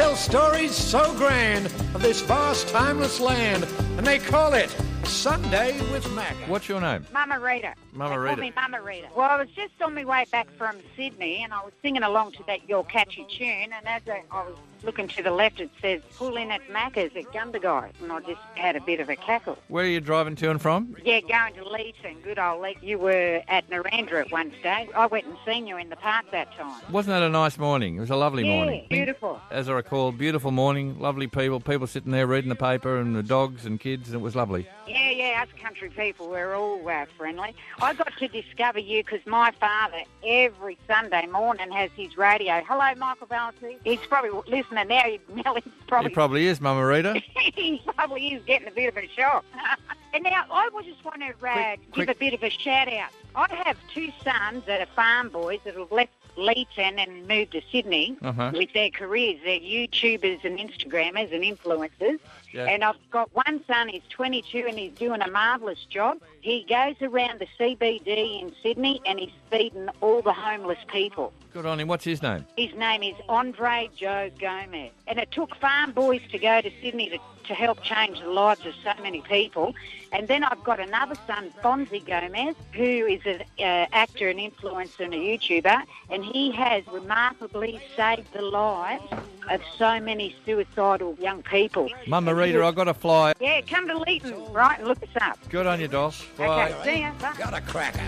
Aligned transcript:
tell 0.00 0.16
stories 0.16 0.74
so 0.74 1.14
grand 1.16 1.66
of 1.66 2.00
this 2.00 2.22
vast, 2.22 2.66
timeless 2.68 3.20
land, 3.20 3.64
and 3.98 4.06
they 4.06 4.18
call 4.18 4.54
it 4.54 4.74
Sunday 5.04 5.78
with 5.92 6.10
Mac. 6.14 6.34
What's 6.48 6.70
your 6.70 6.80
name? 6.80 7.04
Mama 7.12 7.38
Rita. 7.38 7.74
Mama 7.92 8.14
They 8.14 8.18
Rita. 8.18 8.34
Call 8.36 8.44
me 8.44 8.52
Mama 8.56 8.80
Rita. 8.80 9.08
Well, 9.14 9.28
I 9.28 9.36
was 9.36 9.50
just 9.50 9.74
on 9.82 9.94
my 9.94 10.06
way 10.06 10.24
back 10.32 10.48
from 10.56 10.76
Sydney, 10.96 11.42
and 11.44 11.52
I 11.52 11.62
was 11.62 11.74
singing 11.82 12.02
along 12.02 12.32
to 12.32 12.42
that 12.46 12.66
Your 12.66 12.82
Catchy 12.82 13.26
tune, 13.28 13.74
and 13.74 13.86
as 13.86 14.00
I, 14.08 14.22
I 14.30 14.44
was 14.44 14.56
looking 14.84 15.08
to 15.08 15.22
the 15.22 15.30
left, 15.30 15.60
it 15.60 15.70
says, 15.80 16.02
pull 16.16 16.36
in 16.36 16.50
at 16.50 16.60
Macca's 16.68 17.14
at 17.16 17.24
Gundagai, 17.32 17.90
and 18.02 18.12
I 18.12 18.20
just 18.20 18.40
had 18.54 18.76
a 18.76 18.80
bit 18.80 19.00
of 19.00 19.08
a 19.08 19.16
cackle. 19.16 19.58
Where 19.68 19.84
are 19.84 19.88
you 19.88 20.00
driving 20.00 20.36
to 20.36 20.50
and 20.50 20.60
from? 20.60 20.96
Yeah, 21.04 21.20
going 21.20 21.54
to 21.54 21.64
Leeton, 21.64 22.22
good 22.22 22.38
old 22.38 22.62
Leeton. 22.62 22.82
You 22.82 22.98
were 22.98 23.42
at 23.48 23.68
Narrandera 23.70 24.20
at 24.20 24.32
one 24.32 24.52
stage. 24.60 24.88
I 24.96 25.06
went 25.06 25.26
and 25.26 25.36
seen 25.46 25.66
you 25.66 25.76
in 25.76 25.88
the 25.90 25.96
park 25.96 26.26
that 26.32 26.52
time. 26.56 26.80
Wasn't 26.90 27.12
that 27.12 27.22
a 27.22 27.28
nice 27.28 27.58
morning? 27.58 27.96
It 27.96 28.00
was 28.00 28.10
a 28.10 28.16
lovely 28.16 28.46
yeah, 28.46 28.56
morning. 28.56 28.86
beautiful. 28.88 29.40
As 29.50 29.68
I 29.68 29.72
recall, 29.72 30.12
beautiful 30.12 30.50
morning, 30.50 30.98
lovely 30.98 31.26
people, 31.26 31.60
people 31.60 31.86
sitting 31.86 32.12
there 32.12 32.26
reading 32.26 32.48
the 32.48 32.56
paper 32.56 32.98
and 32.98 33.14
the 33.14 33.22
dogs 33.22 33.66
and 33.66 33.78
kids, 33.78 34.08
and 34.08 34.16
it 34.16 34.22
was 34.22 34.36
lovely. 34.36 34.66
Yeah, 34.86 35.10
yeah, 35.10 35.42
us 35.42 35.48
country 35.60 35.90
people, 35.90 36.28
we're 36.28 36.54
all 36.54 36.86
uh, 36.88 37.06
friendly. 37.16 37.54
I 37.80 37.94
got 37.94 38.16
to 38.18 38.28
discover 38.28 38.78
you 38.78 39.02
because 39.04 39.24
my 39.26 39.52
father, 39.52 40.02
every 40.24 40.78
Sunday 40.86 41.26
morning, 41.26 41.70
has 41.70 41.90
his 41.96 42.16
radio. 42.16 42.62
Hello, 42.66 42.92
Michael 42.96 43.26
Valentine. 43.26 43.76
He's 43.84 44.00
probably 44.00 44.30
listening 44.48 44.69
now. 44.70 44.84
He, 44.84 45.20
Nellie's 45.34 45.64
It 45.66 45.72
probably, 45.86 46.10
probably 46.10 46.46
is, 46.46 46.60
Mama 46.60 46.84
Rita. 46.86 47.14
he 47.36 47.80
probably 47.96 48.28
is 48.34 48.42
getting 48.44 48.68
a 48.68 48.70
bit 48.70 48.88
of 48.88 48.96
a 48.96 49.06
shock. 49.08 49.44
and 50.14 50.24
now, 50.24 50.44
I 50.50 50.68
just 50.84 51.04
want 51.04 51.20
to 51.22 51.28
uh, 51.28 51.52
Quick, 51.52 51.80
give 51.80 51.92
quick. 51.92 52.08
a 52.10 52.14
bit 52.18 52.34
of 52.34 52.42
a 52.42 52.50
shout 52.50 52.92
out. 52.92 53.10
I 53.34 53.54
have 53.64 53.76
two 53.92 54.10
sons 54.24 54.64
that 54.66 54.80
are 54.80 54.86
farm 54.94 55.28
boys 55.28 55.60
that 55.64 55.74
have 55.76 55.92
left 55.92 56.10
Leeton 56.36 56.98
and 56.98 57.26
moved 57.28 57.52
to 57.52 57.60
Sydney 57.72 58.16
Uh-huh. 58.22 58.50
with 58.54 58.72
their 58.72 58.90
careers. 58.90 59.40
They're 59.44 59.60
YouTubers 59.60 60.44
and 60.44 60.58
Instagrammers 60.58 61.32
and 61.34 61.42
influencers. 61.44 62.18
Yeah. 62.52 62.64
And 62.64 62.82
I've 62.82 62.96
got 63.10 63.34
one 63.34 63.62
son, 63.66 63.88
he's 63.88 64.02
22 64.10 64.66
and 64.68 64.78
he's 64.78 64.92
doing 64.92 65.22
a 65.22 65.30
marvellous 65.30 65.84
job. 65.88 66.18
He 66.40 66.66
goes 66.68 66.96
around 67.00 67.40
the 67.40 67.46
CBD 67.58 68.42
in 68.42 68.52
Sydney 68.62 69.00
and 69.06 69.18
he's 69.18 69.30
feeding 69.50 69.88
all 70.00 70.22
the 70.22 70.32
homeless 70.32 70.78
people. 70.88 71.32
Good 71.52 71.66
on 71.66 71.80
him. 71.80 71.88
What's 71.88 72.04
his 72.04 72.22
name? 72.22 72.46
His 72.56 72.72
name 72.74 73.02
is 73.02 73.14
Andre 73.28 73.90
Joe 73.96 74.30
Gomez. 74.38 74.92
And 75.06 75.18
it 75.18 75.30
took 75.32 75.56
farm 75.56 75.92
boys 75.92 76.22
to 76.30 76.38
go 76.38 76.60
to 76.60 76.70
Sydney 76.80 77.10
to, 77.10 77.18
to 77.48 77.54
help 77.54 77.82
change 77.82 78.20
the 78.20 78.28
lives 78.28 78.64
of 78.64 78.74
so 78.84 78.92
many 79.02 79.20
people. 79.22 79.74
And 80.12 80.28
then 80.28 80.44
I've 80.44 80.62
got 80.62 80.78
another 80.78 81.16
son, 81.26 81.52
Fonzie 81.62 82.04
Gomez, 82.04 82.54
who 82.72 83.06
is 83.06 83.20
an 83.26 83.42
uh, 83.58 83.86
actor 83.92 84.28
and 84.28 84.38
influencer 84.38 85.00
and 85.00 85.14
a 85.14 85.16
YouTuber. 85.16 85.82
And 86.08 86.24
he 86.24 86.52
has 86.52 86.86
remarkably 86.86 87.80
saved 87.96 88.32
the 88.32 88.42
lives 88.42 89.02
of 89.50 89.60
so 89.76 90.00
many 90.00 90.34
suicidal 90.46 91.16
young 91.20 91.42
people. 91.42 91.88
Mama 92.06 92.34
Rita, 92.34 92.64
I've 92.64 92.74
got 92.74 92.84
to 92.84 92.94
fly. 92.94 93.32
Yeah, 93.40 93.60
come 93.62 93.86
to 93.88 93.94
Leeton, 93.94 94.52
right, 94.52 94.78
and 94.78 94.88
look 94.88 95.02
us 95.02 95.08
up. 95.20 95.38
Good 95.48 95.66
on 95.66 95.80
you, 95.80 95.88
Doss. 95.88 96.24
Bye. 96.36 96.70
Okay, 96.70 96.84
see 96.84 97.00
ya. 97.02 97.12
Bye. 97.20 97.34
Got 97.38 97.54
a 97.54 97.60
cracker. 97.60 98.00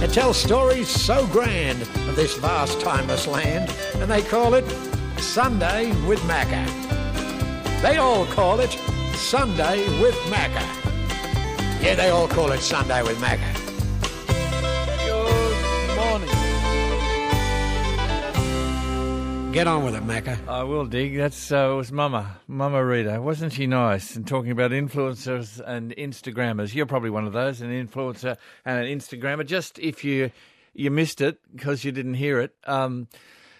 They 0.00 0.08
tell 0.08 0.34
stories 0.34 0.88
so 0.88 1.26
grand 1.28 1.80
of 1.82 2.16
this 2.16 2.36
vast, 2.38 2.80
timeless 2.80 3.26
land, 3.28 3.72
and 3.94 4.10
they 4.10 4.22
call 4.22 4.54
it 4.54 4.68
Sunday 5.18 5.92
with 6.06 6.18
Macca. 6.22 6.66
They 7.82 7.98
all 7.98 8.26
call 8.26 8.58
it 8.58 8.72
Sunday 9.14 9.86
with 10.00 10.16
Macca. 10.26 10.66
Yeah, 11.80 11.94
they 11.94 12.10
all 12.10 12.26
call 12.26 12.50
it 12.50 12.60
Sunday 12.60 13.02
with 13.02 13.18
Macca. 13.18 13.61
Get 19.52 19.66
on 19.66 19.84
with 19.84 19.94
it, 19.94 20.02
Macca. 20.04 20.48
I 20.48 20.62
will 20.62 20.86
dig. 20.86 21.14
That's 21.14 21.52
uh, 21.52 21.72
it 21.72 21.76
was 21.76 21.92
Mama, 21.92 22.40
Mama 22.48 22.82
Rita. 22.82 23.20
Wasn't 23.20 23.52
she 23.52 23.66
nice? 23.66 24.16
And 24.16 24.26
talking 24.26 24.50
about 24.50 24.70
influencers 24.70 25.60
and 25.60 25.94
Instagrammers. 25.94 26.74
You're 26.74 26.86
probably 26.86 27.10
one 27.10 27.26
of 27.26 27.34
those, 27.34 27.60
an 27.60 27.68
influencer 27.68 28.38
and 28.64 28.86
an 28.86 28.98
Instagrammer. 28.98 29.44
Just 29.44 29.78
if 29.78 30.04
you 30.04 30.30
you 30.72 30.90
missed 30.90 31.20
it 31.20 31.38
because 31.54 31.84
you 31.84 31.92
didn't 31.92 32.14
hear 32.14 32.40
it, 32.40 32.54
um, 32.64 33.08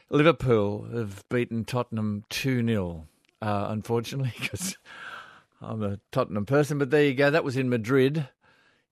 Liverpool 0.09 0.87
have 0.95 1.29
beaten 1.29 1.67
Tottenham 1.67 2.25
two 2.31 2.67
0 2.67 3.07
uh, 3.43 3.67
Unfortunately, 3.69 4.33
because 4.41 4.79
I'm 5.61 5.83
a 5.83 5.99
Tottenham 6.11 6.47
person. 6.47 6.79
But 6.79 6.89
there 6.89 7.05
you 7.05 7.13
go. 7.13 7.31
That 7.31 7.45
was 7.45 7.59
in 7.59 7.69
Madrid, 7.69 8.29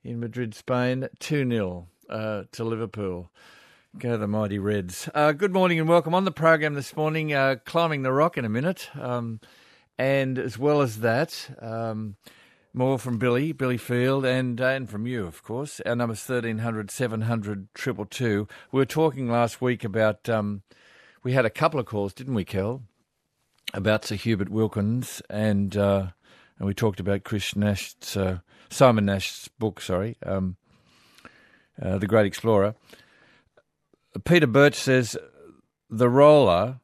in 0.05 0.21
Madrid, 0.21 0.55
Spain. 0.55 1.09
Two 1.19 1.49
0 1.49 1.89
uh, 2.11 2.43
to 2.53 2.63
Liverpool. 2.63 3.31
Go 3.99 4.17
the 4.17 4.29
mighty 4.29 4.59
Reds. 4.61 5.11
Uh, 5.15 5.33
good 5.33 5.53
morning 5.53 5.81
and 5.81 5.89
welcome 5.89 6.15
on 6.15 6.25
the 6.25 6.31
program 6.31 6.75
this 6.75 6.95
morning. 6.95 7.35
Uh, 7.35 7.57
climbing 7.65 8.03
the 8.03 8.13
rock 8.13 8.39
in 8.39 8.45
a 8.45 8.49
minute, 8.49 8.89
um, 8.95 9.41
and 9.99 10.39
as 10.39 10.57
well 10.57 10.81
as 10.81 11.01
that, 11.01 11.57
um, 11.61 12.15
more 12.73 13.01
from 13.01 13.19
Billy, 13.19 13.51
Billy 13.51 13.77
Field, 13.77 14.25
and 14.25 14.61
uh, 14.61 14.67
and 14.67 14.89
from 14.89 15.09
you, 15.09 15.27
of 15.27 15.43
course. 15.43 15.81
Our 15.85 15.97
number's 15.97 16.23
thirteen 16.23 16.59
hundred 16.59 16.93
seven 16.93 17.23
hundred 17.23 17.67
triple 17.75 18.07
two. 18.07 18.47
We 18.71 18.79
were 18.79 18.87
talking 18.87 19.29
last 19.29 19.61
week 19.61 19.83
about. 19.83 20.29
Um, 20.29 20.63
we 21.25 21.33
had 21.33 21.45
a 21.45 21.51
couple 21.51 21.81
of 21.81 21.87
calls, 21.87 22.15
didn't 22.15 22.35
we, 22.35 22.45
Kel? 22.45 22.83
About 23.75 24.05
Sir 24.05 24.15
Hubert 24.15 24.51
Wilkins, 24.51 25.21
and 25.29 25.77
uh, 25.77 26.11
and 26.61 26.69
we 26.69 26.75
talked 26.75 27.01
about 27.01 27.25
Chris 27.25 27.57
Nash's 27.57 28.17
uh, 28.17 28.39
Simon 28.71 29.07
Nasht's 29.07 29.49
book. 29.49 29.81
Sorry, 29.81 30.17
um, 30.25 30.57
uh, 31.83 31.99
the 31.99 32.07
Great 32.07 32.27
Explorer. 32.27 32.77
Peter 34.19 34.47
Birch 34.47 34.75
says 34.75 35.17
the 35.89 36.09
roller 36.09 36.81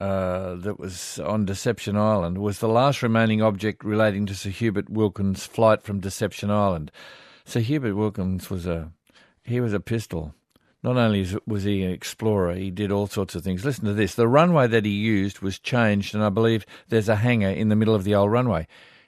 uh, 0.00 0.56
that 0.56 0.78
was 0.78 1.20
on 1.20 1.44
Deception 1.44 1.96
Island 1.96 2.38
was 2.38 2.58
the 2.58 2.68
last 2.68 3.02
remaining 3.02 3.40
object 3.40 3.84
relating 3.84 4.26
to 4.26 4.34
Sir 4.34 4.50
Hubert 4.50 4.90
Wilkins' 4.90 5.46
flight 5.46 5.82
from 5.82 6.00
Deception 6.00 6.50
Island. 6.50 6.90
Sir 7.44 7.60
Hubert 7.60 7.94
Wilkins 7.94 8.50
was 8.50 8.66
a 8.66 8.90
he 9.44 9.60
was 9.60 9.72
a 9.72 9.80
pistol. 9.80 10.34
Not 10.82 10.96
only 10.96 11.26
was 11.46 11.64
he 11.64 11.82
an 11.82 11.92
explorer, 11.92 12.54
he 12.54 12.70
did 12.70 12.90
all 12.90 13.06
sorts 13.06 13.34
of 13.34 13.44
things. 13.44 13.64
Listen 13.64 13.84
to 13.84 13.94
this: 13.94 14.16
the 14.16 14.28
runway 14.28 14.66
that 14.66 14.84
he 14.84 14.90
used 14.90 15.40
was 15.40 15.60
changed, 15.60 16.14
and 16.14 16.24
I 16.24 16.28
believe 16.28 16.66
there's 16.88 17.08
a 17.08 17.16
hangar 17.16 17.50
in 17.50 17.68
the 17.68 17.76
middle 17.76 17.94
of 17.94 18.04
the 18.04 18.16
old 18.16 18.32
runway. 18.32 18.66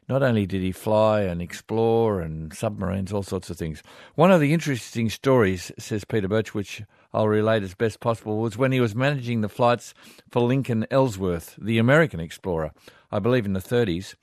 Not 0.09 0.23
only 0.23 0.47
did 0.47 0.63
he 0.63 0.71
fly 0.71 1.23
and 1.23 1.43
explore 1.43 2.21
and 2.21 2.55
submarines, 2.55 3.13
all 3.13 3.25
sorts 3.25 3.51
of 3.51 3.57
things. 3.57 3.83
One 4.15 4.31
of 4.31 4.41
the 4.41 4.53
interesting 4.53 5.11
stories, 5.11 5.73
says 5.79 6.05
Peter 6.05 6.29
Birch, 6.29 6.55
which 6.55 6.83
I'll 7.17 7.29
relate 7.29 7.63
as 7.63 7.73
best 7.73 7.99
possible, 7.99 8.41
was 8.41 8.59
when 8.59 8.73
he 8.73 8.81
was 8.81 8.95
managing 8.95 9.41
the 9.41 9.49
flights 9.49 9.95
for 10.31 10.43
Lincoln 10.43 10.87
Ellsworth, 10.91 11.57
the 11.57 11.79
American 11.79 12.21
explorer, 12.21 12.73
I 13.11 13.21
believe 13.21 13.47
in 13.47 13.55
the 13.55 13.61
30s. 13.61 14.17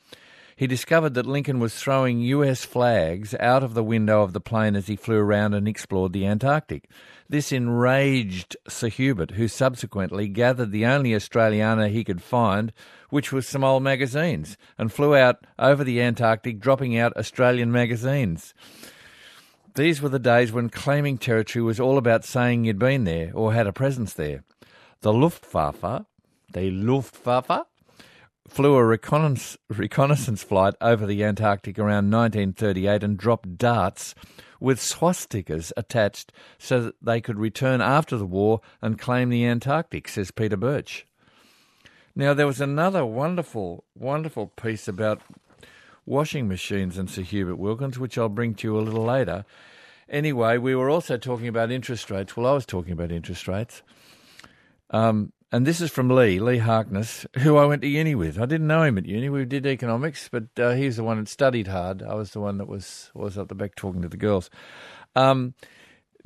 He 0.56 0.68
discovered 0.68 1.16
that 1.16 1.26
Lincoln 1.26 1.59
was 1.59 1.74
throwing 1.74 2.20
US 2.20 2.64
flags 2.64 3.34
out 3.40 3.64
of 3.64 3.74
the 3.74 3.84
window 3.84 4.22
of 4.22 4.34
the 4.34 4.40
plane 4.40 4.76
as 4.76 4.86
he 4.86 4.96
flew 4.96 5.18
around 5.18 5.56
and 5.56 5.68
explored 5.68 6.14
the 6.14 6.28
Antarctic. 6.28 6.88
This 7.28 7.52
enraged 7.52 8.56
Sir 8.68 8.90
Hubert, 8.90 9.31
who 9.31 9.48
subsequently 9.48 10.28
gathered 10.28 10.70
the 10.70 10.86
only 10.86 11.16
Australiana 11.16 11.90
he 11.90 12.04
could 12.04 12.22
find, 12.22 12.72
which 13.10 13.31
was 13.31 13.48
some 13.48 13.64
old 13.64 13.81
magazines, 13.81 14.56
and 14.78 14.94
flew 14.94 15.16
out 15.16 15.38
over 15.58 15.84
the 15.84 16.00
Antarctic, 16.00 16.60
dropping 16.60 16.96
out 16.96 17.18
Australian 17.18 17.72
magazines. 17.72 18.54
These 19.75 20.03
were 20.03 20.09
the 20.09 20.19
days 20.19 20.51
when 20.51 20.69
claiming 20.69 21.17
territory 21.17 21.63
was 21.63 21.79
all 21.79 21.97
about 21.97 22.23
saying 22.23 22.66
you'd 22.66 22.78
been 22.78 23.06
there 23.06 23.31
or 23.34 23.53
had 23.53 23.66
a 23.66 23.73
presence 23.73 24.13
there. 24.13 24.44
The 25.01 25.11
Luftwaffe, 25.11 26.06
the 26.51 26.69
Luftwaffe, 26.69 27.66
flew 28.47 28.75
a 28.75 28.85
reconnaissance, 28.85 29.57
reconnaissance 29.69 30.44
flight 30.44 30.75
over 30.79 31.07
the 31.07 31.23
Antarctic 31.23 31.79
around 31.79 32.12
1938 32.12 33.03
and 33.03 33.17
dropped 33.17 33.57
darts 33.57 34.13
with 34.59 34.79
swastikas 34.79 35.72
attached 35.75 36.31
so 36.59 36.83
that 36.83 36.95
they 37.01 37.19
could 37.19 37.39
return 37.39 37.81
after 37.81 38.16
the 38.16 38.28
war 38.28 38.62
and 38.79 39.00
claim 39.00 39.29
the 39.29 39.44
Antarctic, 39.44 40.07
says 40.07 40.29
Peter 40.29 40.56
Birch. 40.56 41.07
Now, 42.16 42.35
there 42.35 42.45
was 42.45 42.62
another 42.62 43.03
wonderful, 43.03 43.86
wonderful 43.95 44.48
piece 44.56 44.88
about 44.88 45.21
washing 46.05 46.47
machines 46.47 46.97
and 46.97 47.09
Sir 47.09 47.21
Hubert 47.21 47.55
Wilkins, 47.55 48.00
which 48.00 48.17
I'll 48.17 48.29
bring 48.29 48.55
to 48.55 48.67
you 48.67 48.79
a 48.79 48.81
little 48.81 49.03
later. 49.03 49.45
Anyway, 50.09 50.57
we 50.57 50.75
were 50.75 50.89
also 50.89 51.17
talking 51.17 51.47
about 51.47 51.71
interest 51.71 52.11
rates. 52.11 52.35
Well, 52.35 52.45
I 52.45 52.53
was 52.53 52.65
talking 52.65 52.94
about 52.94 53.11
interest 53.11 53.47
rates. 53.47 53.81
Um, 54.89 55.31
and 55.51 55.67
this 55.67 55.81
is 55.81 55.91
from 55.91 56.09
Lee, 56.09 56.39
Lee 56.39 56.57
Harkness, 56.57 57.27
who 57.38 57.57
I 57.57 57.65
went 57.65 57.83
to 57.83 57.88
uni 57.88 58.15
with. 58.15 58.39
I 58.39 58.45
didn't 58.45 58.67
know 58.67 58.83
him 58.83 58.97
at 58.97 59.05
uni. 59.05 59.29
We 59.29 59.45
did 59.45 59.65
economics, 59.65 60.27
but 60.27 60.45
uh, 60.57 60.71
he's 60.71 60.97
the 60.97 61.03
one 61.03 61.19
that 61.19 61.29
studied 61.29 61.67
hard. 61.67 62.01
I 62.01 62.15
was 62.15 62.31
the 62.31 62.39
one 62.39 62.57
that 62.57 62.67
was 62.67 63.11
was 63.13 63.38
at 63.38 63.50
the 63.50 63.55
back 63.55 63.75
talking 63.75 64.01
to 64.01 64.09
the 64.09 64.17
girls. 64.17 64.50
Um, 65.15 65.53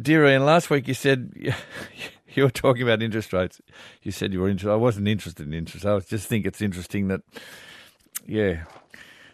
dear 0.02 0.26
Ian, 0.26 0.46
last 0.46 0.70
week 0.70 0.88
you 0.88 0.94
said 0.94 1.34
you 2.34 2.44
were 2.44 2.50
talking 2.50 2.84
about 2.84 3.04
interest 3.04 3.34
rates. 3.34 3.60
You 4.02 4.14
said 4.14 4.32
you 4.32 4.40
were 4.40 4.48
interested. 4.48 4.72
I 4.72 4.78
wasn't 4.78 5.10
interested 5.10 5.46
in 5.46 5.54
interest. 5.54 5.86
I 5.86 5.94
was 5.94 6.06
just 6.06 6.28
think 6.28 6.46
it's 6.46 6.62
interesting 6.62 7.10
that, 7.10 7.22
yeah, 8.26 8.64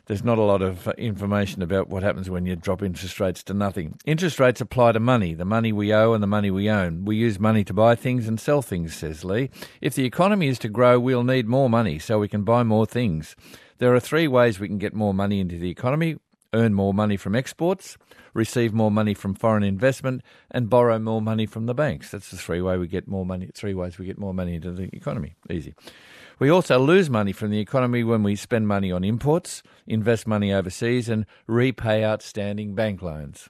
there's 0.06 0.24
not 0.24 0.38
a 0.38 0.44
lot 0.44 0.62
of 0.62 0.88
uh, 0.88 0.92
information 0.98 1.62
about 1.62 1.90
what 1.90 2.04
happens 2.04 2.30
when 2.30 2.46
you 2.46 2.56
drop 2.56 2.84
interest 2.84 3.20
rates 3.20 3.42
to 3.44 3.54
nothing. 3.54 3.98
Interest 4.06 4.40
rates 4.40 4.60
apply 4.60 4.92
to 4.92 5.00
money, 5.00 5.34
the 5.34 5.46
money 5.46 5.72
we 5.72 5.94
owe 5.94 6.14
and 6.14 6.22
the 6.22 6.28
money 6.28 6.52
we 6.52 6.70
own. 6.70 7.06
We 7.06 7.16
use 7.16 7.40
money 7.40 7.64
to 7.64 7.74
buy 7.74 7.96
things 7.96 8.28
and 8.28 8.40
sell 8.40 8.62
things, 8.62 8.96
says 8.96 9.24
Lee. 9.24 9.50
If 9.82 9.96
the 9.96 10.06
economy 10.06 10.48
is 10.48 10.60
to 10.60 10.70
grow, 10.70 11.00
we'll 11.00 11.24
need 11.24 11.48
more 11.48 11.70
money 11.70 12.00
so 12.00 12.20
we 12.20 12.28
can 12.28 12.44
buy 12.44 12.64
more 12.64 12.86
things. 12.86 13.36
There 13.78 13.96
are 13.96 14.00
three 14.00 14.28
ways 14.28 14.60
we 14.60 14.68
can 14.68 14.78
get 14.78 14.94
more 14.94 15.14
money 15.14 15.40
into 15.40 15.58
the 15.58 15.70
economy 15.70 16.18
earn 16.54 16.74
more 16.74 16.94
money 16.94 17.18
from 17.18 17.36
exports, 17.36 17.98
receive 18.34 18.74
more 18.74 18.92
money 18.92 19.14
from 19.14 19.34
foreign 19.36 19.64
investment, 19.64 20.22
and 20.52 20.70
borrow 20.70 21.00
more 21.00 21.22
money 21.22 21.46
from 21.46 21.66
the 21.66 21.74
banks. 21.74 22.12
That's 22.12 22.32
the 22.32 22.38
three 22.38 22.62
way 22.62 22.78
we 22.78 22.88
get 22.88 23.08
more 23.08 23.26
money. 23.26 23.50
Three 23.54 23.74
ways 23.74 23.98
we 23.98 24.06
get 24.06 24.18
more 24.18 24.34
money 24.34 24.56
into 24.56 24.72
the 24.72 24.90
economy. 24.96 25.36
Easy. 25.50 25.76
We 26.40 26.50
also 26.50 26.80
lose 26.80 27.10
money 27.10 27.32
from 27.32 27.52
the 27.52 27.60
economy 27.60 28.04
when 28.04 28.24
we 28.24 28.36
spend 28.36 28.68
money 28.68 28.92
on 28.92 29.04
imports, 29.04 29.64
invest 29.88 30.28
money 30.28 30.52
overseas, 30.52 31.10
and 31.10 31.26
repay 31.48 32.04
outstanding 32.04 32.76
bank 32.76 33.02
loans. 33.02 33.50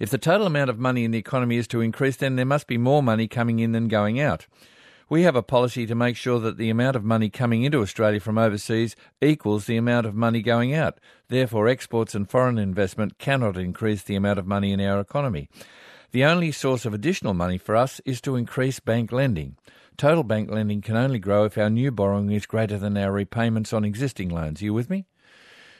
If 0.00 0.10
the 0.10 0.18
total 0.18 0.46
amount 0.46 0.70
of 0.70 0.78
money 0.78 1.04
in 1.04 1.12
the 1.12 1.18
economy 1.18 1.56
is 1.56 1.68
to 1.68 1.80
increase, 1.80 2.16
then 2.16 2.36
there 2.36 2.44
must 2.44 2.66
be 2.66 2.78
more 2.78 3.02
money 3.02 3.28
coming 3.28 3.60
in 3.60 3.72
than 3.72 3.88
going 3.88 4.20
out. 4.20 4.46
We 5.14 5.22
have 5.22 5.36
a 5.36 5.44
policy 5.44 5.86
to 5.86 5.94
make 5.94 6.16
sure 6.16 6.40
that 6.40 6.56
the 6.56 6.70
amount 6.70 6.96
of 6.96 7.04
money 7.04 7.30
coming 7.30 7.62
into 7.62 7.80
Australia 7.80 8.18
from 8.18 8.36
overseas 8.36 8.96
equals 9.22 9.66
the 9.66 9.76
amount 9.76 10.06
of 10.06 10.16
money 10.16 10.42
going 10.42 10.74
out. 10.74 10.98
Therefore, 11.28 11.68
exports 11.68 12.16
and 12.16 12.28
foreign 12.28 12.58
investment 12.58 13.16
cannot 13.16 13.56
increase 13.56 14.02
the 14.02 14.16
amount 14.16 14.40
of 14.40 14.46
money 14.48 14.72
in 14.72 14.80
our 14.80 14.98
economy. 14.98 15.48
The 16.10 16.24
only 16.24 16.50
source 16.50 16.84
of 16.84 16.92
additional 16.92 17.32
money 17.32 17.58
for 17.58 17.76
us 17.76 18.00
is 18.04 18.20
to 18.22 18.34
increase 18.34 18.80
bank 18.80 19.12
lending. 19.12 19.56
Total 19.96 20.24
bank 20.24 20.50
lending 20.50 20.80
can 20.80 20.96
only 20.96 21.20
grow 21.20 21.44
if 21.44 21.56
our 21.56 21.70
new 21.70 21.92
borrowing 21.92 22.32
is 22.32 22.44
greater 22.44 22.76
than 22.76 22.96
our 22.96 23.12
repayments 23.12 23.72
on 23.72 23.84
existing 23.84 24.30
loans. 24.30 24.62
Are 24.62 24.64
you 24.64 24.74
with 24.74 24.90
me? 24.90 25.06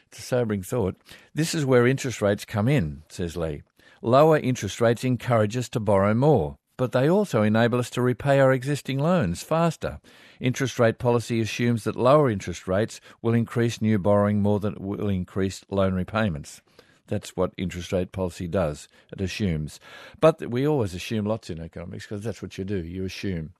It's 0.06 0.20
a 0.20 0.22
sobering 0.22 0.62
thought. 0.62 0.94
This 1.34 1.56
is 1.56 1.66
where 1.66 1.88
interest 1.88 2.22
rates 2.22 2.44
come 2.44 2.68
in, 2.68 3.02
says 3.08 3.36
Lee. 3.36 3.62
Lower 4.00 4.38
interest 4.38 4.80
rates 4.80 5.02
encourage 5.02 5.56
us 5.56 5.68
to 5.70 5.80
borrow 5.80 6.14
more 6.14 6.56
but 6.76 6.92
they 6.92 7.08
also 7.08 7.42
enable 7.42 7.78
us 7.78 7.90
to 7.90 8.02
repay 8.02 8.40
our 8.40 8.52
existing 8.52 8.98
loans 8.98 9.42
faster. 9.42 10.00
Interest 10.40 10.78
rate 10.78 10.98
policy 10.98 11.40
assumes 11.40 11.84
that 11.84 11.96
lower 11.96 12.30
interest 12.30 12.66
rates 12.66 13.00
will 13.22 13.34
increase 13.34 13.80
new 13.80 13.98
borrowing 13.98 14.42
more 14.42 14.60
than 14.60 14.74
it 14.74 14.80
will 14.80 15.08
increase 15.08 15.64
loan 15.70 15.94
repayments. 15.94 16.60
That's 17.06 17.36
what 17.36 17.52
interest 17.56 17.92
rate 17.92 18.12
policy 18.12 18.48
does. 18.48 18.88
It 19.12 19.20
assumes. 19.20 19.78
But 20.20 20.50
we 20.50 20.66
always 20.66 20.94
assume 20.94 21.26
lots 21.26 21.50
in 21.50 21.60
economics 21.60 22.06
because 22.06 22.24
that's 22.24 22.42
what 22.42 22.56
you 22.58 22.64
do. 22.64 22.82
You 22.82 23.04
assume. 23.04 23.52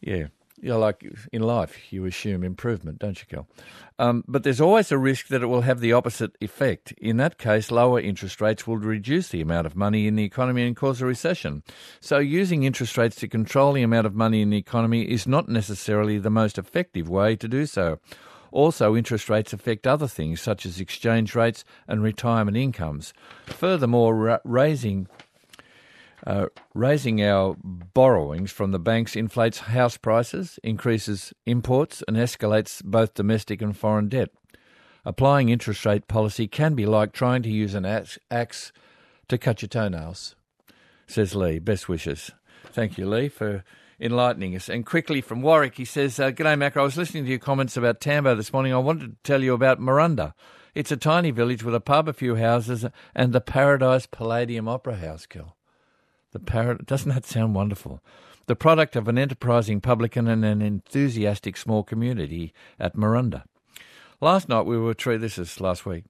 Yeah 0.00 0.28
you 0.60 0.70
know, 0.70 0.78
like 0.78 1.04
in 1.32 1.42
life, 1.42 1.92
you 1.92 2.04
assume 2.04 2.44
improvement, 2.44 2.98
don't 2.98 3.18
you, 3.20 3.26
Kel? 3.28 3.48
Um, 3.98 4.24
but 4.28 4.42
there's 4.42 4.60
always 4.60 4.92
a 4.92 4.98
risk 4.98 5.28
that 5.28 5.42
it 5.42 5.46
will 5.46 5.62
have 5.62 5.80
the 5.80 5.92
opposite 5.92 6.36
effect. 6.40 6.92
In 6.98 7.16
that 7.18 7.38
case, 7.38 7.70
lower 7.70 8.00
interest 8.00 8.40
rates 8.40 8.66
will 8.66 8.76
reduce 8.76 9.28
the 9.28 9.40
amount 9.40 9.66
of 9.66 9.76
money 9.76 10.06
in 10.06 10.16
the 10.16 10.24
economy 10.24 10.66
and 10.66 10.76
cause 10.76 11.00
a 11.00 11.06
recession. 11.06 11.62
So, 12.00 12.18
using 12.18 12.62
interest 12.62 12.96
rates 12.96 13.16
to 13.16 13.28
control 13.28 13.72
the 13.72 13.82
amount 13.82 14.06
of 14.06 14.14
money 14.14 14.42
in 14.42 14.50
the 14.50 14.58
economy 14.58 15.02
is 15.02 15.26
not 15.26 15.48
necessarily 15.48 16.18
the 16.18 16.30
most 16.30 16.58
effective 16.58 17.08
way 17.08 17.36
to 17.36 17.48
do 17.48 17.66
so. 17.66 17.98
Also, 18.50 18.96
interest 18.96 19.28
rates 19.28 19.52
affect 19.52 19.86
other 19.86 20.08
things 20.08 20.40
such 20.40 20.64
as 20.64 20.80
exchange 20.80 21.34
rates 21.34 21.64
and 21.86 22.02
retirement 22.02 22.56
incomes. 22.56 23.12
Furthermore, 23.46 24.14
ra- 24.14 24.38
raising 24.44 25.06
uh, 26.26 26.46
raising 26.74 27.22
our 27.22 27.56
borrowings 27.62 28.52
from 28.52 28.72
the 28.72 28.78
banks 28.78 29.16
inflates 29.16 29.58
house 29.58 29.96
prices, 29.96 30.58
increases 30.62 31.32
imports, 31.46 32.02
and 32.08 32.16
escalates 32.16 32.82
both 32.84 33.14
domestic 33.14 33.62
and 33.62 33.76
foreign 33.76 34.08
debt. 34.08 34.30
Applying 35.04 35.48
interest 35.48 35.86
rate 35.86 36.08
policy 36.08 36.48
can 36.48 36.74
be 36.74 36.84
like 36.84 37.12
trying 37.12 37.42
to 37.42 37.50
use 37.50 37.74
an 37.74 37.86
axe 37.86 38.72
to 39.28 39.38
cut 39.38 39.62
your 39.62 39.68
toenails, 39.68 40.36
says 41.06 41.34
Lee. 41.34 41.58
Best 41.58 41.88
wishes. 41.88 42.32
Thank 42.66 42.98
you, 42.98 43.08
Lee, 43.08 43.28
for 43.28 43.64
enlightening 44.00 44.54
us. 44.54 44.68
And 44.68 44.84
quickly 44.84 45.20
from 45.20 45.42
Warwick, 45.42 45.76
he 45.76 45.84
says, 45.84 46.18
uh, 46.20 46.30
G'day, 46.30 46.58
Mac. 46.58 46.76
I 46.76 46.82
was 46.82 46.96
listening 46.96 47.24
to 47.24 47.30
your 47.30 47.38
comments 47.38 47.76
about 47.76 48.00
Tambo 48.00 48.34
this 48.34 48.52
morning. 48.52 48.72
I 48.72 48.78
wanted 48.78 49.10
to 49.10 49.16
tell 49.24 49.42
you 49.42 49.54
about 49.54 49.80
Murunda. 49.80 50.34
It's 50.74 50.92
a 50.92 50.96
tiny 50.96 51.30
village 51.30 51.64
with 51.64 51.74
a 51.74 51.80
pub, 51.80 52.08
a 52.08 52.12
few 52.12 52.36
houses, 52.36 52.84
and 53.14 53.32
the 53.32 53.40
Paradise 53.40 54.06
Palladium 54.06 54.68
Opera 54.68 54.96
House, 54.96 55.26
Kel. 55.26 55.56
The 56.32 56.38
parrot 56.38 56.86
doesn't 56.86 57.12
that 57.12 57.24
sound 57.24 57.54
wonderful? 57.54 58.02
The 58.46 58.56
product 58.56 58.96
of 58.96 59.08
an 59.08 59.18
enterprising 59.18 59.80
publican 59.80 60.28
and 60.28 60.44
an 60.44 60.62
enthusiastic 60.62 61.56
small 61.56 61.82
community 61.82 62.52
at 62.78 62.96
Murunda. 62.96 63.44
Last 64.20 64.48
night 64.48 64.66
we 64.66 64.78
were 64.78 64.94
treated. 64.94 65.22
This 65.22 65.38
is 65.38 65.60
last 65.60 65.86
week. 65.86 66.04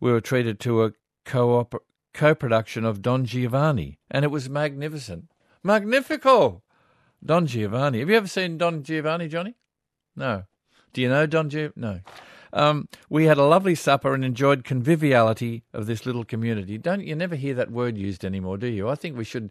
We 0.00 0.12
were 0.12 0.20
treated 0.20 0.60
to 0.60 0.84
a 0.84 0.92
co-op, 1.24 1.74
co-production 2.14 2.84
of 2.84 3.02
Don 3.02 3.24
Giovanni, 3.24 3.98
and 4.10 4.24
it 4.24 4.30
was 4.30 4.48
magnificent, 4.48 5.30
magnifico. 5.62 6.62
Don 7.24 7.46
Giovanni. 7.46 7.98
Have 7.98 8.10
you 8.10 8.16
ever 8.16 8.28
seen 8.28 8.58
Don 8.58 8.84
Giovanni, 8.84 9.26
Johnny? 9.28 9.56
No. 10.14 10.44
Do 10.92 11.02
you 11.02 11.08
know 11.08 11.26
Don 11.26 11.50
Giovanni? 11.50 11.72
No. 11.74 12.00
Um, 12.52 12.88
we 13.08 13.26
had 13.26 13.38
a 13.38 13.44
lovely 13.44 13.74
supper 13.74 14.14
and 14.14 14.24
enjoyed 14.24 14.64
conviviality 14.64 15.62
of 15.72 15.86
this 15.86 16.06
little 16.06 16.24
community. 16.24 16.78
Don't 16.78 17.06
you 17.06 17.14
never 17.14 17.36
hear 17.36 17.54
that 17.54 17.70
word 17.70 17.96
used 17.96 18.24
anymore, 18.24 18.56
do 18.56 18.66
you? 18.66 18.88
I 18.88 18.94
think 18.94 19.16
we 19.16 19.24
should 19.24 19.50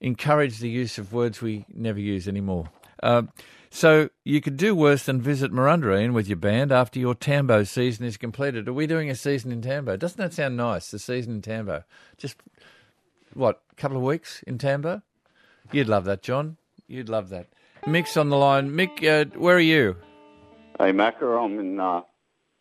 encourage 0.00 0.58
the 0.58 0.68
use 0.68 0.98
of 0.98 1.12
words 1.12 1.40
we 1.40 1.66
never 1.72 2.00
use 2.00 2.26
anymore. 2.26 2.70
Uh, 3.02 3.22
so 3.70 4.10
you 4.24 4.40
could 4.40 4.56
do 4.56 4.74
worse 4.74 5.04
than 5.04 5.20
visit 5.20 5.52
Murunda 5.52 6.12
with 6.12 6.26
your 6.26 6.36
band 6.36 6.72
after 6.72 6.98
your 6.98 7.14
Tambo 7.14 7.62
season 7.64 8.04
is 8.04 8.16
completed. 8.16 8.68
Are 8.68 8.72
we 8.72 8.86
doing 8.86 9.08
a 9.08 9.14
season 9.14 9.52
in 9.52 9.62
Tambo? 9.62 9.96
Doesn't 9.96 10.18
that 10.18 10.34
sound 10.34 10.56
nice? 10.56 10.90
The 10.90 10.98
season 10.98 11.36
in 11.36 11.42
Tambo, 11.42 11.84
just 12.18 12.36
what 13.32 13.62
a 13.70 13.74
couple 13.76 13.96
of 13.96 14.02
weeks 14.02 14.42
in 14.42 14.58
Tambo. 14.58 15.02
You'd 15.70 15.88
love 15.88 16.04
that, 16.06 16.22
John. 16.22 16.56
You'd 16.88 17.08
love 17.08 17.28
that. 17.28 17.46
Mick's 17.84 18.16
on 18.16 18.28
the 18.28 18.36
line. 18.36 18.70
Mick, 18.70 19.04
uh, 19.06 19.38
where 19.38 19.56
are 19.56 19.60
you? 19.60 19.96
Hey, 20.78 20.92
Macca, 20.92 21.42
I'm 21.42 21.58
in 21.60 21.78
uh, 21.78 22.02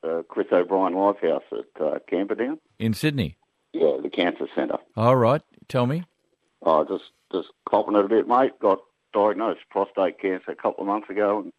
uh, 0.04 0.22
Chris 0.28 0.48
O'Brien 0.52 0.94
Lifehouse 0.94 1.42
at 1.52 1.82
uh, 1.82 2.00
Camperdown. 2.10 2.60
In 2.78 2.94
Sydney? 2.94 3.38
Yeah, 3.74 3.98
the 4.02 4.10
cancer 4.10 4.48
centre. 4.56 4.80
All 4.96 5.16
right. 5.16 5.42
Tell 5.68 5.86
me. 5.86 6.04
Oh, 6.64 6.84
just 6.84 7.12
just 7.32 7.50
copping 7.70 7.96
it 7.96 8.06
a 8.06 8.08
bit, 8.08 8.28
mate. 8.28 8.60
Got 8.60 8.80
diagnosed 9.14 9.62
prostate 9.70 10.20
cancer 10.20 10.52
a 10.52 10.56
couple 10.56 10.82
of 10.82 10.88
months 10.88 11.10
ago 11.10 11.40
and 11.40 11.54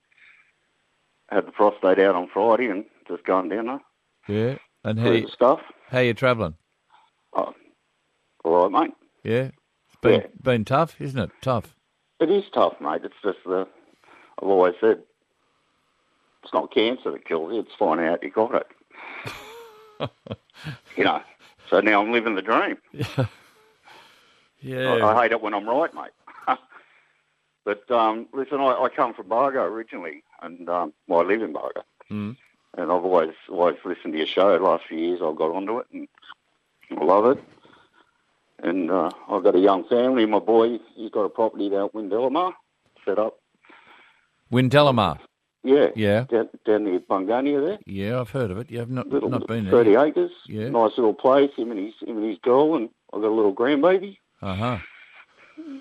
had 1.28 1.46
the 1.46 1.52
prostate 1.52 1.98
out 1.98 2.16
on 2.16 2.28
Friday 2.32 2.66
and 2.66 2.84
just 3.08 3.25
gone 3.25 3.48
down 3.48 3.66
there. 3.66 3.81
Yeah. 4.28 4.58
And 4.84 4.98
how 4.98 5.10
you, 5.10 5.28
stuff. 5.28 5.60
How 5.88 6.00
you 6.00 6.14
travelling? 6.14 6.54
Oh, 7.32 7.54
all 8.44 8.69
right, 8.69 8.82
mate. 8.82 8.94
Yeah. 9.22 9.50
It's 9.88 10.00
been 10.02 10.20
yeah. 10.20 10.26
been 10.42 10.64
tough, 10.64 11.00
isn't 11.00 11.20
it? 11.20 11.31
Tough. 11.42 11.76
It 12.19 12.31
is 12.31 12.44
tough, 12.52 12.75
mate. 12.81 13.02
It's 13.04 13.14
just 13.22 13.38
the 13.44 13.69
I've 14.42 14.48
always 14.48 14.75
said 14.81 15.02
it's 16.42 16.52
not 16.52 16.72
cancer 16.72 17.10
that 17.10 17.25
kills 17.25 17.52
you, 17.52 17.61
it's 17.61 17.75
finding 17.78 18.06
out 18.06 18.23
you 18.23 18.30
got 18.30 18.54
it. 18.54 18.66
you 20.97 21.04
know, 21.04 21.23
so 21.68 21.80
now 21.80 22.02
I'm 22.02 22.12
living 22.12 22.35
the 22.35 22.42
dream. 22.42 22.78
Yeah. 22.92 23.06
yeah. 24.61 24.94
I, 24.94 25.14
I 25.14 25.23
hate 25.23 25.32
it 25.32 25.40
when 25.40 25.54
I'm 25.54 25.68
right, 25.68 25.92
mate. 25.94 26.59
but 27.64 27.90
um, 27.90 28.26
listen, 28.32 28.61
I, 28.61 28.82
I, 28.82 28.88
come 28.88 29.14
from 29.14 29.28
Bargo 29.28 29.62
originally, 29.62 30.23
and 30.42 30.68
um, 30.68 30.92
well, 31.06 31.20
I 31.20 31.25
live 31.25 31.42
in 31.42 31.52
Bargo. 31.52 31.82
Mm. 32.11 32.37
And 32.76 32.85
I've 32.85 33.04
always 33.04 33.35
always 33.49 33.76
listened 33.85 34.12
to 34.12 34.18
your 34.18 34.26
show. 34.26 34.56
The 34.56 34.64
last 34.64 34.85
few 34.88 34.99
years, 34.99 35.20
I've 35.23 35.37
got 35.37 35.50
onto 35.54 35.78
it, 35.78 35.87
and 35.92 36.09
I 36.97 37.04
love 37.04 37.26
it. 37.26 37.42
And 38.62 38.90
uh, 38.90 39.11
I've 39.28 39.42
got 39.42 39.54
a 39.56 39.61
young 39.61 39.85
family. 39.85 40.26
My 40.26 40.38
boy, 40.38 40.78
he's 40.94 41.11
got 41.11 41.23
a 41.23 41.28
property 41.28 41.68
down 41.70 41.87
at 41.87 41.92
Windellama 41.94 42.52
set 43.04 43.18
up. 43.18 43.38
Windellama. 44.52 45.18
Yeah. 45.62 45.88
Yeah. 45.95 46.25
Down, 46.25 46.49
down 46.64 46.85
near 46.85 47.00
Bungonia 47.00 47.64
there. 47.64 47.79
Yeah, 47.87 48.21
I've 48.21 48.31
heard 48.31 48.50
of 48.50 48.59
it. 48.59 48.71
You 48.71 48.79
have 48.79 48.90
not, 48.90 49.09
little, 49.09 49.29
not 49.29 49.47
been 49.47 49.64
there. 49.64 49.73
30 49.73 49.95
acres. 49.97 50.31
Yeah. 50.47 50.69
Nice 50.69 50.93
little 50.97 51.14
place, 51.14 51.50
him 51.57 51.71
and 51.71 51.81
his, 51.81 51.95
him 52.00 52.17
and 52.17 52.29
his 52.29 52.38
girl, 52.38 52.76
and 52.76 52.88
I've 53.12 53.21
got 53.21 53.29
a 53.29 53.35
little 53.35 53.55
grandbaby. 53.55 54.19
Uh 54.40 54.55
huh. 54.55 54.79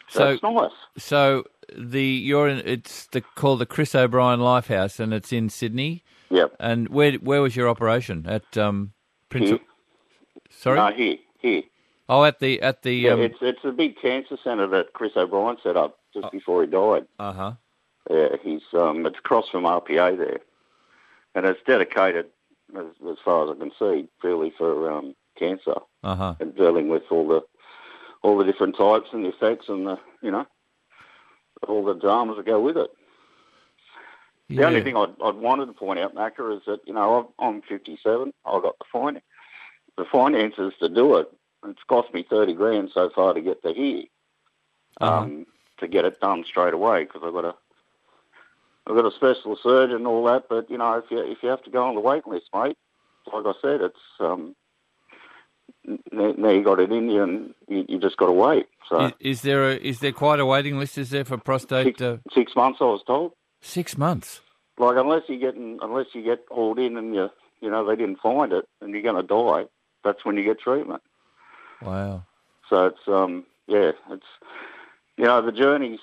So, 0.10 0.32
That's 0.32 0.44
nice. 0.44 0.72
So 0.98 1.46
the 1.78 2.04
you're 2.04 2.48
in 2.48 2.62
it's 2.66 3.08
the 3.08 3.22
called 3.22 3.60
the 3.60 3.66
Chris 3.66 3.96
O'Brien 3.96 4.40
Lifehouse, 4.40 5.00
and 5.00 5.14
it's 5.14 5.32
in 5.32 5.50
Sydney. 5.50 6.04
Yep. 6.30 6.56
And 6.60 6.90
where 6.90 7.14
where 7.14 7.42
was 7.42 7.56
your 7.56 7.70
operation 7.70 8.26
at 8.28 8.58
um 8.58 8.94
Prince? 9.30 9.50
Here. 9.50 9.60
Sorry. 10.50 10.78
No, 10.78 10.92
here, 10.92 11.18
here. 11.40 11.64
Oh, 12.08 12.24
at 12.24 12.40
the 12.40 12.62
at 12.62 12.82
the 12.82 12.94
yeah, 12.94 13.12
um... 13.12 13.22
it's 13.22 13.38
it's 13.42 13.64
a 13.64 13.72
big 13.72 14.00
cancer 14.02 14.38
centre 14.44 14.68
that 14.68 14.94
Chris 14.94 15.12
O'Brien 15.16 15.58
set 15.64 15.78
up 15.78 16.00
just 16.14 16.26
oh. 16.26 16.30
before 16.32 16.64
he 16.64 16.70
died. 16.70 17.06
Uh 17.20 17.34
huh. 17.34 17.54
Yeah, 18.10 18.30
he's 18.42 18.62
um, 18.74 19.06
it's 19.06 19.20
across 19.20 19.50
from 19.50 19.64
RPA 19.64 20.18
there, 20.18 20.40
and 21.36 21.46
it's 21.46 21.60
dedicated, 21.68 22.26
as, 22.76 22.86
as 23.08 23.18
far 23.24 23.44
as 23.44 23.56
I 23.56 23.60
can 23.60 23.72
see, 23.78 24.08
purely 24.20 24.52
for 24.58 24.92
um, 24.92 25.16
cancer 25.38 25.76
uh-huh. 26.04 26.36
and 26.40 26.56
dealing 26.56 26.90
with 26.90 27.04
all 27.12 27.28
the 27.28 27.42
all 28.24 28.38
the 28.38 28.44
different 28.44 28.76
types 28.76 29.10
and 29.14 29.24
the 29.24 29.30
effects 29.30 29.70
and 29.70 29.86
the 29.86 30.00
you 30.22 30.32
know 30.32 30.46
all 31.68 31.86
the 31.86 31.94
dramas 31.94 32.38
that 32.38 32.46
go 32.46 32.60
with 32.60 32.78
it. 32.78 32.90
The 34.50 34.64
only 34.66 34.82
thing 34.82 34.98
I'd, 34.98 35.14
I'd 35.24 35.36
wanted 35.36 35.68
to 35.68 35.74
point 35.74 36.00
out, 36.00 36.16
Macca, 36.16 36.58
is 36.58 36.64
that 36.66 36.80
you 36.88 36.94
know 36.94 37.32
I'm, 37.40 37.56
I'm 37.56 37.62
57. 37.62 38.34
I've 38.46 38.62
got 38.64 38.76
the 38.80 38.86
fin- 38.92 39.22
the 39.98 40.06
finances 40.12 40.74
to 40.80 40.90
do 40.90 41.18
it. 41.18 41.30
It's 41.68 41.84
cost 41.88 42.12
me 42.14 42.26
30 42.28 42.54
grand 42.54 42.90
so 42.92 43.10
far 43.14 43.34
to 43.34 43.42
get 43.42 43.62
to 43.64 43.74
here, 43.74 44.04
Uh-huh. 45.00 45.20
um, 45.20 45.46
to 45.80 45.88
get 45.88 46.06
it 46.06 46.20
done 46.20 46.44
straight 46.48 46.74
away 46.74 47.04
because 47.04 47.22
I've 47.24 47.34
got 47.34 47.46
a 47.46 47.54
I've 48.90 48.96
got 48.96 49.06
a 49.06 49.16
specialist 49.16 49.62
surgeon 49.62 49.98
and 49.98 50.08
all 50.08 50.26
that. 50.26 50.46
But 50.50 50.70
you 50.70 50.78
know, 50.78 50.94
if 50.98 51.06
you 51.12 51.20
if 51.20 51.38
you 51.44 51.50
have 51.50 51.64
to 51.64 51.70
go 51.70 51.88
on 51.88 51.96
the 51.96 52.02
wait 52.02 52.28
list, 52.28 52.48
mate, 52.54 52.78
like 53.32 53.46
I 53.46 53.54
said, 53.62 53.82
it's 53.82 54.00
um, 54.20 54.56
now 56.12 56.50
you 56.50 56.64
got 56.64 56.80
it 56.80 56.92
in 56.92 57.10
you 57.10 57.24
and 57.24 57.54
you, 57.68 57.86
you 57.88 58.00
just 58.00 58.18
got 58.18 58.26
to 58.28 58.32
wait. 58.32 58.66
So 58.90 59.06
Is, 59.06 59.14
is 59.20 59.42
there 59.44 59.70
a, 59.70 59.76
is 59.76 60.00
there 60.00 60.12
quite 60.12 60.40
a 60.40 60.46
waiting 60.46 60.80
list? 60.80 60.98
Is 60.98 61.12
there 61.12 61.24
for 61.24 61.38
prostate? 61.38 61.86
six, 61.86 62.02
Uh, 62.02 62.18
six 62.34 62.56
months, 62.56 62.80
I 62.82 62.86
was 62.86 63.04
told. 63.06 63.34
six 63.62 63.98
months. 63.98 64.42
Like 64.80 64.98
unless 64.98 65.24
you 65.28 65.38
get 65.40 65.56
unless 65.56 66.08
you 66.14 66.24
get 66.24 66.46
hauled 66.50 66.80
in 66.80 66.98
and 66.98 67.14
you 67.14 67.30
you 67.62 67.70
know 67.70 67.86
they 67.86 67.96
didn't 67.96 68.20
find 68.22 68.52
it 68.54 68.68
and 68.82 68.92
you're 68.92 69.04
going 69.04 69.16
to 69.16 69.24
die, 69.24 69.66
that's 70.04 70.26
when 70.26 70.38
you 70.38 70.44
get 70.44 70.60
treatment. 70.60 71.04
Wow. 71.82 72.24
So 72.70 72.88
it's 72.88 73.08
um 73.08 73.46
yeah 73.68 73.92
it's 74.10 74.26
you 75.18 75.26
know 75.26 75.42
the 75.42 75.52
journey's 75.52 76.00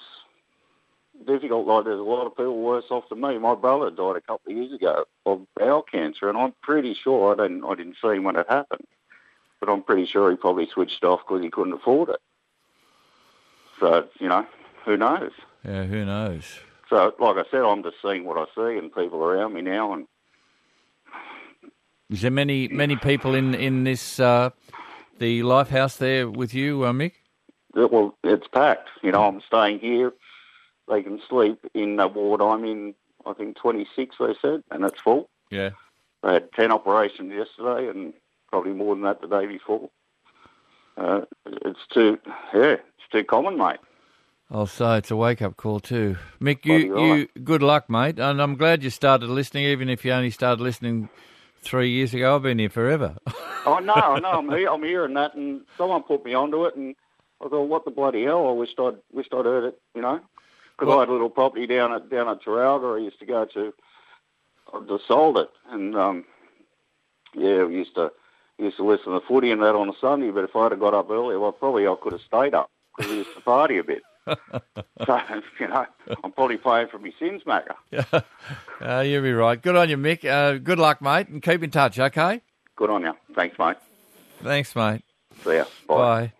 difficult. 1.26 1.66
Like 1.66 1.85
there's 1.85 2.00
a 2.00 2.02
lot 2.02 2.26
of 2.26 2.37
people 2.37 2.61
worse 2.61 2.85
off 2.90 3.08
than 3.08 3.20
me. 3.20 3.38
My 3.38 3.54
brother 3.54 3.90
died 3.90 4.16
a 4.16 4.20
couple 4.20 4.52
of 4.52 4.56
years 4.56 4.73
ago 4.73 5.04
of 5.25 5.46
bowel 5.56 5.82
cancer, 5.82 6.28
and 6.28 6.37
I'm 6.38 6.54
pretty 6.62 6.94
sure 6.94 7.32
I 7.32 7.42
didn't 7.42 7.64
I 7.64 7.75
didn't 7.75 7.96
see 8.02 8.08
him 8.08 8.25
when 8.25 8.37
it 8.37 8.46
happened, 8.49 8.87
but 9.61 9.68
I'm 9.68 9.82
pretty 9.82 10.06
sure 10.06 10.30
he 10.30 10.37
probably 10.37 10.68
switched 10.73 11.04
off 11.04 11.20
because 11.26 11.42
he 11.42 11.50
couldn't 11.50 11.75
afford 11.75 12.11
it. 12.11 12.20
So 13.80 14.08
you 14.18 14.28
know 14.28 14.46
who 14.85 14.96
knows. 14.96 15.32
Yeah, 15.64 15.85
who 15.85 16.04
knows? 16.04 16.44
So 16.88 17.14
like 17.18 17.37
I 17.37 17.50
said, 17.50 17.62
I'm 17.62 17.82
just 17.82 17.96
seeing 18.02 18.25
what 18.25 18.38
I 18.38 18.44
see 18.54 18.78
and 18.78 18.94
people 18.94 19.23
around 19.23 19.54
me 19.54 19.62
now, 19.62 19.92
and 19.92 20.06
Is 22.11 22.23
there 22.23 22.30
many 22.30 22.68
many 22.68 22.96
people 22.96 23.35
in 23.35 23.54
in 23.54 23.85
this 23.85 24.20
uh, 24.20 24.50
the 25.18 25.42
life 25.42 25.70
house 25.70 25.96
there 25.96 26.28
with 26.30 26.54
you, 26.54 26.85
uh, 26.85 26.92
Mick? 26.92 27.12
it, 27.75 27.90
well 27.92 28.14
it's 28.23 28.46
packed. 28.49 28.88
You 29.02 29.12
know 29.12 29.25
I'm 29.25 29.40
staying 29.46 29.80
here. 29.80 30.12
They 30.88 31.02
can 31.02 31.21
sleep 31.28 31.59
in 31.75 31.97
the 31.97 32.09
ward 32.09 32.40
I'm 32.40 32.64
in. 32.64 32.95
I 33.25 33.33
think 33.33 33.57
26 33.57 34.16
they 34.21 34.35
said, 34.40 34.62
and 34.71 34.85
it's 34.85 35.00
full. 35.00 35.28
Yeah. 35.50 35.71
They 36.23 36.35
had 36.35 36.52
10 36.52 36.71
operations 36.71 37.33
yesterday 37.33 37.88
and 37.88 38.12
probably 38.49 38.73
more 38.73 38.95
than 38.95 39.02
that 39.02 39.21
the 39.21 39.26
day 39.26 39.47
before. 39.47 39.90
Uh, 40.97 41.23
it's 41.47 41.81
too, 41.93 42.19
yeah, 42.55 42.76
it's 42.76 43.09
too 43.11 43.25
common, 43.25 43.59
mate. 43.59 43.81
I'll 44.50 44.66
say 44.66 44.99
it's 44.99 45.11
a 45.11 45.16
wake 45.16 45.43
up 45.43 45.57
call 45.57 45.81
too, 45.81 46.16
Mick. 46.40 46.64
You 46.64 46.95
right. 46.95 47.19
you 47.19 47.28
good 47.43 47.62
luck, 47.62 47.90
mate, 47.90 48.21
and 48.21 48.40
I'm 48.40 48.55
glad 48.55 48.85
you 48.85 48.90
started 48.90 49.28
listening, 49.28 49.64
even 49.64 49.88
if 49.88 50.05
you 50.05 50.12
only 50.12 50.31
started 50.31 50.62
listening 50.62 51.09
three 51.62 51.90
years 51.90 52.14
ago. 52.14 52.37
I've 52.37 52.43
been 52.43 52.59
here 52.59 52.71
forever. 52.71 53.16
Oh, 53.69 53.81
no, 53.81 53.95
I 53.95 54.21
know, 54.21 54.31
I'm, 54.31 54.49
here. 54.50 54.69
I'm 54.69 54.85
hearing 54.85 55.14
that, 55.14 55.35
and 55.35 55.62
someone 55.76 56.05
put 56.05 56.25
me 56.25 56.35
onto 56.35 56.66
it, 56.66 56.76
and 56.76 56.95
I 57.45 57.49
thought, 57.49 57.64
what 57.64 57.85
the 57.85 57.90
bloody 57.90 58.23
hell? 58.23 58.47
I 58.47 58.52
wished 58.52 58.78
I'd, 58.78 58.95
wished 59.12 59.35
I'd 59.35 59.45
heard 59.45 59.64
it, 59.64 59.81
you 59.93 60.02
know? 60.02 60.21
Because 60.76 60.88
Well- 60.88 60.99
I 60.99 61.02
had 61.02 61.09
a 61.09 61.12
little 61.12 61.30
property 61.30 61.66
down 61.66 61.92
at, 61.92 62.11
down 62.11 62.28
at 62.28 62.42
Taralga 62.42 62.97
I 62.97 63.04
used 63.04 63.18
to 63.21 63.26
go 63.26 63.45
to. 63.47 63.73
I 64.73 64.80
just 64.88 65.06
sold 65.06 65.38
it, 65.38 65.49
and, 65.71 65.97
um, 65.97 66.25
yeah, 67.35 67.64
we 67.64 67.76
used 67.76 67.95
to, 67.95 68.11
used 68.59 68.76
to 68.78 68.85
listen 68.85 69.12
to 69.12 69.21
footy 69.21 69.52
and 69.52 69.62
that 69.62 69.76
on 69.76 69.88
a 69.88 69.92
Sunday, 70.00 70.30
but 70.30 70.45
if 70.45 70.56
I'd 70.56 70.73
have 70.73 70.80
got 70.80 70.92
up 70.92 71.09
earlier, 71.09 71.38
well, 71.38 71.52
probably 71.52 71.87
I 71.87 71.95
could 72.02 72.12
have 72.12 72.21
stayed 72.23 72.52
up, 72.52 72.71
because 72.97 73.11
we 73.11 73.18
used 73.18 73.35
to 73.37 73.40
party 73.42 73.78
a 73.78 73.85
bit. 73.85 74.02
so, 74.26 75.21
you 75.61 75.68
know, 75.68 75.87
I'm 76.25 76.33
probably 76.33 76.56
paying 76.56 76.88
for 76.88 76.99
my 76.99 77.12
sins, 77.18 77.42
Macca. 77.45 77.76
uh, 78.80 79.00
you'll 79.00 79.23
be 79.23 79.33
right. 79.33 79.61
Good 79.62 79.76
on 79.76 79.88
you, 79.88 79.97
Mick. 79.97 80.25
Uh, 80.25 80.59
good 80.59 80.80
luck, 80.80 81.00
mate, 81.00 81.28
and 81.28 81.40
keep 81.40 81.62
in 81.62 81.71
touch. 81.71 81.99
Okay. 81.99 82.40
Good 82.75 82.90
on 82.90 83.02
you. 83.02 83.14
Thanks, 83.37 83.56
mate. 83.59 83.76
Thanks, 84.42 84.75
mate. 84.75 85.02
See 85.45 85.54
ya. 85.54 85.64
Bye. 85.87 85.95
Bye. 85.97 86.33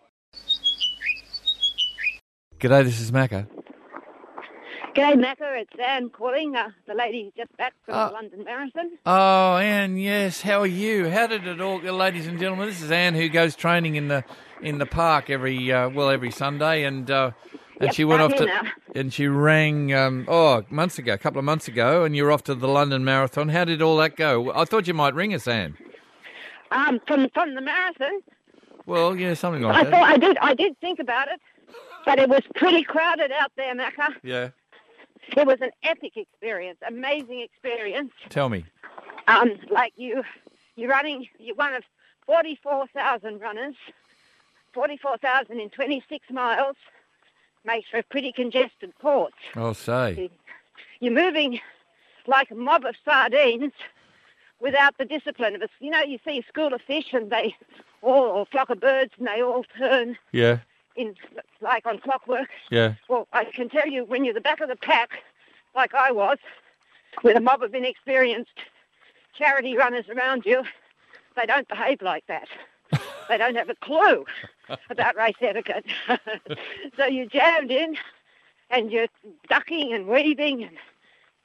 G'day, 2.59 2.83
this 2.83 2.99
is 2.99 3.11
Macca. 3.11 3.47
G'day, 4.97 5.13
Macca. 5.13 5.61
It's 5.61 5.73
Anne 5.79 6.09
calling. 6.09 6.55
Uh, 6.55 6.69
the 6.87 6.95
lady 6.95 7.31
just 7.37 7.55
back 7.57 7.73
from 7.85 7.93
Ah. 7.93 8.07
the 8.07 8.13
London 8.15 8.43
Marathon. 8.43 8.89
Oh, 9.05 9.57
Anne, 9.57 9.97
yes. 9.97 10.41
How 10.41 10.61
are 10.61 10.65
you? 10.65 11.07
How 11.09 11.27
did 11.27 11.45
it 11.45 11.61
all 11.61 11.77
go, 11.79 11.93
ladies 11.95 12.25
and 12.25 12.39
gentlemen? 12.39 12.67
This 12.67 12.81
is 12.81 12.89
Anne 12.91 13.13
who 13.13 13.29
goes 13.29 13.55
training 13.55 13.93
in 13.95 14.07
the 14.07 14.23
in 14.61 14.79
the 14.79 14.87
park 14.87 15.29
every 15.29 15.71
uh, 15.71 15.89
well 15.89 16.09
every 16.09 16.31
Sunday, 16.31 16.83
and 16.83 17.11
uh, 17.11 17.29
and 17.79 17.87
Yep, 17.89 17.93
she 17.93 18.05
went 18.05 18.23
off 18.23 18.33
to 18.37 18.45
now. 18.47 18.61
and 18.95 19.13
she 19.13 19.27
rang 19.27 19.93
um, 19.93 20.25
oh 20.27 20.63
months 20.71 20.97
ago, 20.97 21.13
a 21.13 21.17
couple 21.19 21.37
of 21.37 21.45
months 21.45 21.67
ago, 21.67 22.03
and 22.03 22.15
you're 22.15 22.31
off 22.31 22.43
to 22.45 22.55
the 22.55 22.67
London 22.67 23.05
Marathon. 23.05 23.49
How 23.49 23.65
did 23.65 23.83
all 23.83 23.97
that 23.97 24.15
go? 24.15 24.51
I 24.55 24.65
thought 24.65 24.87
you 24.87 24.95
might 24.95 25.13
ring 25.13 25.31
us, 25.31 25.47
Anne. 25.47 25.77
Um, 26.71 26.99
from 27.05 27.29
from 27.35 27.53
the 27.53 27.61
marathon. 27.61 28.21
Well, 28.87 29.15
yeah, 29.15 29.35
something 29.35 29.63
I 29.63 29.69
like 29.69 29.83
that. 29.83 29.91
thought 29.91 30.09
I 30.09 30.17
did. 30.17 30.37
I 30.41 30.53
did 30.55 30.79
think 30.81 30.97
about 30.99 31.27
it, 31.27 31.39
but 32.03 32.17
it 32.17 32.29
was 32.29 32.41
pretty 32.55 32.81
crowded 32.83 33.31
out 33.31 33.51
there, 33.57 33.75
Macca. 33.75 34.15
Yeah, 34.23 34.49
It 35.35 35.45
was 35.45 35.59
an 35.61 35.71
epic 35.83 36.15
experience, 36.15 36.79
amazing 36.87 37.41
experience. 37.41 38.11
tell 38.29 38.49
me. 38.49 38.65
Um, 39.27 39.57
like 39.69 39.93
you, 39.97 40.23
you're 40.75 40.89
running. 40.89 41.27
You're 41.39 41.55
one 41.55 41.73
of 41.73 41.83
forty-four 42.25 42.87
thousand 42.87 43.41
runners. 43.41 43.75
Forty-four 44.73 45.17
thousand 45.17 45.59
in 45.59 45.69
twenty-six 45.69 46.29
miles 46.31 46.75
makes 47.65 47.89
for 47.89 47.97
a 47.97 48.03
pretty 48.03 48.31
congested 48.31 48.93
course. 49.01 49.33
I'll 49.55 49.73
say. 49.73 50.29
You're 50.99 51.13
moving 51.13 51.59
like 52.25 52.51
a 52.51 52.55
mob 52.55 52.85
of 52.85 52.95
sardines 53.03 53.73
without 54.59 54.97
the 54.97 55.05
discipline 55.05 55.55
of 55.55 55.61
us. 55.61 55.69
You 55.79 55.91
know, 55.91 56.01
you 56.01 56.19
see 56.25 56.39
a 56.39 56.43
school 56.43 56.73
of 56.73 56.81
fish 56.81 57.13
and 57.13 57.29
they 57.29 57.55
all, 58.01 58.23
or 58.23 58.41
a 58.41 58.45
flock 58.45 58.69
of 58.69 58.79
birds, 58.79 59.11
and 59.17 59.27
they 59.27 59.41
all 59.41 59.65
turn 59.77 60.17
Yeah, 60.31 60.59
in 60.97 61.15
like 61.61 61.85
on 61.85 61.99
clockwork. 61.99 62.49
yeah. 62.69 62.95
Well, 63.07 63.27
I 63.31 63.45
can 63.45 63.69
tell 63.69 63.87
you, 63.87 64.03
when 64.03 64.25
you're 64.25 64.33
the 64.33 64.41
back 64.41 64.59
of 64.59 64.67
the 64.67 64.75
pack, 64.75 65.23
like 65.75 65.93
I 65.93 66.11
was, 66.11 66.37
with 67.23 67.37
a 67.37 67.41
mob 67.41 67.63
of 67.63 67.73
inexperienced 67.73 68.59
charity 69.37 69.77
runners 69.77 70.05
around 70.09 70.45
you, 70.45 70.63
they 71.35 71.45
don't 71.45 71.67
behave 71.67 72.01
like 72.01 72.25
that. 72.27 72.47
they 73.29 73.37
don't 73.37 73.55
have 73.55 73.69
a 73.69 73.75
clue 73.75 74.25
about 74.89 75.15
race 75.15 75.35
etiquette. 75.41 75.85
so 76.97 77.05
you're 77.05 77.27
jammed 77.27 77.71
in, 77.71 77.95
and 78.69 78.91
you're 78.91 79.07
ducking 79.49 79.93
and 79.93 80.07
weaving 80.07 80.63
and 80.63 80.77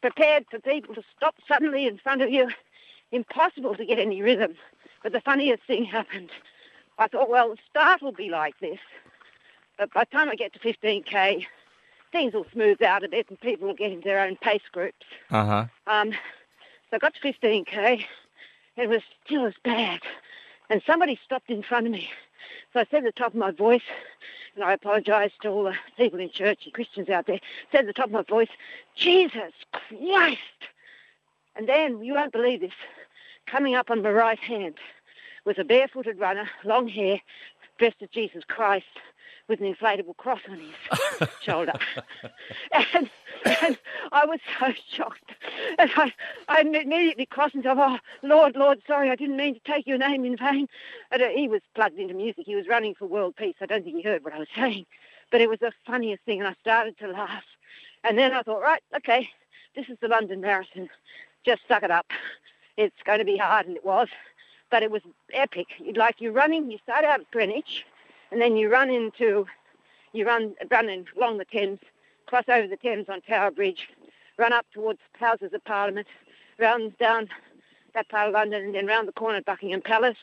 prepared 0.00 0.44
for 0.50 0.58
people 0.58 0.94
to 0.94 1.02
stop 1.16 1.34
suddenly 1.46 1.86
in 1.86 1.98
front 1.98 2.22
of 2.22 2.30
you. 2.30 2.48
Impossible 3.12 3.74
to 3.76 3.84
get 3.84 3.98
any 3.98 4.22
rhythm. 4.22 4.54
But 5.02 5.12
the 5.12 5.20
funniest 5.20 5.64
thing 5.64 5.84
happened. 5.84 6.30
I 6.98 7.08
thought, 7.08 7.28
well, 7.28 7.50
the 7.50 7.58
start 7.68 8.02
will 8.02 8.12
be 8.12 8.30
like 8.30 8.58
this. 8.60 8.78
But 9.78 9.92
by 9.92 10.04
the 10.04 10.16
time 10.16 10.28
I 10.28 10.34
get 10.34 10.52
to 10.52 10.58
15k, 10.58 11.46
things 12.12 12.34
will 12.34 12.46
smooth 12.52 12.82
out 12.82 13.04
a 13.04 13.08
bit 13.08 13.28
and 13.28 13.40
people 13.40 13.68
will 13.68 13.74
get 13.74 13.92
into 13.92 14.08
their 14.08 14.20
own 14.20 14.36
pace 14.36 14.62
groups. 14.70 15.06
Uh 15.30 15.44
huh. 15.44 15.66
Um, 15.86 16.12
so 16.12 16.96
I 16.96 16.98
got 16.98 17.14
to 17.14 17.20
15k. 17.20 18.04
It 18.76 18.88
was 18.88 19.02
still 19.24 19.46
as 19.46 19.54
bad. 19.64 20.00
And 20.70 20.82
somebody 20.86 21.18
stopped 21.24 21.50
in 21.50 21.62
front 21.62 21.86
of 21.86 21.92
me. 21.92 22.10
So 22.72 22.80
I 22.80 22.86
said 22.90 23.04
at 23.04 23.14
the 23.14 23.20
top 23.20 23.32
of 23.32 23.38
my 23.38 23.50
voice, 23.50 23.82
and 24.54 24.64
I 24.64 24.72
apologised 24.72 25.34
to 25.42 25.48
all 25.48 25.64
the 25.64 25.74
people 25.96 26.20
in 26.20 26.30
church 26.30 26.60
and 26.64 26.74
Christians 26.74 27.08
out 27.08 27.26
there, 27.26 27.40
said 27.70 27.80
at 27.80 27.86
the 27.86 27.92
top 27.92 28.06
of 28.06 28.12
my 28.12 28.22
voice, 28.22 28.48
Jesus 28.94 29.52
Christ! 29.72 30.38
And 31.56 31.68
then, 31.68 32.02
you 32.02 32.14
won't 32.14 32.32
believe 32.32 32.60
this, 32.60 32.72
coming 33.46 33.74
up 33.74 33.90
on 33.90 34.02
my 34.02 34.10
right 34.10 34.38
hand 34.38 34.74
was 35.44 35.58
a 35.58 35.64
barefooted 35.64 36.18
runner, 36.18 36.48
long 36.64 36.88
hair, 36.88 37.20
dressed 37.78 37.96
as 38.00 38.08
Jesus 38.10 38.44
Christ, 38.46 38.86
with 39.48 39.60
an 39.60 39.72
inflatable 39.72 40.16
cross 40.16 40.40
on 40.48 40.58
his 40.58 41.28
shoulder. 41.42 41.72
And, 42.72 43.10
and 43.60 43.78
I 44.12 44.24
was 44.24 44.40
so 44.58 44.72
shocked. 44.90 45.32
And 45.78 45.90
I, 45.96 46.12
I 46.48 46.60
immediately 46.60 47.26
crossed 47.26 47.54
and 47.54 47.64
said, 47.64 47.76
Oh, 47.78 47.98
Lord, 48.22 48.56
Lord, 48.56 48.80
sorry, 48.86 49.10
I 49.10 49.16
didn't 49.16 49.36
mean 49.36 49.54
to 49.54 49.60
take 49.60 49.86
your 49.86 49.98
name 49.98 50.24
in 50.24 50.36
vain. 50.36 50.68
And 51.10 51.22
uh, 51.22 51.28
he 51.28 51.48
was 51.48 51.60
plugged 51.74 51.98
into 51.98 52.14
music. 52.14 52.44
He 52.46 52.54
was 52.54 52.68
running 52.68 52.94
for 52.94 53.06
world 53.06 53.36
peace. 53.36 53.56
I 53.60 53.66
don't 53.66 53.84
think 53.84 53.96
he 53.96 54.02
heard 54.02 54.24
what 54.24 54.34
I 54.34 54.38
was 54.38 54.48
saying. 54.54 54.86
But 55.30 55.40
it 55.40 55.48
was 55.48 55.60
the 55.60 55.72
funniest 55.86 56.22
thing, 56.24 56.40
and 56.40 56.48
I 56.48 56.54
started 56.60 56.98
to 56.98 57.08
laugh. 57.08 57.44
And 58.04 58.18
then 58.18 58.32
I 58.32 58.42
thought, 58.42 58.60
right, 58.60 58.82
okay, 58.96 59.30
this 59.74 59.88
is 59.88 59.96
the 60.00 60.08
London 60.08 60.40
Marathon. 60.40 60.88
Just 61.44 61.62
suck 61.66 61.82
it 61.82 61.90
up. 61.90 62.06
It's 62.76 63.02
going 63.04 63.18
to 63.18 63.24
be 63.24 63.36
hard, 63.36 63.66
and 63.66 63.76
it 63.76 63.84
was. 63.84 64.08
But 64.70 64.82
it 64.82 64.90
was 64.90 65.02
epic. 65.32 65.66
You'd 65.78 65.96
Like 65.96 66.16
you're 66.20 66.32
running, 66.32 66.70
you 66.70 66.78
start 66.82 67.04
out 67.04 67.20
at 67.20 67.30
Greenwich, 67.30 67.84
and 68.32 68.40
then 68.40 68.56
you 68.56 68.70
run 68.70 68.88
into, 68.90 69.46
you 70.12 70.26
run 70.26 70.54
running 70.70 71.06
along 71.16 71.36
the 71.36 71.44
Thames, 71.44 71.78
cross 72.26 72.44
over 72.48 72.66
the 72.66 72.78
Thames 72.78 73.08
on 73.10 73.20
Tower 73.20 73.50
Bridge, 73.50 73.88
run 74.38 74.54
up 74.54 74.64
towards 74.72 75.00
Houses 75.20 75.52
of 75.52 75.62
Parliament, 75.64 76.06
round 76.58 76.96
down 76.96 77.28
that 77.94 78.08
part 78.08 78.28
of 78.28 78.34
London, 78.34 78.64
and 78.64 78.74
then 78.74 78.86
round 78.86 79.06
the 79.06 79.12
corner 79.12 79.36
at 79.36 79.44
Buckingham 79.44 79.82
Palace. 79.82 80.16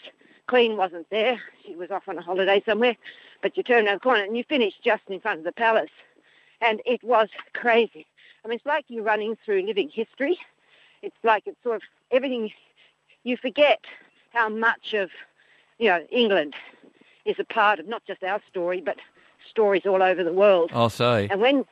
Queen 0.47 0.75
wasn't 0.75 1.07
there; 1.11 1.39
she 1.63 1.75
was 1.75 1.91
off 1.91 2.09
on 2.09 2.17
a 2.17 2.21
holiday 2.21 2.63
somewhere. 2.65 2.97
But 3.43 3.55
you 3.55 3.61
turn 3.61 3.85
around 3.85 3.97
the 3.97 3.99
corner 3.99 4.23
and 4.23 4.35
you 4.35 4.43
finish 4.43 4.73
just 4.83 5.03
in 5.07 5.19
front 5.19 5.39
of 5.39 5.45
the 5.45 5.51
palace, 5.51 5.91
and 6.61 6.81
it 6.87 7.03
was 7.03 7.29
crazy. 7.53 8.07
I 8.43 8.47
mean, 8.47 8.55
it's 8.55 8.65
like 8.65 8.85
you're 8.87 9.03
running 9.03 9.37
through 9.45 9.67
living 9.67 9.89
history. 9.89 10.39
It's 11.03 11.15
like 11.23 11.43
it's 11.45 11.61
sort 11.61 11.75
of 11.75 11.83
everything. 12.09 12.51
You 13.23 13.37
forget 13.37 13.81
how 14.33 14.49
much 14.49 14.95
of, 14.95 15.11
you 15.77 15.89
know, 15.89 16.03
England 16.09 16.55
is 17.25 17.35
a 17.39 17.43
part 17.43 17.79
of 17.79 17.87
not 17.87 18.03
just 18.05 18.23
our 18.23 18.41
story, 18.49 18.81
but 18.81 18.97
stories 19.49 19.85
all 19.85 20.01
over 20.01 20.23
the 20.23 20.33
world. 20.33 20.71
I'll 20.73 20.89
say. 20.89 21.27
And 21.29 21.41
when, 21.41 21.65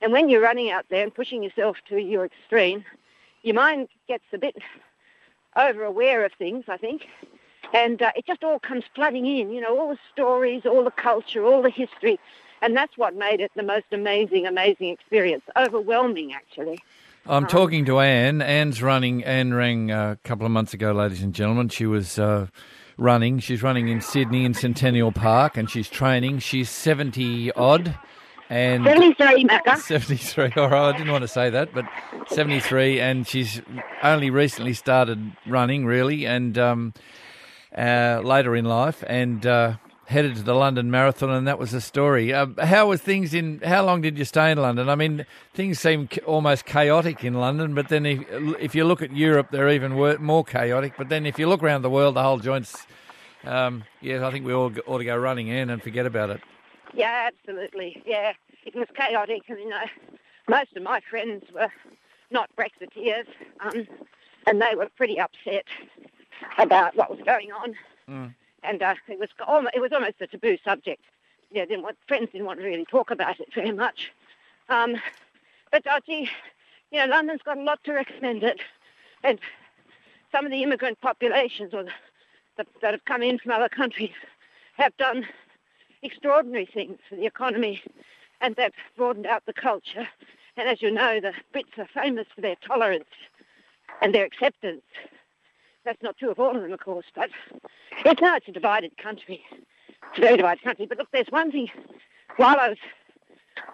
and 0.00 0.12
when 0.12 0.28
you're 0.28 0.42
running 0.42 0.70
out 0.70 0.86
there 0.90 1.02
and 1.02 1.14
pushing 1.14 1.42
yourself 1.42 1.76
to 1.88 1.98
your 1.98 2.24
extreme, 2.24 2.84
your 3.42 3.54
mind 3.54 3.88
gets 4.08 4.24
a 4.32 4.38
bit 4.38 4.56
over 5.56 5.84
aware 5.84 6.24
of 6.24 6.32
things, 6.38 6.64
I 6.68 6.76
think. 6.76 7.06
And 7.72 8.02
uh, 8.02 8.10
it 8.16 8.26
just 8.26 8.42
all 8.42 8.58
comes 8.58 8.84
flooding 8.94 9.26
in, 9.26 9.50
you 9.50 9.60
know, 9.60 9.78
all 9.78 9.90
the 9.90 9.98
stories, 10.12 10.62
all 10.66 10.84
the 10.84 10.90
culture, 10.90 11.44
all 11.44 11.62
the 11.62 11.70
history. 11.70 12.18
And 12.62 12.76
that's 12.76 12.98
what 12.98 13.14
made 13.14 13.40
it 13.40 13.50
the 13.54 13.62
most 13.62 13.86
amazing, 13.92 14.46
amazing 14.46 14.88
experience. 14.88 15.44
Overwhelming, 15.56 16.32
actually. 16.34 16.80
I'm 17.26 17.46
talking 17.46 17.84
to 17.84 18.00
Anne. 18.00 18.42
Anne's 18.42 18.82
running. 18.82 19.22
Anne 19.24 19.54
rang 19.54 19.90
uh, 19.90 20.12
a 20.12 20.28
couple 20.28 20.46
of 20.46 20.52
months 20.52 20.74
ago, 20.74 20.92
ladies 20.92 21.22
and 21.22 21.34
gentlemen. 21.34 21.68
She 21.68 21.86
was 21.86 22.18
uh, 22.18 22.48
running. 22.96 23.38
She's 23.38 23.62
running 23.62 23.88
in 23.88 24.00
Sydney 24.00 24.44
in 24.44 24.54
Centennial 24.54 25.12
Park, 25.12 25.56
and 25.56 25.70
she's 25.70 25.88
training. 25.88 26.40
She's 26.40 26.70
70 26.70 27.52
odd. 27.52 27.98
And 28.48 28.84
73, 28.84 29.44
Macca. 29.44 29.76
73. 29.78 30.52
All 30.56 30.68
right, 30.68 30.92
I 30.92 30.98
didn't 30.98 31.12
want 31.12 31.22
to 31.22 31.28
say 31.28 31.50
that, 31.50 31.72
but 31.72 31.84
73, 32.28 33.00
and 33.00 33.26
she's 33.26 33.62
only 34.02 34.30
recently 34.30 34.74
started 34.74 35.32
running, 35.46 35.86
really, 35.86 36.26
and 36.26 36.58
um, 36.58 36.94
uh, 37.76 38.20
later 38.24 38.56
in 38.56 38.64
life, 38.64 39.04
and 39.06 39.46
uh, 39.46 39.76
headed 40.10 40.34
to 40.36 40.42
the 40.42 40.54
London 40.54 40.90
Marathon, 40.90 41.30
and 41.30 41.46
that 41.46 41.58
was 41.58 41.70
the 41.70 41.80
story. 41.80 42.32
Uh, 42.32 42.46
how 42.58 42.88
was 42.88 43.00
things 43.00 43.32
in? 43.32 43.60
How 43.60 43.84
long 43.84 44.00
did 44.00 44.18
you 44.18 44.24
stay 44.24 44.50
in 44.50 44.58
London? 44.58 44.88
I 44.88 44.96
mean, 44.96 45.24
things 45.54 45.78
seem 45.78 46.08
almost 46.26 46.66
chaotic 46.66 47.24
in 47.24 47.34
London, 47.34 47.74
but 47.74 47.88
then 47.88 48.04
if, 48.04 48.20
if 48.58 48.74
you 48.74 48.84
look 48.84 49.02
at 49.02 49.14
Europe, 49.14 49.48
they're 49.50 49.70
even 49.70 49.92
more 49.92 50.44
chaotic. 50.44 50.94
But 50.98 51.08
then 51.08 51.26
if 51.26 51.38
you 51.38 51.48
look 51.48 51.62
around 51.62 51.82
the 51.82 51.90
world, 51.90 52.16
the 52.16 52.22
whole 52.22 52.38
joint's. 52.38 52.86
Um, 53.44 53.84
yeah, 54.02 54.26
I 54.26 54.30
think 54.30 54.44
we 54.44 54.52
all 54.52 54.70
ought 54.86 54.98
to 54.98 55.04
go 55.04 55.16
running 55.16 55.48
in 55.48 55.70
and 55.70 55.82
forget 55.82 56.04
about 56.04 56.28
it. 56.28 56.42
Yeah, 56.92 57.30
absolutely. 57.32 58.02
Yeah, 58.04 58.34
it 58.66 58.74
was 58.74 58.88
chaotic. 58.94 59.42
I 59.48 59.54
mean, 59.54 59.72
uh, 59.72 59.86
most 60.48 60.76
of 60.76 60.82
my 60.82 61.00
friends 61.08 61.44
were 61.54 61.72
not 62.30 62.50
Brexiteers, 62.56 63.26
um, 63.60 63.86
and 64.46 64.60
they 64.60 64.74
were 64.76 64.90
pretty 64.96 65.18
upset 65.18 65.64
about 66.58 66.96
what 66.96 67.10
was 67.10 67.20
going 67.24 67.50
on. 67.52 67.74
Mm. 68.08 68.34
And 68.62 68.82
uh, 68.82 68.94
it 69.08 69.18
was 69.18 69.28
almost, 69.46 69.74
it 69.74 69.80
was 69.80 69.92
almost 69.92 70.20
a 70.20 70.26
taboo 70.26 70.58
subject. 70.64 71.02
Yeah, 71.50 71.64
didn't 71.64 71.82
want, 71.82 71.96
friends 72.06 72.30
didn't 72.32 72.46
want 72.46 72.60
to 72.60 72.66
really 72.66 72.84
talk 72.84 73.10
about 73.10 73.40
it 73.40 73.48
very 73.54 73.72
much. 73.72 74.12
Um, 74.68 74.96
but 75.72 75.86
uh, 75.86 76.00
you 76.06 76.28
know, 76.92 77.06
London's 77.06 77.42
got 77.42 77.58
a 77.58 77.62
lot 77.62 77.82
to 77.84 77.92
recommend 77.92 78.42
it, 78.42 78.60
and 79.22 79.38
some 80.32 80.44
of 80.44 80.52
the 80.52 80.62
immigrant 80.62 81.00
populations 81.00 81.74
or 81.74 81.84
the, 81.84 81.92
the, 82.56 82.66
that 82.82 82.92
have 82.92 83.04
come 83.04 83.22
in 83.22 83.38
from 83.38 83.52
other 83.52 83.68
countries 83.68 84.12
have 84.76 84.96
done 84.96 85.26
extraordinary 86.02 86.66
things 86.66 86.98
for 87.08 87.16
the 87.16 87.26
economy 87.26 87.82
and 88.40 88.56
they've 88.56 88.72
broadened 88.96 89.26
out 89.26 89.44
the 89.46 89.52
culture. 89.52 90.08
And 90.56 90.68
as 90.68 90.82
you 90.82 90.90
know, 90.90 91.20
the 91.20 91.32
Brits 91.54 91.78
are 91.78 91.88
famous 92.02 92.26
for 92.34 92.40
their 92.40 92.56
tolerance 92.56 93.04
and 94.00 94.14
their 94.14 94.24
acceptance. 94.24 94.82
That's 95.84 96.02
not 96.02 96.16
true 96.18 96.30
of 96.30 96.38
all 96.38 96.54
of 96.54 96.62
them, 96.62 96.72
of 96.72 96.80
course, 96.80 97.06
but 97.14 97.30
it's 98.04 98.20
now 98.20 98.36
it's 98.36 98.48
a 98.48 98.52
divided 98.52 98.96
country. 98.98 99.42
It's 99.50 100.18
a 100.18 100.20
very 100.20 100.36
divided 100.36 100.62
country. 100.62 100.86
But 100.86 100.98
look, 100.98 101.08
there's 101.12 101.30
one 101.30 101.50
thing. 101.50 101.68
While 102.36 102.58
I 102.58 102.68
was, 102.70 102.78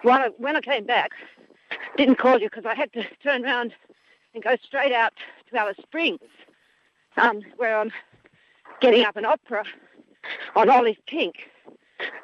while 0.03 0.19
I, 0.19 0.29
when 0.37 0.55
I 0.55 0.61
came 0.61 0.85
back, 0.85 1.11
didn't 1.97 2.15
call 2.15 2.39
you 2.39 2.49
because 2.49 2.65
I 2.65 2.75
had 2.75 2.91
to 2.93 3.03
turn 3.23 3.43
around 3.45 3.73
and 4.33 4.43
go 4.43 4.55
straight 4.63 4.93
out 4.93 5.13
to 5.49 5.57
Alice 5.57 5.77
Springs, 5.81 6.19
um, 7.17 7.41
where 7.57 7.77
I'm 7.77 7.91
getting 8.79 9.03
up 9.03 9.17
an 9.17 9.25
opera 9.25 9.63
on 10.55 10.69
Olive 10.69 10.97
Pink, 11.07 11.35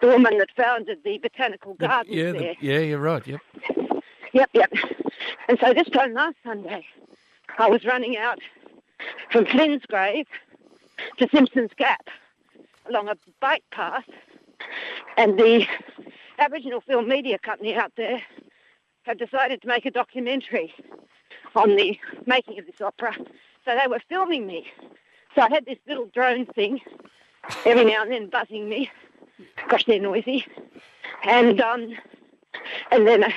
the 0.01 0.07
woman 0.07 0.37
that 0.37 0.49
founded 0.55 0.99
the 1.03 1.17
botanical 1.17 1.73
gardens 1.75 2.15
yeah, 2.15 2.31
the- 2.31 2.55
yeah, 2.61 2.79
you're 2.79 2.99
right. 2.99 3.25
Yep. 3.25 3.41
Yep, 4.33 4.49
yep. 4.53 4.73
And 5.47 5.59
so 5.59 5.73
this 5.73 5.89
time 5.89 6.13
last 6.13 6.35
Sunday, 6.43 6.85
I 7.59 7.69
was 7.69 7.85
running 7.85 8.17
out 8.17 8.39
from 9.31 9.45
Flynn's 9.45 9.85
Grave 9.85 10.27
to 11.17 11.27
Simpson's 11.29 11.71
Gap 11.77 12.09
along 12.89 13.09
a 13.09 13.17
bike 13.39 13.63
path, 13.71 14.05
and 15.17 15.37
the 15.39 15.65
Aboriginal 16.39 16.81
Film 16.81 17.07
Media 17.07 17.37
Company 17.39 17.75
out 17.75 17.93
there 17.95 18.21
have 19.03 19.17
decided 19.17 19.61
to 19.61 19.67
make 19.67 19.85
a 19.85 19.91
documentary 19.91 20.73
on 21.55 21.75
the 21.75 21.97
making 22.25 22.59
of 22.59 22.65
this 22.65 22.81
opera. 22.81 23.15
So 23.65 23.77
they 23.77 23.87
were 23.87 24.01
filming 24.09 24.47
me. 24.47 24.67
So 25.35 25.41
I 25.41 25.49
had 25.49 25.65
this 25.65 25.77
little 25.87 26.07
drone 26.07 26.45
thing 26.45 26.81
every 27.65 27.85
now 27.85 28.03
and 28.03 28.11
then 28.11 28.29
buzzing 28.29 28.69
me. 28.69 28.89
Gosh, 29.69 29.85
they're 29.85 29.99
noisy. 29.99 30.45
And 31.23 31.59
um, 31.61 31.93
and 32.91 33.07
then 33.07 33.23
a 33.23 33.33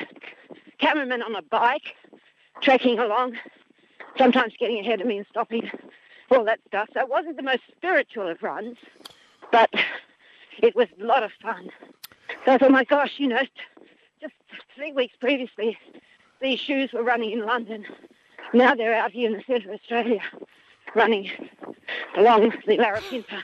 cameraman 0.78 1.22
on 1.22 1.34
a 1.34 1.42
bike 1.42 1.94
trekking 2.60 2.98
along, 2.98 3.36
sometimes 4.18 4.54
getting 4.58 4.80
ahead 4.80 5.00
of 5.00 5.06
me 5.06 5.18
and 5.18 5.26
stopping, 5.30 5.70
all 6.30 6.44
that 6.44 6.60
stuff. 6.66 6.88
So 6.94 7.00
it 7.00 7.08
wasn't 7.08 7.36
the 7.36 7.42
most 7.42 7.62
spiritual 7.76 8.28
of 8.28 8.42
runs, 8.42 8.76
but 9.52 9.70
it 10.58 10.74
was 10.74 10.88
a 11.00 11.04
lot 11.04 11.22
of 11.22 11.30
fun. 11.42 11.70
So 12.44 12.52
I 12.52 12.58
thought, 12.58 12.70
my 12.70 12.84
gosh, 12.84 13.14
you 13.18 13.28
know, 13.28 13.42
just 14.20 14.34
three 14.74 14.92
weeks 14.92 15.14
previously, 15.20 15.78
these 16.40 16.60
shoes 16.60 16.92
were 16.92 17.02
running 17.02 17.32
in 17.32 17.44
London. 17.44 17.86
Now 18.52 18.74
they're 18.74 18.94
out 18.94 19.12
here 19.12 19.28
in 19.28 19.36
the 19.36 19.42
centre 19.46 19.70
of 19.70 19.80
Australia, 19.80 20.20
running 20.94 21.30
along 22.16 22.52
the 22.66 22.76
Larapinta, 22.76 23.42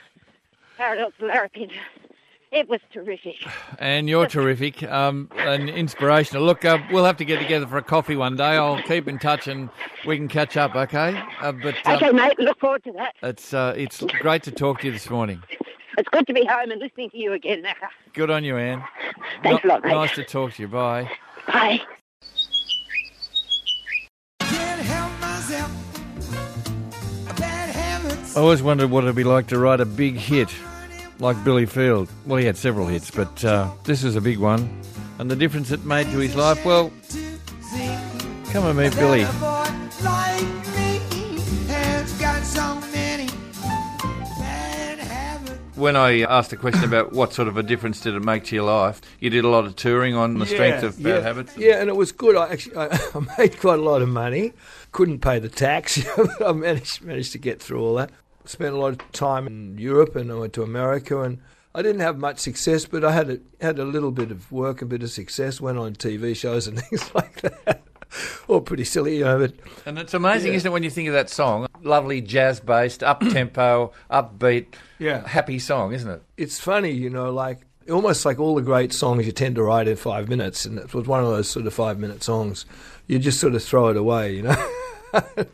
parallel 0.77 1.11
to 1.19 1.25
Larapinta. 1.25 1.79
It 2.55 2.69
was 2.69 2.79
terrific. 2.93 3.33
And 3.79 4.07
you're 4.07 4.27
terrific 4.27 4.83
um, 4.83 5.27
and 5.37 5.67
inspirational. 5.69 6.43
Look, 6.43 6.63
uh, 6.63 6.77
we'll 6.91 7.03
have 7.05 7.17
to 7.17 7.25
get 7.25 7.39
together 7.39 7.65
for 7.65 7.77
a 7.77 7.81
coffee 7.81 8.15
one 8.15 8.35
day. 8.35 8.43
I'll 8.57 8.79
keep 8.83 9.07
in 9.07 9.17
touch 9.17 9.47
and 9.47 9.69
we 10.05 10.17
can 10.17 10.27
catch 10.27 10.55
up, 10.55 10.75
okay? 10.75 11.19
Uh, 11.41 11.51
but 11.51 11.75
um, 11.85 11.95
Okay, 11.95 12.11
mate, 12.11 12.37
look 12.37 12.59
forward 12.59 12.83
to 12.83 12.91
that. 12.93 13.15
it's 13.23 13.55
uh, 13.55 13.73
it's 13.75 14.03
great 14.19 14.43
to 14.43 14.51
talk 14.51 14.81
to 14.81 14.85
you 14.87 14.93
this 14.93 15.09
morning. 15.09 15.41
It's 15.97 16.07
good 16.09 16.27
to 16.27 16.33
be 16.33 16.45
home 16.45 16.69
and 16.69 16.79
listening 16.79 17.09
to 17.09 17.17
you 17.17 17.33
again, 17.33 17.63
Macca. 17.63 17.87
Good 18.13 18.29
on 18.29 18.43
you, 18.43 18.55
Anne. 18.57 18.83
Thanks 19.41 19.63
a 19.63 19.67
lot, 19.67 19.83
mate. 19.83 19.89
Nice 19.91 20.13
to 20.15 20.23
talk 20.23 20.53
to 20.53 20.61
you. 20.61 20.67
Bye. 20.67 21.09
Bye. 21.47 21.81
Can't 24.41 24.81
help 24.81 25.19
myself. 25.19 25.71
Bad 27.35 27.75
habits. 27.75 28.37
I 28.37 28.41
always 28.41 28.61
wondered 28.61 28.91
what 28.91 29.03
it'd 29.05 29.15
be 29.15 29.23
like 29.23 29.47
to 29.47 29.57
write 29.57 29.79
a 29.81 29.85
big 29.85 30.17
hit 30.17 30.49
like 31.19 31.41
Billy 31.43 31.65
Field. 31.65 32.09
Well, 32.25 32.37
he 32.37 32.45
had 32.45 32.57
several 32.57 32.87
hits, 32.87 33.11
but 33.11 33.43
uh, 33.43 33.69
this 33.83 34.03
is 34.03 34.15
a 34.15 34.21
big 34.21 34.39
one. 34.39 34.81
And 35.19 35.29
the 35.29 35.35
difference 35.35 35.71
it 35.71 35.85
made 35.85 36.05
to 36.07 36.17
his 36.17 36.35
life, 36.35 36.63
well, 36.65 36.91
come 38.51 38.65
and 38.65 38.77
meet 38.77 38.95
Billy. 38.95 39.21
A 39.21 39.31
boy 39.33 39.69
like 40.03 40.41
me 40.75 40.99
has 41.67 42.11
got 42.19 42.43
so 42.43 42.79
many 42.91 43.27
bad 44.39 44.99
habits. 44.99 45.77
When 45.77 45.95
I 45.95 46.21
asked 46.21 46.51
a 46.51 46.57
question 46.57 46.83
about 46.83 47.13
what 47.13 47.31
sort 47.33 47.47
of 47.47 47.57
a 47.57 47.63
difference 47.63 48.01
did 48.01 48.15
it 48.15 48.23
make 48.23 48.45
to 48.45 48.55
your 48.55 48.65
life, 48.65 48.99
you 49.19 49.29
did 49.29 49.45
a 49.45 49.49
lot 49.49 49.65
of 49.65 49.75
touring 49.75 50.15
on 50.15 50.39
the 50.39 50.45
strength 50.45 50.83
of 50.83 51.01
bad 51.01 51.09
yeah, 51.09 51.21
habits. 51.21 51.57
Yeah, 51.57 51.79
and 51.79 51.89
it 51.89 51.95
was 51.95 52.11
good. 52.11 52.35
I 52.35 52.51
actually 52.51 52.77
I, 52.77 52.87
I 53.15 53.37
made 53.37 53.59
quite 53.59 53.79
a 53.79 53.83
lot 53.83 54.01
of 54.01 54.09
money. 54.09 54.53
Couldn't 54.91 55.19
pay 55.19 55.39
the 55.39 55.49
tax, 55.49 56.03
but 56.17 56.41
I 56.45 56.51
managed 56.53 57.03
managed 57.03 57.31
to 57.33 57.37
get 57.37 57.61
through 57.61 57.81
all 57.81 57.95
that. 57.95 58.11
Spent 58.45 58.73
a 58.75 58.77
lot 58.77 58.93
of 58.93 59.11
time 59.13 59.47
in 59.47 59.77
Europe, 59.77 60.15
and 60.15 60.31
I 60.31 60.35
went 60.35 60.53
to 60.53 60.63
America, 60.63 61.21
and 61.21 61.39
I 61.73 61.81
didn't 61.81 62.01
have 62.01 62.17
much 62.17 62.39
success, 62.39 62.85
but 62.85 63.03
I 63.05 63.11
had 63.13 63.29
a, 63.29 63.39
had 63.61 63.79
a 63.79 63.85
little 63.85 64.11
bit 64.11 64.31
of 64.31 64.51
work, 64.51 64.81
a 64.81 64.85
bit 64.85 65.01
of 65.01 65.09
success. 65.11 65.61
Went 65.61 65.77
on 65.77 65.93
TV 65.93 66.35
shows 66.35 66.67
and 66.67 66.77
things 66.83 67.13
like 67.15 67.41
that. 67.41 67.81
All 68.47 68.61
pretty 68.61 68.83
silly, 68.83 69.17
you 69.17 69.23
know. 69.23 69.39
But 69.39 69.53
And 69.85 69.97
it's 69.97 70.13
amazing, 70.13 70.51
Yeah. 70.51 70.57
isn't 70.57 70.69
it, 70.69 70.71
when 70.73 70.83
you 70.83 70.89
think 70.91 71.07
of 71.07 71.13
that 71.15 71.29
song? 71.29 71.67
Lovely 71.81 72.21
jazz 72.21 72.59
based, 72.59 73.01
up 73.11 73.21
tempo, 73.21 73.91
upbeat, 74.11 74.67
Yeah. 74.99 75.25
happy 75.27 75.57
song, 75.57 75.93
isn't 75.93 76.09
it? 76.09 76.21
it's 76.37 76.59
funny, 76.59 76.91
you 76.91 77.09
know, 77.09 77.31
like 77.31 77.61
almost 77.89 78.23
like 78.25 78.39
all 78.39 78.55
the 78.55 78.61
great 78.61 78.93
songs 78.93 79.25
you 79.25 79.31
tend 79.31 79.55
to 79.55 79.63
write 79.63 79.87
in 79.87 79.95
five 79.95 80.29
minutes, 80.29 80.65
and 80.65 80.77
it 80.79 80.93
was 80.93 81.07
one 81.07 81.23
of 81.23 81.29
those 81.29 81.49
sort 81.49 81.65
of 81.65 81.73
five 81.73 81.97
minute 81.97 82.23
songs. 82.23 82.65
You 83.07 83.19
just 83.19 83.39
sort 83.39 83.55
of 83.55 83.63
throw 83.63 83.87
it 83.87 83.97
away, 83.97 84.35
you 84.35 84.43
know. 84.43 84.65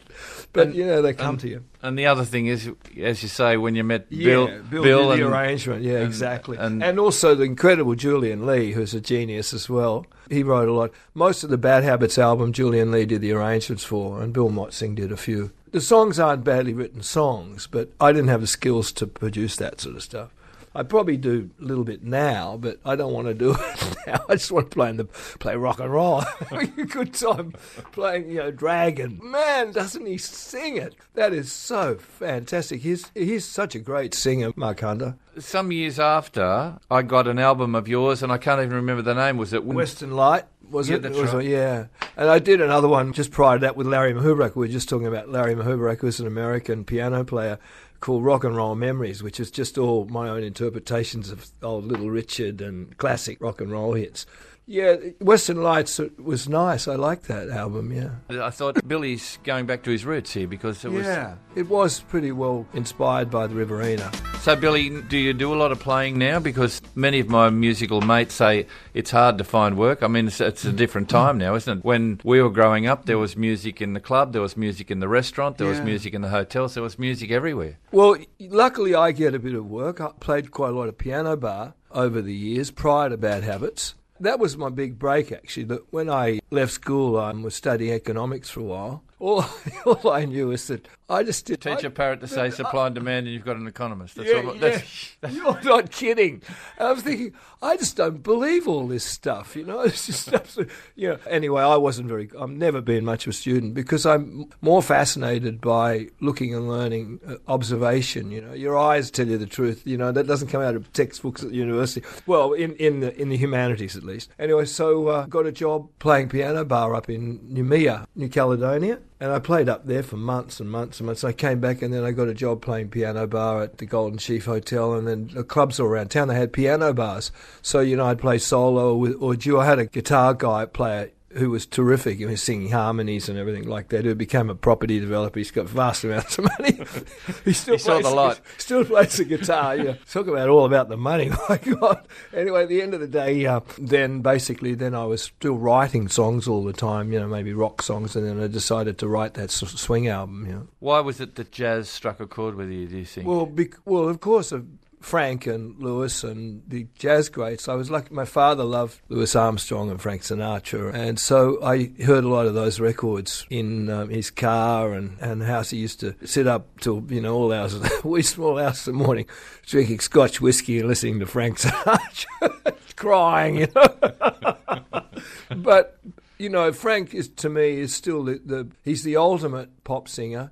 but 0.54 0.68
And- 0.68 0.76
you 0.76 0.86
know, 0.86 1.02
they 1.02 1.14
come 1.14 1.32
and- 1.32 1.40
to 1.42 1.48
you. 1.50 1.64
And 1.82 1.98
the 1.98 2.08
other 2.08 2.26
thing 2.26 2.48
is, 2.48 2.70
as 3.02 3.24
you 3.24 3.30
say, 3.30 3.56
when 3.56 3.76
you 3.76 3.84
met 3.84 4.08
Yeah, 4.10 4.26
Bill, 4.28 4.48
Bill, 4.70 4.84
Bill 4.84 5.10
did 5.12 5.20
the 5.20 5.28
arrangement. 5.32 5.84
Yeah, 5.84 5.98
and- 6.00 6.08
exactly. 6.08 6.58
and- 6.58 6.84
And, 6.84 7.00
also 7.00 7.36
the 7.36 7.44
incredible 7.44 7.96
Julian 7.96 8.46
Lee, 8.46 8.74
who's 8.74 8.94
a 8.94 9.00
genius 9.00 9.54
as 9.54 9.70
well. 9.70 10.06
He 10.30 10.44
wrote 10.44 10.68
a 10.68 10.74
lot. 10.74 10.92
Most 11.14 11.44
of 11.44 11.50
the 11.50 11.58
Bad 11.58 11.84
Habits 11.84 12.18
album, 12.18 12.52
Julian 12.54 12.92
Lee 12.92 13.06
did 13.06 13.22
the 13.22 13.32
arrangements 13.32 13.84
for, 13.84 14.22
and 14.22 14.34
Bill 14.34 14.50
Motzing 14.50 14.96
did 14.96 15.12
a 15.12 15.18
few. 15.18 15.52
The 15.72 15.82
songs 15.82 16.20
aren't 16.20 16.44
badly 16.44 16.74
written 16.74 17.02
songs, 17.04 17.68
but 17.72 17.90
I 18.02 18.12
didn't 18.12 18.30
have 18.30 18.42
the 18.42 18.48
skills 18.48 18.92
to 18.94 19.06
produce 19.08 19.56
that 19.58 19.80
sort 19.82 19.96
of 19.96 20.02
stuff. 20.04 20.30
I 20.76 20.84
probably 20.84 21.18
do 21.18 21.50
a 21.60 21.64
little 21.64 21.84
bit 21.84 22.04
now, 22.04 22.58
but 22.58 22.80
I 22.86 22.96
don't 22.96 23.12
want 23.14 23.28
to 23.28 23.34
do 23.34 23.52
it 23.60 23.98
now. 24.08 24.20
I 24.30 24.36
just 24.36 24.52
want 24.52 24.70
to 24.70 24.76
play 24.76 24.90
in 24.90 24.98
the 24.98 25.06
play 25.06 25.56
rock 25.56 25.80
and 25.80 25.92
roll. 25.92 26.22
Having 26.50 26.80
a 26.80 26.86
good 26.86 27.14
time 27.14 27.54
playing, 27.92 28.30
you 28.30 28.38
know, 28.38 28.52
Dragon. 28.52 29.20
Man, 29.24 29.72
doesn't 29.72 30.06
he 30.06 30.18
sing 30.18 30.78
it? 30.78 30.96
That 31.16 31.34
is 31.34 31.52
so 31.52 31.96
fantastic. 31.96 32.82
He's 32.82 33.12
he's 33.16 33.46
such 33.46 33.76
a 33.76 33.80
great 33.80 34.14
singer, 34.14 34.52
Mark 34.56 34.82
Hunter. 34.82 35.16
Some 35.40 35.72
years 35.72 36.00
after, 36.00 36.78
I 36.92 37.02
got 37.02 37.28
an 37.28 37.40
album 37.40 37.74
of 37.76 37.88
yours, 37.88 38.22
and 38.22 38.32
I 38.32 38.38
can't 38.38 38.60
even 38.62 38.74
remember 38.76 39.02
the 39.02 39.16
name. 39.16 39.38
Was 39.38 39.54
it 39.54 39.64
Western 39.66 40.12
Light. 40.12 40.46
Was 40.70 40.88
Yeah, 40.88 40.98
it? 40.98 41.12
was, 41.16 41.34
right. 41.34 41.44
Yeah, 41.46 41.86
and 42.16 42.30
I 42.30 42.38
did 42.38 42.62
another 42.62 42.88
one 42.88 43.12
just 43.14 43.32
prior 43.32 43.58
to 43.58 43.62
that 43.62 43.76
with 43.76 43.88
Larry 43.88 44.14
Muhoberac. 44.14 44.56
We 44.56 44.68
were 44.68 44.72
just 44.72 44.88
talking 44.88 45.08
about 45.08 45.28
Larry 45.30 45.56
Muhoberac, 45.56 46.00
who's 46.00 46.20
an 46.20 46.28
American 46.28 46.84
piano 46.86 47.24
player 47.24 47.58
called 48.00 48.24
Rock 48.24 48.44
and 48.44 48.56
Roll 48.56 48.76
Memories, 48.76 49.22
which 49.22 49.40
is 49.40 49.52
just 49.52 49.78
all 49.78 50.06
my 50.06 50.30
own 50.30 50.44
interpretations 50.44 51.30
of 51.30 51.50
old 51.62 51.86
Little 51.86 52.10
Richard 52.10 52.62
and 52.62 52.98
classic 52.98 53.42
rock 53.42 53.62
and 53.62 53.72
roll 53.72 53.94
hits. 53.94 54.26
Yeah, 54.70 54.98
Western 55.20 55.64
Lights 55.64 56.00
was 56.20 56.48
nice. 56.48 56.88
I 56.88 56.94
liked 56.94 57.24
that 57.24 57.50
album. 57.50 57.92
Yeah. 57.92 58.44
I 58.46 58.52
thought 58.52 58.88
Billy's 58.88 59.40
going 59.44 59.66
back 59.66 59.82
to 59.84 59.90
his 59.90 60.06
roots 60.06 60.32
here 60.32 60.48
because 60.48 60.86
it 60.86 60.92
was. 60.92 61.08
Yeah, 61.08 61.38
it 61.56 61.68
was 61.68 62.02
pretty 62.02 62.32
well 62.32 62.68
inspired 62.76 63.32
by 63.32 63.48
the 63.48 63.56
Riverina. 63.56 64.12
So, 64.42 64.56
Billy, 64.56 65.02
do 65.02 65.18
you 65.18 65.34
do 65.34 65.52
a 65.52 65.58
lot 65.58 65.72
of 65.72 65.80
playing 65.80 66.20
now? 66.20 66.40
Because 66.40 66.84
many 66.94 67.20
of 67.20 67.30
my 67.30 67.50
musical 67.50 68.02
mates 68.02 68.36
say 68.36 68.68
it's 68.94 69.10
hard 69.10 69.40
to 69.40 69.44
find 69.44 69.76
work. 69.76 70.04
I 70.04 70.08
mean, 70.08 70.28
it's, 70.28 70.40
it's 70.40 70.64
a 70.66 70.72
different 70.72 71.10
time 71.10 71.40
now, 71.40 71.56
isn't 71.56 71.80
it? 71.80 71.84
When 71.84 72.22
we 72.24 72.40
were 72.40 72.52
growing 72.52 72.86
up, 72.86 73.06
there 73.08 73.18
was 73.18 73.36
music 73.36 73.82
in 73.82 73.94
the 73.94 74.00
club, 74.00 74.34
there 74.34 74.42
was 74.44 74.56
music 74.56 74.92
in 74.92 75.00
the 75.00 75.08
restaurant, 75.08 75.58
there 75.58 75.68
was 75.68 75.82
music 75.82 76.14
in 76.14 76.22
the 76.22 76.30
hotels, 76.30 76.76
there 76.76 76.84
was 76.84 77.00
music 77.00 77.32
everywhere. 77.32 77.80
Well, 77.92 78.18
luckily 78.40 78.94
I 78.94 79.14
get 79.14 79.34
a 79.34 79.40
bit 79.40 79.56
of 79.56 79.66
work. 79.66 80.00
I 80.00 80.12
played 80.20 80.52
quite 80.52 80.70
a 80.70 80.74
lot 80.74 80.90
of 80.90 80.98
piano 80.98 81.36
bar 81.36 81.74
over 81.92 82.22
the 82.22 82.36
years 82.36 82.70
prior 82.70 83.10
to 83.10 83.18
Bad 83.18 83.44
Habits. 83.44 83.96
That 84.20 84.40
was 84.40 84.58
my 84.58 84.70
big 84.70 85.00
break, 85.00 85.32
actually. 85.32 85.64
That 85.66 85.94
when 85.94 86.10
I 86.10 86.42
left 86.52 86.74
school, 86.74 87.18
I 87.18 87.32
was 87.32 87.56
studying 87.56 87.94
economics 87.94 88.50
for 88.50 88.60
a 88.60 88.64
while. 88.64 89.04
All, 89.20 89.46
all 89.86 90.12
I 90.12 90.26
knew 90.26 90.48
was 90.48 90.68
that 90.68 90.88
I 91.10 91.24
just 91.24 91.46
did. 91.46 91.60
Teach 91.60 91.84
I- 91.84 91.88
a 91.88 91.90
parrot 91.90 92.22
to 92.22 92.28
say 92.28 92.50
supply 92.52 92.86
and 92.86 92.96
demand, 92.96 93.26
and 93.26 93.34
you've 93.34 93.44
got 93.44 93.58
an 93.58 93.68
economist. 93.68 94.16
That's 94.16 94.30
yeah, 94.30 94.42
all. 94.42 94.56
yeah. 94.56 94.82
That's, 95.22 95.36
You're 95.36 95.62
not 95.64 95.92
kidding. 95.92 96.42
And 96.78 96.88
I 96.88 96.92
was 96.94 97.04
thinking, 97.04 97.34
I 97.62 97.76
just 97.76 97.98
don't 97.98 98.24
believe 98.24 98.68
all 98.68 98.88
this 98.88 99.04
stuff, 99.04 99.56
you 99.56 99.66
know. 99.66 99.82
It's 99.90 100.06
just 100.06 100.32
absolute, 100.32 100.70
you 100.96 101.10
know. 101.10 101.20
Anyway, 101.28 101.62
I 101.62 101.76
wasn't 101.76 102.08
very. 102.08 102.30
I've 102.40 102.50
never 102.52 102.80
been 102.80 103.04
much 103.04 103.26
of 103.26 103.32
a 103.32 103.34
student 103.34 103.74
because 103.74 104.06
I'm 104.06 104.50
more 104.62 104.82
fascinated 104.84 105.60
by 105.60 106.10
looking 106.22 106.54
and 106.54 106.70
learning, 106.70 107.20
uh, 107.28 107.36
observation. 107.48 108.32
You 108.32 108.42
know, 108.42 108.54
your 108.54 108.78
eyes 108.78 109.12
tell 109.12 109.28
you 109.28 109.38
the 109.38 109.48
truth. 109.48 109.82
You 109.86 109.98
know 109.98 110.12
that 110.12 110.28
doesn't 110.28 110.50
come 110.50 110.62
out 110.62 110.76
of 110.76 110.94
textbooks 110.94 111.44
at 111.44 111.52
university. 111.52 112.06
Well, 112.26 112.54
in 112.54 112.76
in 112.76 113.00
the 113.00 113.20
in 113.20 113.30
the 113.30 113.38
humanities 113.38 113.98
at 113.98 114.04
least. 114.04 114.30
Anyway, 114.38 114.66
so 114.66 115.08
uh, 115.08 115.26
got 115.26 115.46
a 115.46 115.52
job 115.52 115.90
playing 116.00 116.30
piano 116.30 116.64
bar 116.64 116.96
up 116.96 117.10
in 117.10 117.40
Noumea, 117.40 118.06
New 118.16 118.30
Caledonia. 118.30 119.00
And 119.22 119.34
I 119.34 119.40
played 119.40 119.68
up 119.68 119.86
there 119.86 120.02
for 120.02 120.16
months 120.16 120.62
and 120.62 120.72
months 120.72 121.00
and 121.00 121.08
months. 121.08 121.26
I 121.26 121.34
came 121.34 121.60
back 121.60 121.82
and 121.82 121.94
then 121.94 122.06
I 122.06 122.12
got 122.12 122.30
a 122.30 122.34
job 122.34 122.62
playing 122.62 122.90
piano 122.90 123.28
bar 123.28 123.64
at 123.64 123.78
the 123.78 123.86
Golden 123.86 124.18
Sheaf 124.18 124.46
Hotel. 124.46 124.94
And 124.94 125.06
then 125.06 125.32
the 125.34 125.44
clubs 125.44 125.78
all 125.78 125.88
around 125.88 126.10
town, 126.12 126.30
they 126.30 126.36
had 126.36 126.54
piano 126.54 126.94
bars. 126.94 127.30
So, 127.62 127.82
you 127.82 127.98
know, 127.98 128.06
I'd 128.06 128.20
play 128.20 128.38
solo 128.38 128.96
with, 128.96 129.18
or 129.20 129.36
duo. 129.36 129.60
I 129.60 129.66
had 129.66 129.80
a 129.80 129.86
guitar 129.86 130.34
guy 130.34 130.66
player 130.66 131.12
who 131.34 131.50
was 131.52 131.66
terrific. 131.66 132.18
He 132.18 132.26
was 132.26 132.42
singing 132.42 132.72
harmonies 132.72 133.30
and 133.30 133.38
everything 133.38 133.68
like 133.68 133.90
that. 133.90 134.06
Who 134.06 134.16
became 134.16 134.50
a 134.50 134.56
property 134.56 135.00
developer. 135.00 135.40
He's 135.40 135.52
got 135.52 135.68
vast 135.68 136.04
amounts 136.04 136.38
of 136.38 136.46
money. 136.60 136.80
he 137.46 137.54
still 137.54 137.76
He 137.76 137.80
saw 137.80 137.92
plays 138.00 138.04
the 138.06 138.10
light. 138.16 138.42
Still 138.58 138.86
plays 138.86 139.18
the 139.18 139.26
guitar. 139.26 139.76
Yeah, 139.76 139.94
talk 140.12 140.28
about 140.28 140.50
all 140.50 140.66
about 140.66 140.90
the 140.90 140.98
money. 140.98 141.32
My 141.50 141.58
God. 141.58 142.08
Anyway, 142.34 142.64
at 142.64 142.70
the 142.70 142.82
end 142.82 142.94
of 142.94 143.00
the 143.00 143.08
day, 143.08 143.46
uh, 143.46 143.60
then 143.78 144.22
basically, 144.22 144.74
then 144.76 144.96
I 144.96 145.06
was 145.06 145.22
still 145.24 145.58
writing 145.58 146.08
songs 146.08 146.48
all 146.48 146.64
the 146.64 146.74
time. 146.74 147.12
You 147.14 147.20
know, 147.20 147.28
maybe 147.28 147.54
rock 147.54 147.82
songs, 147.82 148.16
and 148.16 148.26
then 148.28 148.42
I 148.42 148.48
decided 148.48 148.98
to 149.00 149.08
write 149.08 149.36
that 149.36 149.50
s- 149.50 149.58
swing 149.80 150.08
album. 150.08 150.46
You 150.48 150.54
know. 150.54 150.68
why 150.80 151.00
was 151.00 151.20
it 151.20 151.36
that 151.36 151.52
jazz 151.52 151.90
struck 151.90 152.20
a 152.20 152.28
chord 152.28 152.56
with 152.56 152.70
you? 152.70 152.88
Do 152.88 152.98
you 152.98 153.06
think? 153.06 153.28
Well, 153.28 153.46
bec- 153.46 153.76
well, 153.86 154.10
of 154.10 154.20
course, 154.20 154.52
of 154.52 154.66
Frank 155.00 155.48
and 155.48 155.80
Louis 155.80 156.24
and 156.24 156.62
the 156.68 156.88
jazz 156.96 157.30
greats. 157.30 157.70
I 157.70 157.76
was 157.76 157.90
lucky. 157.90 158.14
My 158.14 158.26
father 158.26 158.64
loved 158.64 159.00
Louis 159.08 159.34
Armstrong 159.36 159.90
and 159.90 160.02
Frank 160.02 160.24
Sinatra, 160.24 160.94
and 160.94 161.18
so 161.18 161.58
I 161.64 161.92
heard 162.04 162.24
a 162.24 162.28
lot 162.28 162.46
of 162.46 162.54
those 162.54 162.80
records 162.80 163.46
in 163.50 163.90
um, 163.90 164.10
his 164.10 164.30
car 164.30 164.94
and 164.94 165.18
and 165.22 165.42
house. 165.42 165.70
He 165.70 165.78
used 165.78 166.02
to 166.02 166.16
sit 166.26 166.48
up 166.48 166.80
till 166.82 167.04
you 167.10 167.22
know 167.22 167.36
all 167.36 167.54
hours, 167.54 167.76
wee 168.04 168.22
small 168.22 168.60
hours 168.60 168.88
in 168.88 168.98
the 168.98 169.04
morning, 169.04 169.26
drinking 169.66 170.00
Scotch 170.00 170.42
whiskey 170.42 170.80
and 170.80 170.88
listening 170.88 171.20
to 171.20 171.26
Frank 171.26 171.58
Sinatra, 171.60 172.76
crying. 172.96 173.58
You 173.58 173.68
know, 173.76 175.56
but. 175.56 175.96
You 176.42 176.48
know, 176.48 176.72
Frank 176.72 177.14
is 177.14 177.28
to 177.28 177.50
me 177.50 177.82
is 177.82 177.94
still 177.94 178.24
the, 178.24 178.40
the 178.46 178.70
he's 178.86 179.04
the 179.04 179.18
ultimate 179.18 179.84
pop 179.84 180.08
singer, 180.08 180.52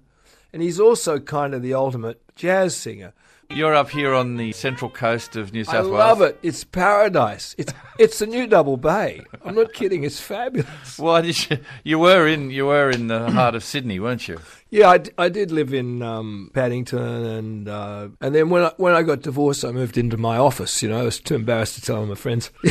and 0.51 0.61
he's 0.61 0.81
also 0.81 1.17
kind 1.17 1.53
of 1.53 1.61
the 1.61 1.75
ultimate 1.75 2.21
jazz 2.35 2.75
singer. 2.75 3.13
You're 3.49 3.73
up 3.73 3.89
here 3.89 4.13
on 4.13 4.35
the 4.35 4.51
central 4.51 4.91
coast 4.91 5.35
of 5.35 5.53
New 5.53 5.63
South 5.63 5.73
Wales. 5.73 5.87
I 5.87 5.89
Wales. 5.89 5.99
love 5.99 6.21
it. 6.21 6.39
It's 6.43 6.63
paradise. 6.63 7.55
It's 7.57 7.73
it's 7.97 8.19
the 8.19 8.27
new 8.27 8.45
Double 8.45 8.77
Bay. 8.77 9.23
I'm 9.43 9.55
not 9.55 9.73
kidding. 9.73 10.03
It's 10.03 10.19
fabulous. 10.19 10.67
Why 10.99 11.21
did 11.21 11.49
you? 11.49 11.59
You 11.83 11.99
were 11.99 12.27
in. 12.27 12.51
You 12.51 12.67
were 12.67 12.89
in 12.89 13.07
the 13.07 13.31
heart 13.31 13.55
of 13.55 13.63
Sydney, 13.63 13.99
weren't 13.99 14.27
you? 14.27 14.39
Yeah, 14.69 14.89
I, 14.89 14.99
I 15.17 15.29
did 15.29 15.51
live 15.51 15.73
in 15.73 16.01
um, 16.01 16.51
Paddington, 16.53 16.99
and 17.25 17.69
uh, 17.69 18.09
and 18.19 18.35
then 18.35 18.49
when 18.49 18.63
I, 18.63 18.71
when 18.77 18.93
I 18.93 19.01
got 19.01 19.21
divorced, 19.21 19.63
I 19.63 19.71
moved 19.71 19.97
into 19.97 20.17
my 20.17 20.37
office. 20.37 20.83
You 20.83 20.89
know, 20.89 20.99
I 20.99 21.03
was 21.03 21.19
too 21.19 21.35
embarrassed 21.35 21.75
to 21.75 21.81
tell 21.81 22.05
my 22.05 22.15
friends. 22.15 22.51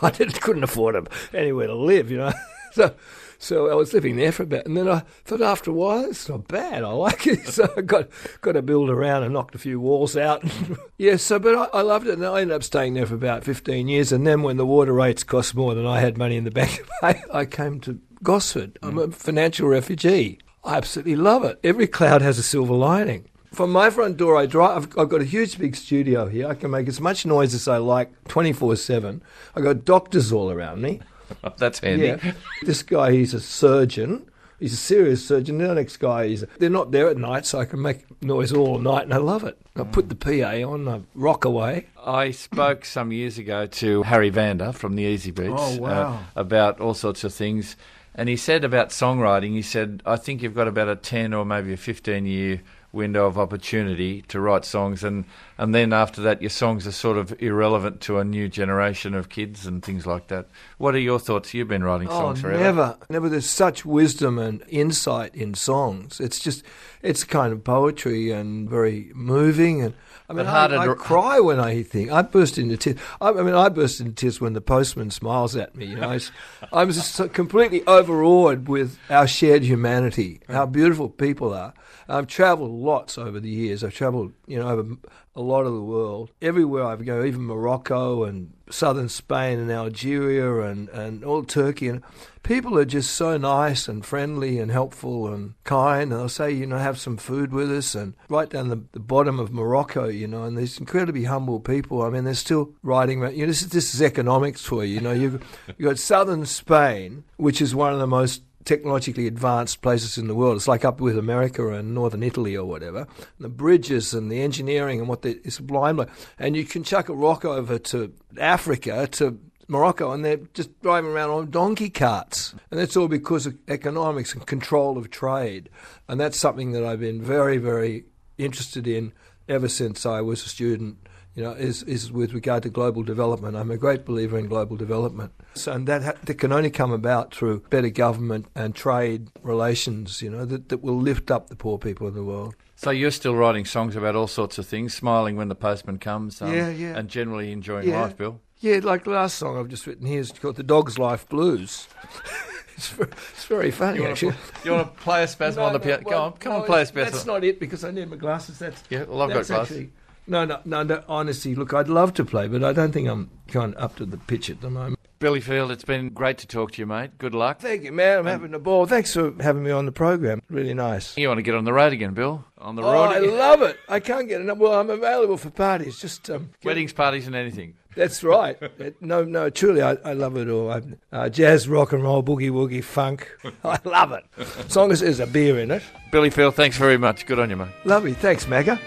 I 0.00 0.10
didn't, 0.10 0.40
couldn't 0.40 0.64
afford 0.64 1.08
anywhere 1.32 1.66
to 1.66 1.74
live. 1.74 2.10
You 2.10 2.18
know, 2.18 2.32
so. 2.72 2.94
So 3.38 3.70
I 3.70 3.74
was 3.74 3.92
living 3.92 4.16
there 4.16 4.32
for 4.32 4.44
a 4.44 4.46
bit, 4.46 4.66
and 4.66 4.76
then 4.76 4.88
I 4.88 5.02
thought 5.24 5.42
after 5.42 5.70
a 5.70 5.74
while 5.74 6.04
it's 6.04 6.28
not 6.28 6.48
bad. 6.48 6.84
I 6.84 6.90
like 6.90 7.26
it, 7.26 7.46
so 7.48 7.72
I 7.76 7.80
got 7.80 8.08
got 8.40 8.52
to 8.52 8.62
build 8.62 8.90
around 8.90 9.22
and 9.22 9.32
knocked 9.32 9.54
a 9.54 9.58
few 9.58 9.80
walls 9.80 10.16
out. 10.16 10.44
yeah, 10.98 11.16
so 11.16 11.38
but 11.38 11.54
I, 11.54 11.78
I 11.78 11.82
loved 11.82 12.06
it, 12.06 12.14
and 12.14 12.24
I 12.24 12.40
ended 12.40 12.56
up 12.56 12.62
staying 12.62 12.94
there 12.94 13.06
for 13.06 13.14
about 13.14 13.44
fifteen 13.44 13.88
years. 13.88 14.12
And 14.12 14.26
then 14.26 14.42
when 14.42 14.56
the 14.56 14.66
water 14.66 14.92
rates 14.92 15.24
cost 15.24 15.54
more 15.54 15.74
than 15.74 15.86
I 15.86 16.00
had 16.00 16.18
money 16.18 16.36
in 16.36 16.44
the 16.44 16.50
bank 16.52 16.86
pay, 17.00 17.22
I 17.32 17.44
came 17.44 17.80
to 17.80 18.00
Gosford. 18.22 18.78
I'm 18.82 18.98
a 18.98 19.08
mm. 19.08 19.14
financial 19.14 19.68
refugee. 19.68 20.38
I 20.64 20.76
absolutely 20.76 21.16
love 21.16 21.44
it. 21.44 21.60
Every 21.62 21.86
cloud 21.86 22.22
has 22.22 22.38
a 22.38 22.42
silver 22.42 22.74
lining. 22.74 23.28
From 23.52 23.70
my 23.70 23.90
front 23.90 24.16
door, 24.16 24.36
I 24.36 24.46
drive. 24.46 24.76
I've, 24.76 24.98
I've 24.98 25.08
got 25.08 25.20
a 25.20 25.24
huge 25.24 25.58
big 25.58 25.76
studio 25.76 26.26
here. 26.26 26.48
I 26.48 26.54
can 26.54 26.70
make 26.70 26.88
as 26.88 27.00
much 27.00 27.24
noise 27.24 27.54
as 27.54 27.68
I 27.68 27.76
like, 27.76 28.10
twenty 28.28 28.52
four 28.52 28.74
seven. 28.76 29.22
I 29.54 29.60
got 29.60 29.84
doctors 29.84 30.32
all 30.32 30.50
around 30.50 30.82
me. 30.82 31.00
That's 31.58 31.78
handy. 31.80 32.06
Yeah. 32.06 32.32
this 32.62 32.82
guy, 32.82 33.12
he's 33.12 33.34
a 33.34 33.40
surgeon. 33.40 34.28
He's 34.60 34.72
a 34.72 34.76
serious 34.76 35.26
surgeon. 35.26 35.58
The 35.58 35.74
next 35.74 35.96
guy, 35.98 36.28
he's 36.28 36.44
they're 36.58 36.70
not 36.70 36.90
there 36.92 37.08
at 37.08 37.16
night, 37.18 37.44
so 37.44 37.58
I 37.58 37.64
can 37.64 37.82
make 37.82 38.04
noise 38.22 38.52
all 38.52 38.78
night, 38.78 39.02
and 39.04 39.12
I 39.12 39.18
love 39.18 39.44
it. 39.44 39.58
I 39.76 39.82
put 39.82 40.08
the 40.08 40.14
PA 40.14 40.66
on, 40.70 40.88
I 40.88 41.00
rock 41.14 41.44
away. 41.44 41.88
I 42.02 42.30
spoke 42.30 42.84
some 42.84 43.10
years 43.12 43.36
ago 43.36 43.66
to 43.66 44.04
Harry 44.04 44.30
Vanda 44.30 44.72
from 44.72 44.94
the 44.94 45.04
Easybeats 45.04 45.54
Oh, 45.58 45.80
wow. 45.80 46.12
uh, 46.14 46.18
about 46.40 46.80
all 46.80 46.94
sorts 46.94 47.24
of 47.24 47.34
things. 47.34 47.76
And 48.14 48.28
he 48.28 48.36
said 48.36 48.62
about 48.62 48.90
songwriting, 48.90 49.54
he 49.54 49.62
said, 49.62 50.00
I 50.06 50.14
think 50.16 50.40
you've 50.40 50.54
got 50.54 50.68
about 50.68 50.88
a 50.88 50.94
10 50.94 51.34
or 51.34 51.44
maybe 51.44 51.72
a 51.72 51.76
15 51.76 52.24
year 52.24 52.62
window 52.94 53.26
of 53.26 53.38
opportunity 53.38 54.22
to 54.22 54.40
write 54.40 54.64
songs. 54.64 55.04
And, 55.04 55.24
and 55.58 55.74
then 55.74 55.92
after 55.92 56.22
that, 56.22 56.40
your 56.40 56.50
songs 56.50 56.86
are 56.86 56.92
sort 56.92 57.18
of 57.18 57.34
irrelevant 57.42 58.00
to 58.02 58.18
a 58.18 58.24
new 58.24 58.48
generation 58.48 59.14
of 59.14 59.28
kids 59.28 59.66
and 59.66 59.82
things 59.82 60.06
like 60.06 60.28
that. 60.28 60.46
What 60.78 60.94
are 60.94 61.00
your 61.00 61.18
thoughts? 61.18 61.52
You've 61.52 61.68
been 61.68 61.84
writing 61.84 62.08
Oh, 62.08 62.12
songs 62.12 62.40
forever. 62.40 62.62
never, 62.62 62.98
never. 63.10 63.28
There's 63.28 63.50
such 63.50 63.84
wisdom 63.84 64.38
and 64.38 64.62
insight 64.68 65.34
in 65.34 65.54
songs. 65.54 66.20
It's 66.20 66.38
just, 66.38 66.62
it's 67.02 67.24
kind 67.24 67.52
of 67.52 67.62
poetry 67.64 68.30
and 68.30 68.68
very 68.70 69.10
moving. 69.14 69.82
And 69.82 69.94
I 70.28 70.32
mean, 70.32 70.46
I, 70.46 70.64
I 70.64 70.94
cry 70.94 71.38
when 71.40 71.60
I 71.60 71.82
think. 71.82 72.10
I 72.10 72.22
burst 72.22 72.56
into 72.56 72.78
tears. 72.78 72.98
I, 73.20 73.28
I 73.28 73.42
mean, 73.42 73.54
I 73.54 73.68
burst 73.68 74.00
into 74.00 74.12
tears 74.12 74.40
when 74.40 74.54
the 74.54 74.62
postman 74.62 75.10
smiles 75.10 75.54
at 75.54 75.76
me. 75.76 75.86
You 75.86 75.96
know, 75.96 76.18
I'm 76.72 76.90
just 76.90 77.32
completely 77.34 77.84
overawed 77.86 78.68
with 78.68 78.98
our 79.10 79.26
shared 79.26 79.62
humanity, 79.62 80.40
how 80.48 80.66
mm. 80.66 80.72
beautiful 80.72 81.10
people 81.10 81.52
are. 81.52 81.74
I've 82.08 82.26
travelled 82.26 82.70
lots 82.84 83.18
over 83.18 83.40
the 83.40 83.50
years. 83.50 83.82
I've 83.82 83.94
travelled, 83.94 84.32
you 84.46 84.58
know, 84.58 84.68
over 84.68 84.96
a 85.34 85.40
lot 85.40 85.66
of 85.66 85.72
the 85.72 85.82
world. 85.82 86.30
Everywhere 86.40 86.84
I 86.84 86.96
go, 86.96 87.24
even 87.24 87.42
Morocco 87.42 88.24
and 88.24 88.52
southern 88.70 89.08
Spain 89.08 89.58
and 89.58 89.70
Algeria 89.70 90.60
and, 90.60 90.88
and 90.90 91.24
all 91.24 91.42
Turkey. 91.42 91.88
And 91.88 92.02
people 92.42 92.78
are 92.78 92.84
just 92.84 93.14
so 93.14 93.36
nice 93.36 93.88
and 93.88 94.04
friendly 94.04 94.58
and 94.58 94.70
helpful 94.70 95.32
and 95.32 95.54
kind. 95.64 96.12
And 96.12 96.20
they'll 96.20 96.28
say, 96.28 96.52
you 96.52 96.66
know, 96.66 96.78
have 96.78 96.98
some 96.98 97.16
food 97.16 97.52
with 97.52 97.70
us. 97.72 97.94
And 97.94 98.14
right 98.28 98.48
down 98.48 98.68
the, 98.68 98.82
the 98.92 99.00
bottom 99.00 99.40
of 99.40 99.52
Morocco, 99.52 100.06
you 100.06 100.28
know, 100.28 100.44
and 100.44 100.56
these 100.56 100.78
incredibly 100.78 101.24
humble 101.24 101.58
people. 101.58 102.02
I 102.02 102.10
mean, 102.10 102.24
they're 102.24 102.34
still 102.34 102.72
writing 102.82 103.20
you 103.20 103.40
know, 103.40 103.46
this 103.46 103.62
is, 103.62 103.70
this 103.70 103.94
is 103.94 104.02
economics 104.02 104.64
for 104.64 104.84
you. 104.84 104.94
You 104.94 105.00
know, 105.00 105.12
you've, 105.12 105.42
you've 105.76 105.88
got 105.88 105.98
southern 105.98 106.46
Spain, 106.46 107.24
which 107.36 107.60
is 107.60 107.74
one 107.74 107.92
of 107.92 107.98
the 107.98 108.06
most 108.06 108.42
technologically 108.64 109.26
advanced 109.26 109.82
places 109.82 110.18
in 110.18 110.26
the 110.26 110.34
world. 110.34 110.56
It's 110.56 110.68
like 110.68 110.84
up 110.84 111.00
with 111.00 111.18
America 111.18 111.68
and 111.68 111.94
northern 111.94 112.22
Italy 112.22 112.56
or 112.56 112.64
whatever. 112.64 113.06
The 113.38 113.48
bridges 113.48 114.14
and 114.14 114.30
the 114.30 114.40
engineering 114.40 115.00
and 115.00 115.08
what 115.08 115.22
they, 115.22 115.32
it's 115.44 115.60
blind. 115.60 116.04
And 116.38 116.56
you 116.56 116.64
can 116.64 116.82
chuck 116.82 117.08
a 117.08 117.14
rock 117.14 117.44
over 117.44 117.78
to 117.78 118.12
Africa 118.38 119.06
to 119.12 119.38
Morocco 119.68 120.12
and 120.12 120.24
they're 120.24 120.38
just 120.54 120.80
driving 120.82 121.10
around 121.10 121.30
on 121.30 121.50
donkey 121.50 121.90
carts. 121.90 122.54
And 122.70 122.78
that's 122.78 122.96
all 122.96 123.08
because 123.08 123.46
of 123.46 123.56
economics 123.68 124.34
and 124.34 124.46
control 124.46 124.98
of 124.98 125.10
trade. 125.10 125.68
And 126.08 126.20
that's 126.20 126.38
something 126.38 126.72
that 126.72 126.84
I've 126.84 127.00
been 127.00 127.22
very, 127.22 127.58
very 127.58 128.04
interested 128.38 128.86
in 128.86 129.12
ever 129.48 129.68
since 129.68 130.06
I 130.06 130.20
was 130.20 130.44
a 130.44 130.48
student. 130.48 130.98
You 131.36 131.42
know, 131.42 131.50
is, 131.50 131.82
is 131.82 132.12
with 132.12 132.32
regard 132.32 132.62
to 132.62 132.70
global 132.70 133.02
development. 133.02 133.56
I'm 133.56 133.72
a 133.72 133.76
great 133.76 134.04
believer 134.04 134.38
in 134.38 134.46
global 134.46 134.76
development. 134.76 135.32
So, 135.54 135.72
and 135.72 135.84
that, 135.88 136.04
ha- 136.04 136.12
that 136.26 136.34
can 136.34 136.52
only 136.52 136.70
come 136.70 136.92
about 136.92 137.34
through 137.34 137.64
better 137.70 137.88
government 137.88 138.46
and 138.54 138.72
trade 138.72 139.30
relations, 139.42 140.22
you 140.22 140.30
know, 140.30 140.44
that, 140.44 140.68
that 140.68 140.80
will 140.80 140.96
lift 140.96 141.32
up 141.32 141.48
the 141.48 141.56
poor 141.56 141.76
people 141.76 142.06
in 142.06 142.14
the 142.14 142.22
world. 142.22 142.54
So 142.76 142.90
you're 142.90 143.10
still 143.10 143.34
writing 143.34 143.64
songs 143.64 143.96
about 143.96 144.14
all 144.14 144.28
sorts 144.28 144.58
of 144.58 144.66
things, 144.68 144.94
smiling 144.94 145.34
when 145.36 145.48
the 145.48 145.56
postman 145.56 145.98
comes, 145.98 146.40
um, 146.40 146.54
Yeah, 146.54 146.68
yeah. 146.70 146.96
and 146.96 147.08
generally 147.08 147.50
enjoying 147.50 147.88
Yeah. 147.88 148.02
life, 148.02 148.16
Bill. 148.16 148.40
Yeah, 148.60 148.78
like 148.84 149.02
the 149.02 149.10
last 149.10 149.36
song 149.36 149.58
I've 149.58 149.66
just 149.66 149.88
written 149.88 150.06
here 150.06 150.20
is 150.20 150.30
called 150.30 150.54
The 150.54 150.62
Dog's 150.62 151.00
Life 151.00 151.28
Blues. 151.28 151.88
it's, 152.76 152.88
very, 152.90 153.10
it's 153.32 153.44
very 153.46 153.70
funny, 153.70 154.00
You 154.00 154.06
actually. 154.08 154.34
you 154.64 154.72
want 154.72 154.94
to 154.96 155.02
play 155.02 155.22
a 155.24 155.28
spasm 155.28 155.62
on 155.62 155.72
the 155.72 155.80
piano? 155.80 156.02
Go 156.02 156.18
on, 156.22 156.32
come 156.34 156.52
on, 156.52 156.64
play 156.64 156.82
a 156.82 156.86
spasm. 156.86 157.12
That's 157.12 157.26
not 157.26 157.44
it 157.44 157.58
because 157.60 157.84
I 157.84 157.90
need 157.90 158.08
my 158.10 158.16
glasses. 158.16 158.58
That's 158.58 158.82
Yeah, 158.90 159.04
well, 159.04 159.22
I've 159.22 159.28
got 159.30 159.46
glasses. 159.46 159.50
actually- 159.76 159.90
no, 160.26 160.46
no, 160.46 160.58
no, 160.64 160.82
no. 160.82 161.04
Honestly, 161.06 161.54
look, 161.54 161.74
I'd 161.74 161.88
love 161.88 162.14
to 162.14 162.24
play, 162.24 162.48
but 162.48 162.64
I 162.64 162.72
don't 162.72 162.92
think 162.92 163.08
I'm 163.08 163.30
kind 163.48 163.74
of 163.74 163.82
up 163.82 163.96
to 163.96 164.06
the 164.06 164.16
pitch 164.16 164.48
at 164.48 164.62
the 164.62 164.70
moment. 164.70 164.98
Billy 165.18 165.40
Field, 165.40 165.70
it's 165.70 165.84
been 165.84 166.08
great 166.10 166.38
to 166.38 166.46
talk 166.46 166.72
to 166.72 166.82
you, 166.82 166.86
mate. 166.86 167.18
Good 167.18 167.34
luck. 167.34 167.58
Thank 167.60 167.82
you, 167.84 167.92
man. 167.92 168.20
I'm 168.20 168.26
having 168.26 168.54
a 168.54 168.58
ball. 168.58 168.86
Thanks 168.86 169.12
for 169.12 169.32
having 169.40 169.62
me 169.62 169.70
on 169.70 169.84
the 169.86 169.92
program. 169.92 170.40
Really 170.50 170.72
nice. 170.74 171.16
You 171.18 171.28
want 171.28 171.38
to 171.38 171.42
get 171.42 171.54
on 171.54 171.64
the 171.64 171.72
road 171.74 171.92
again, 171.92 172.14
Bill? 172.14 172.44
On 172.58 172.74
the 172.74 172.82
Oh, 172.82 172.92
road 172.92 173.10
I 173.14 173.18
love 173.18 173.60
it. 173.62 173.78
I 173.88 174.00
can't 174.00 174.26
get 174.28 174.40
enough. 174.40 174.56
Well, 174.58 174.72
I'm 174.78 174.88
available 174.90 175.36
for 175.36 175.50
parties. 175.50 175.98
Just 176.00 176.28
um, 176.30 176.50
Weddings, 176.64 176.94
parties, 176.94 177.26
and 177.26 177.36
anything. 177.36 177.74
That's 177.96 178.24
right. 178.24 178.56
No, 179.00 179.24
no, 179.24 179.50
truly, 179.50 179.80
I, 179.82 179.92
I 180.04 180.12
love 180.14 180.36
it 180.36 180.48
all. 180.48 180.70
I, 180.72 180.82
uh, 181.12 181.28
jazz, 181.28 181.68
rock 181.68 181.92
and 181.92 182.02
roll, 182.02 182.22
boogie 182.22 182.50
woogie, 182.50 182.82
funk. 182.82 183.30
I 183.64 183.78
love 183.84 184.12
it. 184.12 184.24
As 184.66 184.74
long 184.74 184.90
as 184.92 185.00
there's 185.00 185.20
a 185.20 185.26
beer 185.26 185.58
in 185.60 185.70
it. 185.70 185.82
Billy 186.10 186.30
Field, 186.30 186.54
thanks 186.54 186.76
very 186.76 186.98
much. 186.98 187.24
Good 187.26 187.38
on 187.38 187.50
you, 187.50 187.56
mate. 187.56 187.68
Lovely. 187.84 188.14
Thanks, 188.14 188.46
Macca. 188.46 188.78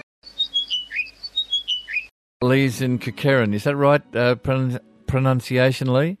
Lee's 2.42 2.80
in 2.82 2.98
Kukerin. 2.98 3.54
Is 3.54 3.64
that 3.64 3.76
right? 3.76 4.02
Uh, 4.14 4.36
pron- 4.36 4.78
pronunciation, 5.06 5.92
Lee? 5.92 6.18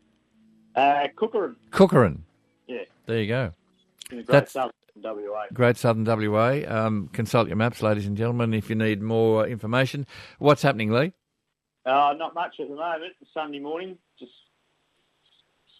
Uh, 0.74 1.08
Cooker, 1.16 1.56
Kukerin. 1.70 2.20
yeah, 2.66 2.82
There 3.06 3.20
you 3.20 3.28
go. 3.28 3.52
in 4.10 4.18
the 4.18 4.22
Great 4.24 4.26
That's- 4.26 4.52
Southern 4.52 4.72
WA. 4.96 5.44
Great 5.52 5.76
Southern 5.76 6.04
WA. 6.04 6.62
Um, 6.66 7.08
consult 7.12 7.46
your 7.48 7.56
maps, 7.56 7.82
ladies 7.82 8.06
and 8.06 8.16
gentlemen, 8.16 8.52
if 8.54 8.68
you 8.68 8.74
need 8.76 9.00
more 9.00 9.46
information. 9.46 10.06
What's 10.38 10.62
happening, 10.62 10.90
Lee? 10.90 11.12
Uh, 11.88 12.12
not 12.18 12.34
much 12.34 12.60
at 12.60 12.68
the 12.68 12.74
moment. 12.76 13.14
Sunday 13.32 13.58
morning, 13.60 13.96
just 14.18 14.32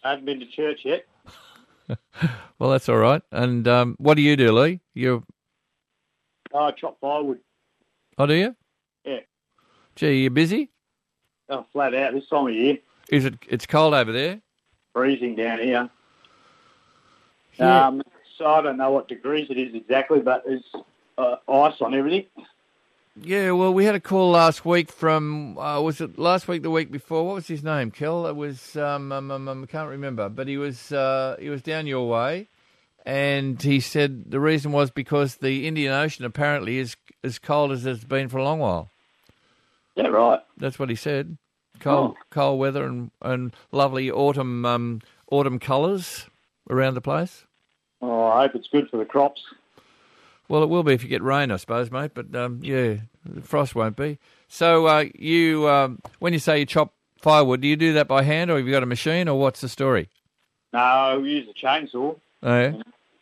I 0.03 0.09
haven't 0.11 0.25
been 0.25 0.39
to 0.39 0.45
church 0.47 0.81
yet. 0.83 1.05
Well, 2.59 2.69
that's 2.69 2.87
all 2.89 2.97
right. 2.97 3.21
And 3.31 3.67
um, 3.67 3.95
what 3.99 4.15
do 4.15 4.21
you 4.21 4.35
do, 4.35 4.51
Lee? 4.51 4.79
You 4.93 5.23
Oh, 6.53 6.65
I 6.65 6.71
chop 6.71 6.99
firewood. 6.99 7.39
oh, 8.17 8.25
do 8.25 8.33
you? 8.33 8.55
Yeah. 9.05 9.19
Gee, 9.95 10.23
you 10.23 10.29
busy? 10.29 10.69
Oh, 11.47 11.65
flat 11.71 11.95
out 11.95 12.13
this 12.13 12.27
time 12.27 12.47
of 12.47 12.53
year. 12.53 12.77
Is 13.09 13.25
it? 13.25 13.35
It's 13.47 13.65
cold 13.65 13.93
over 13.93 14.11
there. 14.11 14.41
Freezing 14.93 15.35
down 15.35 15.59
here. 15.59 15.89
Yeah. 17.57 17.87
Um, 17.87 18.03
so 18.37 18.45
I 18.45 18.61
don't 18.61 18.77
know 18.77 18.91
what 18.91 19.07
degrees 19.07 19.47
it 19.49 19.57
is 19.57 19.73
exactly, 19.73 20.19
but 20.19 20.43
there's 20.45 20.63
uh, 21.17 21.37
ice 21.47 21.81
on 21.81 21.95
everything. 21.95 22.25
Yeah, 23.21 23.51
well, 23.51 23.73
we 23.73 23.85
had 23.85 23.95
a 23.95 23.99
call 23.99 24.31
last 24.31 24.63
week 24.65 24.91
from 24.91 25.57
uh, 25.57 25.81
was 25.81 25.99
it 25.99 26.17
last 26.17 26.47
week, 26.47 26.61
the 26.63 26.69
week 26.69 26.91
before? 26.91 27.25
What 27.25 27.35
was 27.35 27.47
his 27.47 27.63
name? 27.63 27.91
Kel. 27.91 28.25
It 28.27 28.35
was 28.35 28.75
um, 28.77 29.11
um, 29.11 29.29
um, 29.31 29.47
um, 29.47 29.63
I 29.63 29.65
can't 29.65 29.89
remember, 29.89 30.29
but 30.29 30.47
he 30.47 30.57
was 30.57 30.91
uh, 30.91 31.35
he 31.39 31.49
was 31.49 31.61
down 31.61 31.85
your 31.85 32.07
way, 32.07 32.47
and 33.05 33.61
he 33.61 33.79
said 33.81 34.31
the 34.31 34.39
reason 34.39 34.71
was 34.71 34.89
because 34.89 35.35
the 35.37 35.67
Indian 35.67 35.91
Ocean 35.93 36.23
apparently 36.23 36.77
is 36.77 36.95
as 37.23 37.39
cold 37.39 37.71
as 37.71 37.85
it's 37.85 38.03
been 38.05 38.29
for 38.29 38.37
a 38.37 38.43
long 38.43 38.59
while. 38.59 38.89
Yeah, 39.95 40.07
right. 40.07 40.39
That's 40.57 40.79
what 40.79 40.89
he 40.89 40.95
said. 40.95 41.37
Cold, 41.81 42.15
Oh. 42.17 42.23
cold 42.29 42.59
weather 42.59 42.85
and, 42.85 43.11
and 43.21 43.53
lovely 43.71 44.09
autumn 44.11 44.65
um, 44.65 45.01
autumn 45.31 45.59
colours 45.59 46.25
around 46.69 46.93
the 46.93 47.01
place. 47.01 47.45
Oh, 48.01 48.25
I 48.27 48.43
hope 48.43 48.55
it's 48.55 48.67
good 48.69 48.89
for 48.89 48.97
the 48.97 49.05
crops. 49.05 49.41
Well, 50.47 50.63
it 50.63 50.69
will 50.69 50.83
be 50.83 50.93
if 50.93 51.03
you 51.03 51.09
get 51.09 51.21
rain, 51.21 51.51
I 51.51 51.57
suppose, 51.57 51.91
mate. 51.91 52.11
But 52.15 52.33
um, 52.35 52.59
yeah, 52.63 52.95
the 53.25 53.41
frost 53.41 53.75
won't 53.75 53.95
be. 53.95 54.17
So 54.47 54.87
uh, 54.87 55.05
you, 55.15 55.67
um, 55.69 55.99
when 56.19 56.33
you 56.33 56.39
say 56.39 56.59
you 56.59 56.65
chop 56.65 56.93
firewood, 57.21 57.61
do 57.61 57.67
you 57.67 57.75
do 57.75 57.93
that 57.93 58.07
by 58.07 58.23
hand, 58.23 58.49
or 58.51 58.57
have 58.57 58.65
you 58.65 58.71
got 58.73 58.83
a 58.83 58.87
machine, 58.87 59.27
or 59.27 59.39
what's 59.39 59.61
the 59.61 59.69
story? 59.69 60.09
No, 60.73 61.19
we 61.21 61.31
use 61.31 61.47
a 61.49 61.53
chainsaw 61.65 62.15
Oh, 62.43 62.59
yeah, 62.59 62.73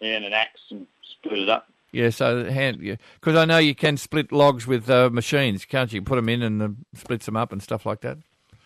and 0.01 0.25
an 0.25 0.33
axe 0.33 0.59
and 0.69 0.85
split 1.19 1.39
it 1.39 1.49
up. 1.49 1.67
yeah. 1.91 2.09
So 2.11 2.43
the 2.43 2.51
hand, 2.51 2.79
because 2.79 3.35
I 3.35 3.45
know 3.45 3.57
you 3.57 3.73
can 3.73 3.97
split 3.97 4.31
logs 4.31 4.67
with 4.67 4.89
uh, 4.89 5.09
machines, 5.09 5.65
can't 5.65 5.91
you? 5.91 6.01
Put 6.01 6.15
them 6.17 6.29
in 6.29 6.41
and 6.43 6.61
uh, 6.61 6.69
splits 6.93 7.25
them 7.25 7.35
up 7.37 7.51
and 7.51 7.63
stuff 7.63 7.85
like 7.85 8.01
that. 8.01 8.17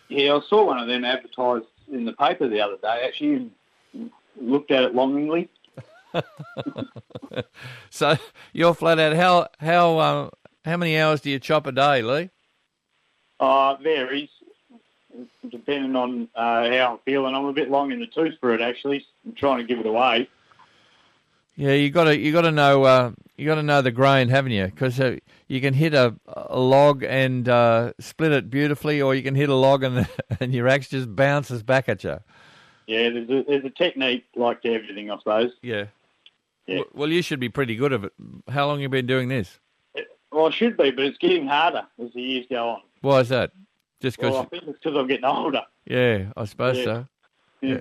Yeah, 0.08 0.34
I 0.34 0.40
saw 0.48 0.66
one 0.66 0.78
of 0.78 0.88
them 0.88 1.04
advertised 1.04 1.64
in 1.90 2.04
the 2.04 2.12
paper 2.12 2.48
the 2.48 2.60
other 2.60 2.76
day, 2.82 3.02
actually, 3.06 3.50
and 3.94 4.10
looked 4.40 4.70
at 4.70 4.84
it 4.84 4.94
longingly. 4.94 5.48
So 7.90 8.16
you're 8.52 8.74
flat 8.74 8.98
out. 8.98 9.14
How 9.16 9.48
how 9.58 9.98
uh, 9.98 10.30
how 10.64 10.76
many 10.76 10.98
hours 10.98 11.20
do 11.20 11.30
you 11.30 11.38
chop 11.38 11.66
a 11.66 11.72
day, 11.72 12.02
Lee? 12.02 12.30
Uh, 13.40 13.76
it 13.78 13.82
varies, 13.82 14.28
depending 15.48 15.96
on 15.96 16.28
uh, 16.34 16.70
how 16.70 16.92
I'm 16.92 16.98
feeling. 17.04 17.34
I'm 17.34 17.46
a 17.46 17.52
bit 17.52 17.70
long 17.70 17.90
in 17.90 18.00
the 18.00 18.06
tooth 18.06 18.34
for 18.40 18.54
it, 18.54 18.60
actually. 18.60 19.06
I'm 19.26 19.34
trying 19.34 19.58
to 19.58 19.64
give 19.64 19.80
it 19.80 19.86
away. 19.86 20.28
Yeah, 21.56 21.72
you 21.72 21.90
got 21.90 22.04
to 22.04 22.16
you 22.16 22.32
got 22.32 22.42
to 22.42 22.50
know 22.50 22.84
uh, 22.84 23.12
you 23.36 23.44
got 23.46 23.56
to 23.56 23.62
know 23.62 23.82
the 23.82 23.90
grain, 23.90 24.28
haven't 24.28 24.52
you? 24.52 24.66
Because 24.66 24.98
uh, 24.98 25.16
you 25.48 25.60
can 25.60 25.74
hit 25.74 25.92
a, 25.92 26.14
a 26.26 26.58
log 26.58 27.02
and 27.02 27.46
uh, 27.48 27.92
split 28.00 28.32
it 28.32 28.48
beautifully, 28.48 29.02
or 29.02 29.14
you 29.14 29.22
can 29.22 29.34
hit 29.34 29.50
a 29.50 29.54
log 29.54 29.82
and 29.82 30.08
and 30.40 30.54
your 30.54 30.68
axe 30.68 30.88
just 30.88 31.14
bounces 31.14 31.62
back 31.62 31.88
at 31.88 32.04
you. 32.04 32.20
Yeah, 32.86 33.10
there's 33.10 33.28
a, 33.28 33.44
there's 33.46 33.64
a 33.64 33.70
technique 33.70 34.24
like 34.34 34.62
to 34.62 34.72
everything, 34.72 35.10
I 35.10 35.18
suppose. 35.18 35.52
Yeah. 35.62 35.86
Yeah. 36.66 36.82
Well, 36.94 37.10
you 37.10 37.22
should 37.22 37.40
be 37.40 37.48
pretty 37.48 37.74
good 37.74 37.92
at 37.92 38.04
it. 38.04 38.12
How 38.48 38.66
long 38.66 38.76
have 38.76 38.82
you 38.82 38.88
been 38.88 39.06
doing 39.06 39.28
this? 39.28 39.58
Well, 40.32 40.46
it 40.46 40.54
should 40.54 40.76
be, 40.76 40.90
but 40.90 41.04
it's 41.04 41.18
getting 41.18 41.46
harder 41.46 41.86
as 42.02 42.12
the 42.14 42.22
years 42.22 42.46
go 42.50 42.68
on. 42.70 42.80
Why 43.02 43.20
is 43.20 43.28
that? 43.28 43.52
Just 44.00 44.16
because? 44.16 44.32
Well, 44.32 44.42
I 44.42 44.44
think 44.46 44.64
it's 44.66 44.78
because 44.82 44.96
I'm 44.98 45.06
getting 45.06 45.24
older. 45.24 45.62
yeah, 45.86 46.32
I 46.36 46.44
suppose 46.46 46.78
Yeah. 46.78 46.84
so. 46.84 47.06
Yeah. 47.60 47.80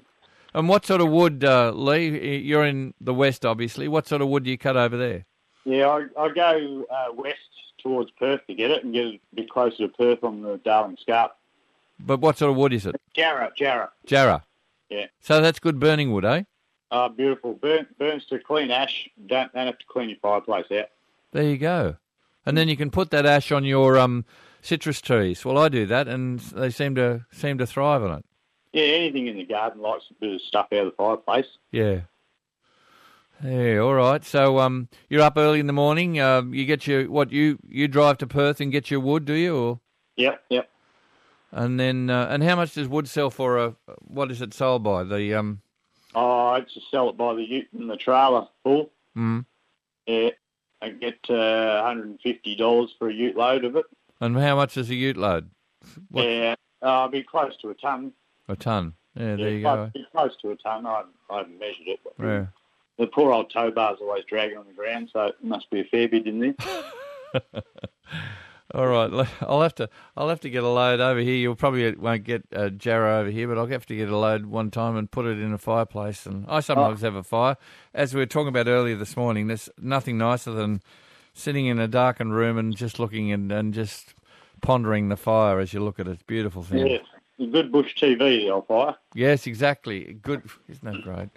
And 0.53 0.67
what 0.67 0.85
sort 0.85 0.99
of 1.01 1.09
wood, 1.09 1.43
uh, 1.43 1.71
Lee? 1.71 2.37
You're 2.39 2.65
in 2.65 2.93
the 2.99 3.13
west, 3.13 3.45
obviously. 3.45 3.87
What 3.87 4.05
sort 4.07 4.21
of 4.21 4.27
wood 4.27 4.43
do 4.43 4.51
you 4.51 4.57
cut 4.57 4.75
over 4.77 4.97
there? 4.97 5.25
Yeah, 5.63 5.87
I, 5.87 6.05
I 6.21 6.29
go 6.29 6.85
uh, 6.89 7.13
west 7.13 7.37
towards 7.81 8.11
Perth 8.11 8.45
to 8.47 8.53
get 8.53 8.69
it 8.69 8.83
and 8.83 8.93
get 8.93 9.05
it 9.05 9.21
a 9.31 9.35
bit 9.35 9.49
closer 9.49 9.77
to 9.77 9.87
Perth 9.87 10.23
on 10.23 10.41
the 10.41 10.57
Darling 10.57 10.97
Scarp. 11.01 11.35
But 11.99 12.19
what 12.19 12.37
sort 12.37 12.51
of 12.51 12.57
wood 12.57 12.73
is 12.73 12.85
it? 12.85 12.95
Jarrah, 13.15 13.51
Jarrah. 13.57 13.89
Jarrah. 14.05 14.43
Yeah. 14.89 15.05
So 15.21 15.39
that's 15.39 15.59
good 15.59 15.79
burning 15.79 16.11
wood, 16.11 16.25
eh? 16.25 16.43
Oh, 16.91 17.07
beautiful. 17.09 17.53
Burn, 17.53 17.87
burns 17.97 18.25
to 18.25 18.39
clean 18.39 18.71
ash. 18.71 19.07
Don't, 19.27 19.53
don't 19.53 19.67
have 19.67 19.77
to 19.79 19.85
clean 19.87 20.09
your 20.09 20.17
fireplace 20.21 20.65
out. 20.71 20.87
There 21.31 21.43
you 21.43 21.57
go. 21.57 21.95
And 22.45 22.57
then 22.57 22.67
you 22.67 22.75
can 22.77 22.89
put 22.91 23.11
that 23.11 23.25
ash 23.25 23.51
on 23.51 23.63
your 23.63 23.97
um, 23.99 24.25
citrus 24.61 24.99
trees. 25.01 25.45
Well, 25.45 25.57
I 25.57 25.69
do 25.69 25.85
that, 25.85 26.07
and 26.07 26.39
they 26.39 26.69
seem 26.71 26.95
to 26.95 27.25
seem 27.31 27.57
to 27.59 27.67
thrive 27.67 28.03
on 28.03 28.19
it. 28.19 28.25
Yeah, 28.73 28.83
anything 28.83 29.27
in 29.27 29.35
the 29.37 29.43
garden 29.45 29.81
likes 29.81 30.05
a 30.09 30.13
bit 30.15 30.33
of 30.35 30.41
stuff 30.41 30.67
out 30.71 30.79
of 30.79 30.85
the 30.85 30.91
fireplace. 30.97 31.45
Yeah. 31.71 32.01
Yeah. 33.43 33.77
All 33.79 33.93
right. 33.95 34.23
So 34.23 34.59
um, 34.59 34.87
you're 35.09 35.21
up 35.21 35.37
early 35.37 35.59
in 35.59 35.67
the 35.67 35.73
morning. 35.73 36.19
Uh, 36.19 36.43
you 36.43 36.65
get 36.65 36.85
your 36.87 37.09
what 37.09 37.31
you 37.31 37.57
you 37.67 37.87
drive 37.87 38.17
to 38.19 38.27
Perth 38.27 38.61
and 38.61 38.71
get 38.71 38.91
your 38.91 38.99
wood, 38.99 39.25
do 39.25 39.33
you? 39.33 39.55
Or 39.57 39.79
Yep, 40.17 40.43
yep. 40.49 40.69
and 41.51 41.79
then 41.79 42.09
uh, 42.09 42.27
and 42.29 42.43
how 42.43 42.55
much 42.55 42.73
does 42.75 42.87
wood 42.87 43.07
sell 43.07 43.29
for? 43.29 43.57
A 43.57 43.75
what 43.99 44.29
is 44.31 44.41
it 44.41 44.53
sold 44.53 44.83
by? 44.83 45.03
The 45.03 45.33
um. 45.33 45.61
Oh, 46.13 46.47
I 46.47 46.59
just 46.61 46.91
sell 46.91 47.09
it 47.09 47.17
by 47.17 47.33
the 47.35 47.43
ute 47.43 47.69
and 47.77 47.89
the 47.89 47.95
trailer 47.97 48.45
full. 48.63 48.91
Mm, 49.17 49.45
Yeah, 50.05 50.31
I 50.81 50.89
get 50.89 51.19
uh, 51.29 51.33
$150 51.85 52.87
for 52.97 53.09
a 53.09 53.13
ute 53.13 53.35
load 53.37 53.65
of 53.65 53.75
it. 53.75 53.85
and 54.19 54.35
how 54.37 54.55
much 54.55 54.77
is 54.77 54.89
a 54.89 54.95
ute 54.95 55.17
load? 55.17 55.49
What- 56.09 56.25
Yeah, 56.27 56.55
uh, 56.81 56.85
I'll 56.85 57.09
be 57.09 57.23
close 57.23 57.55
to 57.61 57.69
a 57.69 57.75
ton. 57.75 58.13
A 58.47 58.55
ton. 58.55 58.93
Yeah. 59.15 59.35
There 59.35 59.49
yeah, 59.49 59.55
you 59.55 59.61
close, 59.63 59.89
go. 59.93 60.01
close 60.11 60.37
to 60.41 60.51
a 60.51 60.55
ton. 60.55 60.85
I 60.85 61.03
I 61.29 61.37
haven't 61.39 61.59
measured 61.59 61.87
it. 61.87 61.99
But 62.03 62.25
Yeah. 62.25 62.45
The 62.97 63.07
poor 63.07 63.31
old 63.31 63.51
tow 63.51 63.71
bar's 63.71 63.97
always 64.01 64.23
dragging 64.25 64.57
on 64.57 64.65
the 64.67 64.73
ground, 64.73 65.09
so 65.13 65.25
it 65.27 65.35
must 65.43 65.69
be 65.69 65.79
a 65.81 65.83
fair 65.85 66.07
bit 66.07 66.27
in 66.27 66.39
there. 66.39 66.55
All 68.73 68.87
right, 68.87 69.27
I'll 69.41 69.61
have 69.61 69.75
to 69.75 69.89
I'll 70.15 70.29
have 70.29 70.39
to 70.41 70.49
get 70.49 70.63
a 70.63 70.69
load 70.69 70.99
over 70.99 71.19
here. 71.19 71.35
You'll 71.35 71.55
probably 71.55 71.93
won't 71.93 72.23
get 72.23 72.45
a 72.51 72.69
jarrah 72.69 73.19
over 73.19 73.29
here, 73.29 73.47
but 73.47 73.57
I'll 73.57 73.67
have 73.67 73.85
to 73.87 73.95
get 73.95 74.09
a 74.09 74.17
load 74.17 74.45
one 74.45 74.71
time 74.71 74.95
and 74.95 75.11
put 75.11 75.25
it 75.25 75.39
in 75.39 75.51
a 75.51 75.57
fireplace. 75.57 76.25
And 76.25 76.45
I 76.47 76.61
sometimes 76.61 77.03
oh. 77.03 77.07
have 77.07 77.15
a 77.15 77.23
fire. 77.23 77.57
As 77.93 78.13
we 78.13 78.21
were 78.21 78.25
talking 78.25 78.47
about 78.47 78.67
earlier 78.67 78.95
this 78.95 79.17
morning, 79.17 79.47
there's 79.47 79.69
nothing 79.77 80.17
nicer 80.17 80.51
than 80.51 80.81
sitting 81.33 81.65
in 81.65 81.79
a 81.79 81.87
darkened 81.87 82.33
room 82.33 82.57
and 82.57 82.75
just 82.75 82.99
looking 82.99 83.31
and, 83.31 83.51
and 83.51 83.73
just 83.73 84.13
pondering 84.61 85.09
the 85.09 85.17
fire 85.17 85.59
as 85.59 85.73
you 85.73 85.83
look 85.83 85.99
at 85.99 86.07
it. 86.07 86.11
It's 86.11 86.23
beautiful 86.23 86.63
thing. 86.63 86.87
Yes. 86.87 87.05
Good 87.51 87.71
bush 87.71 87.95
TV, 87.95 88.49
I'll 88.49 88.61
fire. 88.61 88.95
Yes, 89.15 89.47
exactly. 89.47 90.19
Good, 90.21 90.43
isn't 90.69 90.83
that 90.83 91.01
great? 91.01 91.29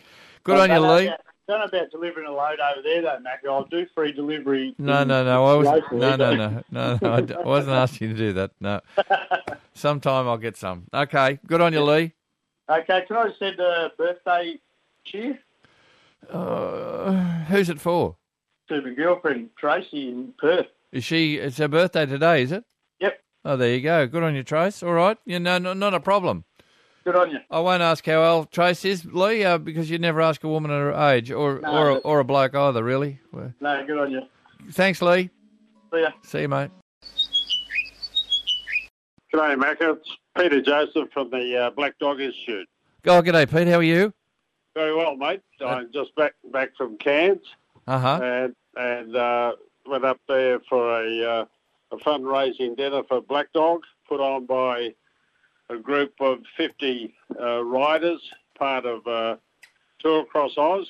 Good 0.42 0.58
on 0.58 0.70
you, 0.70 0.86
Lee. 0.86 1.10
Don't 1.46 1.59
know 1.61 1.64
about 1.66 1.90
delivering 1.90 2.26
a 2.26 2.33
load 2.33 2.59
over 2.59 2.80
there, 2.83 3.02
though, 3.02 3.18
Mac. 3.20 3.42
I'll 3.48 3.64
do 3.66 3.87
free 3.94 4.12
delivery. 4.12 4.74
No, 4.78 5.04
no, 5.04 5.24
no. 5.24 5.44
I 5.44 5.54
was 5.57 5.66
locally, 5.66 6.00
no, 6.00 6.16
no, 6.16 6.35
no, 6.35 6.64
no, 6.70 6.98
no. 7.02 7.12
I 7.12 7.20
d- 7.20 7.35
I 7.35 7.42
wasn't 7.42 7.74
asking 7.76 8.09
you 8.11 8.14
to 8.14 8.18
do 8.18 8.33
that. 8.35 8.50
No. 8.61 8.80
Sometime 9.74 10.26
I'll 10.26 10.38
get 10.38 10.57
some. 10.57 10.85
Okay. 10.94 11.38
Good 11.46 11.61
on 11.61 11.72
you, 11.74 11.83
Lee. 11.83 12.12
Okay, 12.70 13.02
can 13.07 13.16
I 13.16 13.28
send 13.38 13.61
a 13.61 13.92
birthday 13.98 14.59
cheer 15.04 15.38
Uh, 16.30 17.12
who's 17.44 17.68
it 17.68 17.78
for? 17.80 18.16
to 18.68 18.80
my 18.80 18.94
girlfriend 18.94 19.50
Tracy 19.59 20.09
in 20.09 20.33
Perth? 20.38 20.66
Is 20.92 21.04
she? 21.04 21.37
It's 21.37 21.59
her 21.59 21.68
birthday 21.68 22.07
today, 22.07 22.40
is 22.42 22.52
it? 22.52 22.64
Yep. 23.00 23.20
Oh, 23.44 23.57
there 23.59 23.74
you 23.74 23.83
go. 23.83 24.07
Good 24.07 24.22
on 24.22 24.35
you, 24.35 24.42
Trace. 24.42 24.83
All 24.83 24.94
right. 24.94 25.18
You 25.26 25.38
know, 25.40 25.59
no, 25.59 25.74
not 25.74 25.92
a 25.92 26.00
problem. 26.00 26.44
Good 27.04 27.16
on 27.16 27.30
you. 27.30 27.38
I 27.50 27.60
won't 27.60 27.82
ask 27.82 28.04
how 28.06 28.22
old 28.24 28.50
Trace 28.50 28.84
is, 28.84 29.04
Lee, 29.04 29.44
uh, 29.44 29.58
because 29.58 29.90
you 29.90 29.98
never 29.98 30.22
ask 30.22 30.42
a 30.42 30.48
woman 30.48 30.70
of 30.70 30.78
her 30.80 31.10
age, 31.10 31.30
or 31.30 31.60
No, 31.60 31.70
or 31.70 31.88
a, 31.90 31.94
or 31.96 32.20
a 32.20 32.24
bloke 32.24 32.54
either, 32.54 32.82
really. 32.82 33.20
No, 33.60 33.84
good 33.86 33.98
on 33.98 34.10
you. 34.10 34.22
Thanks, 34.72 35.02
Lee. 35.02 35.28
See 35.92 36.00
ya. 36.00 36.08
See 36.22 36.40
you, 36.42 36.48
mate. 36.48 36.70
G'day, 39.34 39.58
Mac. 39.58 39.78
It's 39.80 40.16
Peter 40.36 40.62
Joseph 40.62 41.10
from 41.12 41.30
the 41.30 41.56
uh, 41.66 41.70
Black 41.70 41.98
Dog 41.98 42.20
Institute. 42.20 42.68
Oh, 43.06 43.20
g'day, 43.20 43.50
Pete. 43.50 43.68
How 43.68 43.78
are 43.78 43.82
you? 43.82 44.12
Very 44.74 44.94
well, 44.94 45.16
mate. 45.16 45.42
I'm 45.64 45.90
just 45.92 46.14
back 46.16 46.32
back 46.52 46.70
from 46.76 46.96
Cairns 46.98 47.42
Uh 47.86 47.98
huh. 47.98 48.20
and 48.22 48.54
and 48.76 49.14
uh, 49.16 49.52
went 49.86 50.04
up 50.04 50.18
there 50.26 50.58
for 50.68 51.00
a, 51.04 51.24
uh, 51.40 51.44
a 51.92 51.96
fundraising 51.98 52.76
dinner 52.76 53.02
for 53.06 53.20
Black 53.20 53.52
Dog 53.52 53.82
put 54.08 54.20
on 54.20 54.46
by 54.46 54.94
a 55.74 55.78
group 55.78 56.14
of 56.20 56.38
50 56.56 57.14
uh, 57.40 57.64
riders, 57.64 58.20
part 58.56 58.87
of 58.87 59.06
uh, 59.06 59.37
Tour 60.00 60.22
Across 60.22 60.56
Oz, 60.56 60.87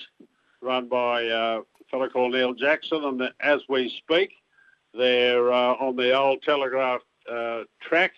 run 0.61 0.89
by 0.89 1.27
uh, 1.27 1.61
a 1.61 1.85
fellow 1.91 2.09
called 2.09 2.33
Neil 2.33 2.55
Jackson. 2.55 3.05
And 3.05 3.23
as 3.41 3.61
we 3.69 3.89
speak, 3.89 4.33
they're 4.93 5.53
uh, 5.53 5.75
on 5.75 5.97
the 5.97 6.17
old 6.17 6.43
Telegraph 6.43 7.01
uh, 7.31 7.63
track 7.81 8.13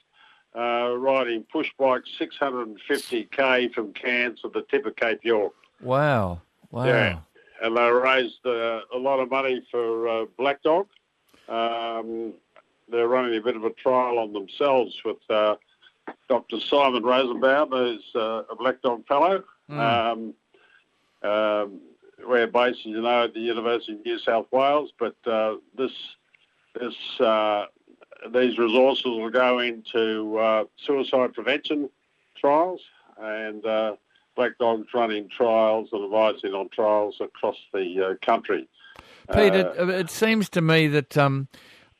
uh, 0.57 0.97
riding 0.97 1.45
push 1.53 1.69
bikes 1.79 2.09
650k 2.21 3.73
from 3.73 3.93
Cairns 3.93 4.41
to 4.41 4.49
the 4.49 4.63
tip 4.71 4.87
of 4.87 4.97
Cape 4.97 5.21
York. 5.23 5.53
Wow. 5.81 6.41
Wow. 6.71 6.87
Yeah. 6.87 7.19
And 7.63 7.77
they 7.77 7.91
raised 7.91 8.45
uh, 8.45 8.81
a 8.95 8.99
lot 8.99 9.21
of 9.21 9.31
money 9.31 9.67
for 9.71 10.09
uh, 10.09 10.25
Black 10.39 10.63
Dog. 10.63 10.89
Um, 11.49 12.33
they're 12.89 13.09
running 13.09 13.37
a 13.39 13.43
bit 13.43 13.57
of 13.57 13.65
a 13.65 13.71
trial 13.71 14.19
on 14.19 14.33
themselves 14.33 14.95
with 15.05 15.19
uh, 15.29 15.57
Dr. 16.29 16.61
Simon 16.61 17.03
Rosenbaum, 17.03 17.71
who's 17.71 18.05
uh, 18.15 18.43
a 18.51 18.57
Black 18.57 18.83
Dog 18.83 19.07
Fellow. 19.07 19.45
Um, 19.69 20.35
um, 21.23 21.81
we're 22.27 22.47
based, 22.47 22.81
as 22.81 22.87
you 22.87 23.01
know, 23.03 23.25
at 23.25 23.35
the 23.35 23.41
University 23.41 23.93
of 23.95 24.05
New 24.05 24.19
South 24.19 24.47
Wales, 24.51 24.91
but 24.99 25.17
uh, 25.27 25.57
this 25.77 25.93
this 26.79 26.95
uh, 27.21 27.67
these 28.33 28.59
resources 28.59 29.05
will 29.05 29.31
go 29.31 29.59
into 29.59 30.37
uh, 30.39 30.65
suicide 30.85 31.35
prevention 31.35 31.91
trials 32.37 32.81
and 33.19 33.65
uh, 33.65 33.97
Black 34.35 34.59
Dog's 34.59 34.89
running 34.95 35.29
trials 35.29 35.89
and 35.93 36.05
advising 36.05 36.53
on 36.53 36.69
trials 36.69 37.17
across 37.21 37.57
the 37.73 38.11
uh, 38.11 38.25
country. 38.25 38.69
Pete, 39.33 39.53
Uh, 39.53 39.75
it, 39.79 39.89
it 39.89 40.11
seems 40.11 40.49
to 40.51 40.61
me 40.61 40.87
that 40.89 41.17
um, 41.17 41.49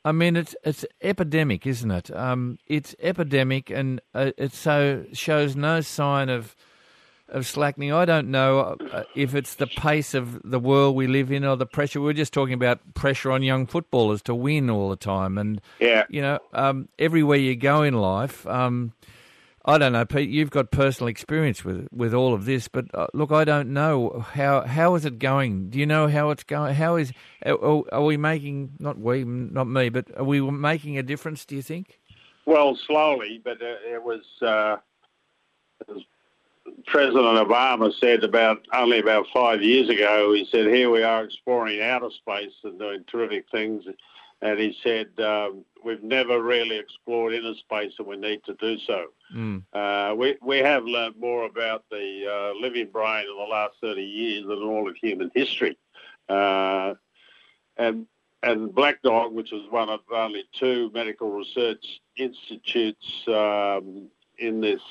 I 0.07 0.13
mean 0.13 0.37
it's 0.37 0.55
it's 0.63 0.85
epidemic, 1.01 1.67
isn't 1.67 1.91
it? 1.91 2.15
Um, 2.15 2.59
it's 2.65 2.95
epidemic, 3.01 3.69
and 3.69 3.99
uh, 4.13 4.31
it 4.37 4.53
so 4.53 5.03
shows 5.11 5.57
no 5.57 5.81
sign 5.81 6.29
of 6.29 6.55
of 7.27 7.45
slackening. 7.45 7.91
I 7.91 8.05
don't 8.05 8.31
know 8.31 8.77
uh, 8.93 9.03
if 9.15 9.35
it's 9.35 9.55
the 9.55 9.67
pace 9.67 10.13
of 10.13 10.41
the 10.49 10.59
world 10.59 10.95
we 10.95 11.07
live 11.07 11.29
in 11.29 11.43
or 11.43 11.57
the 11.57 11.65
pressure. 11.65 11.99
We're 11.99 12.13
just 12.13 12.31
talking 12.31 12.53
about 12.53 12.93
pressure 12.93 13.31
on 13.31 13.43
young 13.43 13.65
footballers 13.65 14.21
to 14.23 14.33
win 14.33 14.69
all 14.69 14.89
the 14.89 14.95
time, 14.95 15.37
and 15.37 15.59
yeah, 15.77 16.05
you 16.07 16.21
know, 16.21 16.39
um, 16.53 16.87
everywhere 16.97 17.37
you 17.37 17.57
go 17.57 17.83
in 17.83 17.93
life. 17.93 18.47
Um, 18.47 18.93
I 19.67 19.77
don't 19.77 19.91
know, 19.91 20.05
Pete. 20.05 20.29
You've 20.29 20.49
got 20.49 20.71
personal 20.71 21.09
experience 21.09 21.65
with 21.65 21.87
with 21.91 22.13
all 22.13 22.33
of 22.33 22.45
this, 22.45 22.69
but 22.69 22.85
uh, 22.93 23.07
look, 23.13 23.31
I 23.31 23.43
don't 23.43 23.73
know 23.73 24.25
how 24.33 24.61
how 24.61 24.95
is 24.95 25.03
it 25.03 25.19
going. 25.19 25.69
Do 25.69 25.77
you 25.77 25.85
know 25.85 26.07
how 26.07 26.29
it's 26.29 26.43
going? 26.43 26.73
How 26.75 26.95
is 26.95 27.11
are, 27.45 27.83
are 27.91 28.03
we 28.03 28.15
making 28.15 28.71
not 28.79 28.97
we 28.97 29.25
not 29.25 29.65
me, 29.65 29.89
but 29.89 30.05
are 30.15 30.23
we 30.23 30.39
making 30.39 30.97
a 30.97 31.03
difference? 31.03 31.45
Do 31.45 31.55
you 31.55 31.61
think? 31.61 31.99
well, 32.47 32.79
slowly, 32.87 33.39
but 33.43 33.61
uh, 33.61 33.75
it 33.85 34.01
was. 34.01 34.21
Uh, 34.41 34.77
as 35.89 36.01
President 36.85 37.23
Obama 37.23 37.93
said 37.99 38.23
about 38.23 38.65
only 38.73 38.99
about 38.99 39.25
five 39.33 39.61
years 39.61 39.89
ago. 39.89 40.33
He 40.33 40.47
said, 40.51 40.67
"Here 40.67 40.89
we 40.89 41.03
are 41.03 41.23
exploring 41.23 41.81
outer 41.81 42.09
space 42.09 42.53
and 42.63 42.79
doing 42.79 43.03
terrific 43.11 43.45
things." 43.51 43.83
And 44.41 44.59
he 44.59 44.77
said, 44.83 45.07
um, 45.19 45.65
"We've 45.83 46.03
never 46.03 46.41
really 46.41 46.77
explored 46.77 47.33
inner 47.33 47.55
space, 47.55 47.93
and 47.97 48.07
we 48.07 48.17
need 48.17 48.43
to 48.45 48.53
do 48.55 48.77
so." 48.79 49.07
Mm. 49.35 49.63
Uh, 49.73 50.15
we 50.15 50.37
we 50.41 50.59
have 50.59 50.85
learned 50.85 51.15
more 51.19 51.45
about 51.45 51.85
the 51.89 52.25
uh, 52.27 52.59
living 52.59 52.87
brain 52.91 53.25
in 53.29 53.35
the 53.35 53.43
last 53.49 53.75
thirty 53.81 54.03
years 54.03 54.45
than 54.45 54.59
all 54.59 54.87
of 54.87 54.95
human 54.95 55.31
history, 55.33 55.77
uh, 56.29 56.93
and 57.77 58.05
and 58.43 58.73
Black 58.73 59.01
Dog, 59.01 59.33
which 59.33 59.51
is 59.51 59.63
one 59.69 59.89
of 59.89 60.01
only 60.11 60.43
two 60.53 60.91
medical 60.93 61.31
research 61.31 62.01
institutes 62.15 63.23
um, 63.27 64.07
in 64.37 64.61
this 64.61 64.81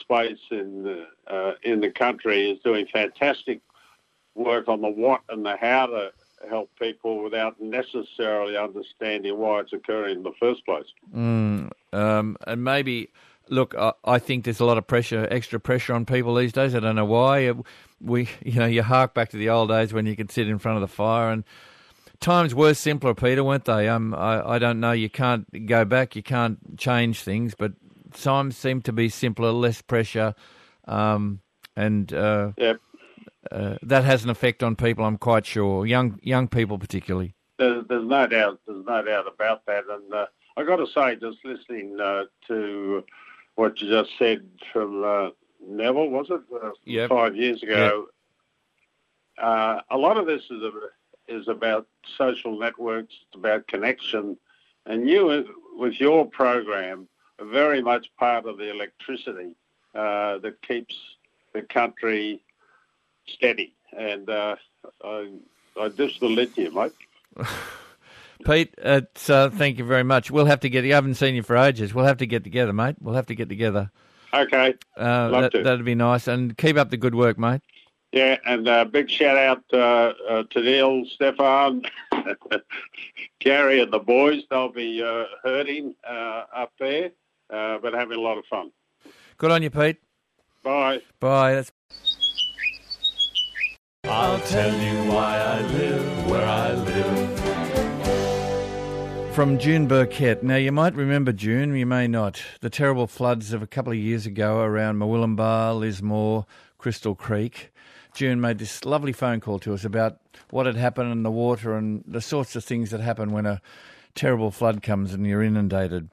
space 0.00 0.38
in 0.50 0.82
the 0.82 1.06
uh, 1.26 1.52
in 1.62 1.80
the 1.80 1.90
country, 1.90 2.50
is 2.50 2.60
doing 2.60 2.86
fantastic 2.92 3.60
work 4.34 4.68
on 4.68 4.80
the 4.80 4.88
what 4.88 5.22
and 5.28 5.44
the 5.46 5.56
how 5.56 5.86
to 5.86 6.12
help 6.48 6.70
people 6.78 7.22
without 7.22 7.60
necessarily 7.60 8.56
understanding 8.56 9.38
why 9.38 9.60
it's 9.60 9.72
occurring 9.72 10.18
in 10.18 10.22
the 10.22 10.32
first 10.38 10.64
place. 10.64 10.86
Mm, 11.14 11.70
um, 11.92 12.36
and 12.46 12.64
maybe, 12.64 13.10
look, 13.48 13.74
I, 13.76 13.92
I 14.04 14.18
think 14.18 14.44
there's 14.44 14.60
a 14.60 14.64
lot 14.64 14.78
of 14.78 14.86
pressure, 14.86 15.26
extra 15.30 15.60
pressure 15.60 15.94
on 15.94 16.06
people 16.06 16.34
these 16.34 16.52
days. 16.52 16.74
I 16.74 16.80
don't 16.80 16.96
know 16.96 17.04
why. 17.04 17.52
We, 18.00 18.28
you 18.44 18.58
know, 18.58 18.66
you 18.66 18.82
hark 18.82 19.14
back 19.14 19.30
to 19.30 19.36
the 19.36 19.50
old 19.50 19.68
days 19.68 19.92
when 19.92 20.06
you 20.06 20.16
could 20.16 20.30
sit 20.30 20.48
in 20.48 20.58
front 20.58 20.76
of 20.76 20.82
the 20.82 20.94
fire, 20.94 21.30
and 21.30 21.44
times 22.20 22.54
were 22.54 22.74
simpler, 22.74 23.14
Peter, 23.14 23.44
weren't 23.44 23.64
they? 23.64 23.88
Um, 23.88 24.14
I, 24.14 24.54
I 24.54 24.58
don't 24.58 24.80
know. 24.80 24.92
You 24.92 25.10
can't 25.10 25.66
go 25.66 25.84
back. 25.84 26.16
You 26.16 26.22
can't 26.22 26.78
change 26.78 27.22
things, 27.22 27.54
but 27.54 27.72
times 28.14 28.56
seem 28.56 28.80
to 28.82 28.92
be 28.92 29.08
simpler, 29.08 29.52
less 29.52 29.82
pressure, 29.82 30.34
um, 30.86 31.40
and 31.76 32.12
uh, 32.12 32.52
Yep. 32.56 32.80
Uh, 33.50 33.76
that 33.82 34.04
has 34.04 34.24
an 34.24 34.30
effect 34.30 34.62
on 34.62 34.76
people. 34.76 35.04
I'm 35.04 35.18
quite 35.18 35.46
sure, 35.46 35.86
young 35.86 36.18
young 36.22 36.48
people 36.48 36.78
particularly. 36.78 37.34
There's, 37.58 37.84
there's 37.88 38.06
no 38.06 38.26
doubt. 38.26 38.60
There's 38.66 38.84
no 38.84 39.02
doubt 39.02 39.26
about 39.32 39.64
that. 39.66 39.84
And 39.88 40.12
uh, 40.12 40.26
I 40.56 40.64
got 40.64 40.76
to 40.76 40.86
say, 40.86 41.16
just 41.16 41.38
listening 41.44 41.98
uh, 42.00 42.24
to 42.48 43.04
what 43.54 43.80
you 43.80 43.88
just 43.88 44.10
said 44.18 44.44
from 44.72 45.04
uh, 45.04 45.30
Neville, 45.66 46.10
was 46.10 46.26
it 46.30 46.40
uh, 46.62 46.70
Yep. 46.84 47.08
five 47.10 47.36
years 47.36 47.62
ago? 47.62 48.06
Uh, 49.40 49.80
a 49.90 49.96
lot 49.96 50.16
of 50.16 50.26
this 50.26 50.42
is 50.50 50.62
is 51.26 51.48
about 51.48 51.86
social 52.18 52.58
networks. 52.58 53.14
It's 53.26 53.34
about 53.36 53.66
connection, 53.66 54.36
and 54.86 55.08
you, 55.08 55.46
with 55.76 55.94
your 56.00 56.26
program, 56.26 57.08
are 57.38 57.46
very 57.46 57.82
much 57.82 58.06
part 58.18 58.46
of 58.46 58.58
the 58.58 58.70
electricity 58.70 59.56
uh, 59.94 60.38
that 60.38 60.60
keeps 60.62 60.94
the 61.52 61.62
country 61.62 62.43
steady. 63.26 63.74
And 63.96 64.28
uh, 64.28 64.56
I, 65.02 65.30
I 65.80 65.88
just 65.88 66.18
salute 66.18 66.56
you, 66.56 66.72
mate. 66.72 66.92
Pete, 68.44 68.74
it's, 68.78 69.30
uh, 69.30 69.50
thank 69.50 69.78
you 69.78 69.84
very 69.84 70.02
much. 70.02 70.30
We'll 70.30 70.46
have 70.46 70.60
to 70.60 70.68
get. 70.68 70.84
I 70.84 70.88
haven't 70.88 71.14
seen 71.14 71.34
you 71.34 71.42
for 71.42 71.56
ages. 71.56 71.94
We'll 71.94 72.04
have 72.04 72.18
to 72.18 72.26
get 72.26 72.44
together, 72.44 72.72
mate. 72.72 72.96
We'll 73.00 73.14
have 73.14 73.26
to 73.26 73.34
get 73.34 73.48
together. 73.48 73.90
Okay. 74.34 74.74
Uh, 74.98 75.28
Love 75.30 75.42
that, 75.42 75.52
to. 75.52 75.62
That'd 75.62 75.84
be 75.84 75.94
nice. 75.94 76.26
And 76.28 76.56
keep 76.58 76.76
up 76.76 76.90
the 76.90 76.96
good 76.96 77.14
work, 77.14 77.38
mate. 77.38 77.62
Yeah, 78.14 78.36
and 78.46 78.68
uh, 78.68 78.84
big 78.84 79.10
shout 79.10 79.36
out 79.36 79.64
uh, 79.72 80.12
uh, 80.28 80.42
to 80.50 80.62
Neil, 80.62 81.04
Stefan, 81.04 81.82
Gary, 83.40 83.80
and 83.80 83.92
the 83.92 83.98
boys. 83.98 84.44
They'll 84.48 84.70
be 84.70 85.02
uh, 85.02 85.24
hurting 85.42 85.96
uh, 86.08 86.44
up 86.54 86.72
there, 86.78 87.10
uh, 87.50 87.78
but 87.78 87.92
having 87.92 88.16
a 88.16 88.20
lot 88.20 88.38
of 88.38 88.44
fun. 88.46 88.70
Good 89.36 89.50
on 89.50 89.64
you, 89.64 89.70
Pete. 89.70 89.96
Bye. 90.62 91.00
Bye. 91.18 91.54
That's 91.54 91.72
I'll 94.06 94.40
tell 94.40 94.72
you 94.78 95.10
why 95.10 95.38
I 95.38 95.60
live 95.62 96.30
where 96.30 96.46
I 96.46 96.72
live. 96.74 97.40
From 99.34 99.58
June 99.58 99.86
Burkett. 99.88 100.42
Now, 100.42 100.56
you 100.56 100.72
might 100.72 100.94
remember 100.94 101.32
June, 101.32 101.74
you 101.74 101.86
may 101.86 102.06
not. 102.06 102.42
The 102.60 102.68
terrible 102.68 103.06
floods 103.06 103.54
of 103.54 103.62
a 103.62 103.66
couple 103.66 103.92
of 103.92 103.98
years 103.98 104.26
ago 104.26 104.60
around 104.60 104.98
Murwillumbah, 104.98 105.78
Lismore, 105.78 106.44
Crystal 106.76 107.14
Creek. 107.14 107.72
June 108.14 108.42
made 108.42 108.58
this 108.58 108.84
lovely 108.84 109.12
phone 109.12 109.40
call 109.40 109.58
to 109.60 109.72
us 109.72 109.84
about 109.84 110.18
what 110.50 110.66
had 110.66 110.76
happened 110.76 111.10
in 111.10 111.22
the 111.22 111.30
water 111.30 111.74
and 111.74 112.04
the 112.06 112.20
sorts 112.20 112.54
of 112.54 112.64
things 112.64 112.90
that 112.90 113.00
happen 113.00 113.32
when 113.32 113.46
a 113.46 113.62
terrible 114.14 114.50
flood 114.50 114.82
comes 114.82 115.14
and 115.14 115.26
you're 115.26 115.42
inundated. 115.42 116.10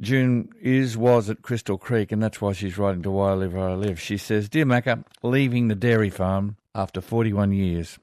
June 0.00 0.48
is 0.60 0.96
was 0.96 1.30
at 1.30 1.42
Crystal 1.42 1.78
Creek, 1.78 2.12
and 2.12 2.22
that's 2.22 2.40
why 2.40 2.52
she's 2.52 2.78
writing 2.78 3.02
to 3.02 3.10
Why 3.10 3.30
I 3.30 3.34
Live 3.34 3.54
Where 3.54 3.68
I 3.68 3.74
Live. 3.74 4.00
She 4.00 4.16
says, 4.16 4.48
Dear 4.48 4.64
Macca, 4.64 5.04
leaving 5.22 5.68
the 5.68 5.74
dairy 5.74 6.10
farm 6.10 6.56
after 6.76 7.00
41 7.00 7.52
years. 7.52 7.98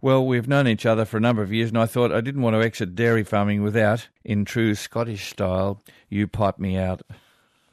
Well, 0.00 0.24
we've 0.24 0.46
known 0.46 0.68
each 0.68 0.86
other 0.86 1.04
for 1.04 1.16
a 1.16 1.20
number 1.20 1.42
of 1.42 1.52
years, 1.52 1.70
and 1.70 1.78
I 1.78 1.86
thought 1.86 2.12
I 2.12 2.20
didn't 2.20 2.42
want 2.42 2.54
to 2.54 2.62
exit 2.62 2.94
dairy 2.94 3.24
farming 3.24 3.62
without, 3.62 4.08
in 4.24 4.44
true 4.44 4.74
Scottish 4.76 5.30
style, 5.30 5.82
you 6.08 6.28
pipe 6.28 6.58
me 6.58 6.76
out. 6.76 7.02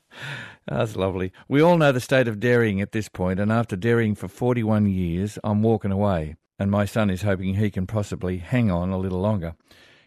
That's 0.67 0.97
lovely. 0.97 1.33
We 1.47 1.61
all 1.61 1.79
know 1.79 1.93
the 1.93 2.01
state 2.01 2.27
of 2.27 2.41
dairying 2.41 2.81
at 2.81 2.93
this 2.93 3.09
point, 3.09 3.39
and 3.39 3.53
after 3.53 3.77
dairying 3.77 4.17
for 4.17 4.27
41 4.27 4.89
years, 4.89 5.39
I'm 5.45 5.63
walking 5.63 5.93
away, 5.93 6.37
and 6.59 6.71
my 6.71 6.85
son 6.85 7.11
is 7.11 7.23
hoping 7.23 7.55
he 7.55 7.71
can 7.71 7.87
possibly 7.87 8.39
hang 8.39 8.71
on 8.71 8.91
a 8.91 8.99
little 8.99 9.21
longer. 9.21 9.55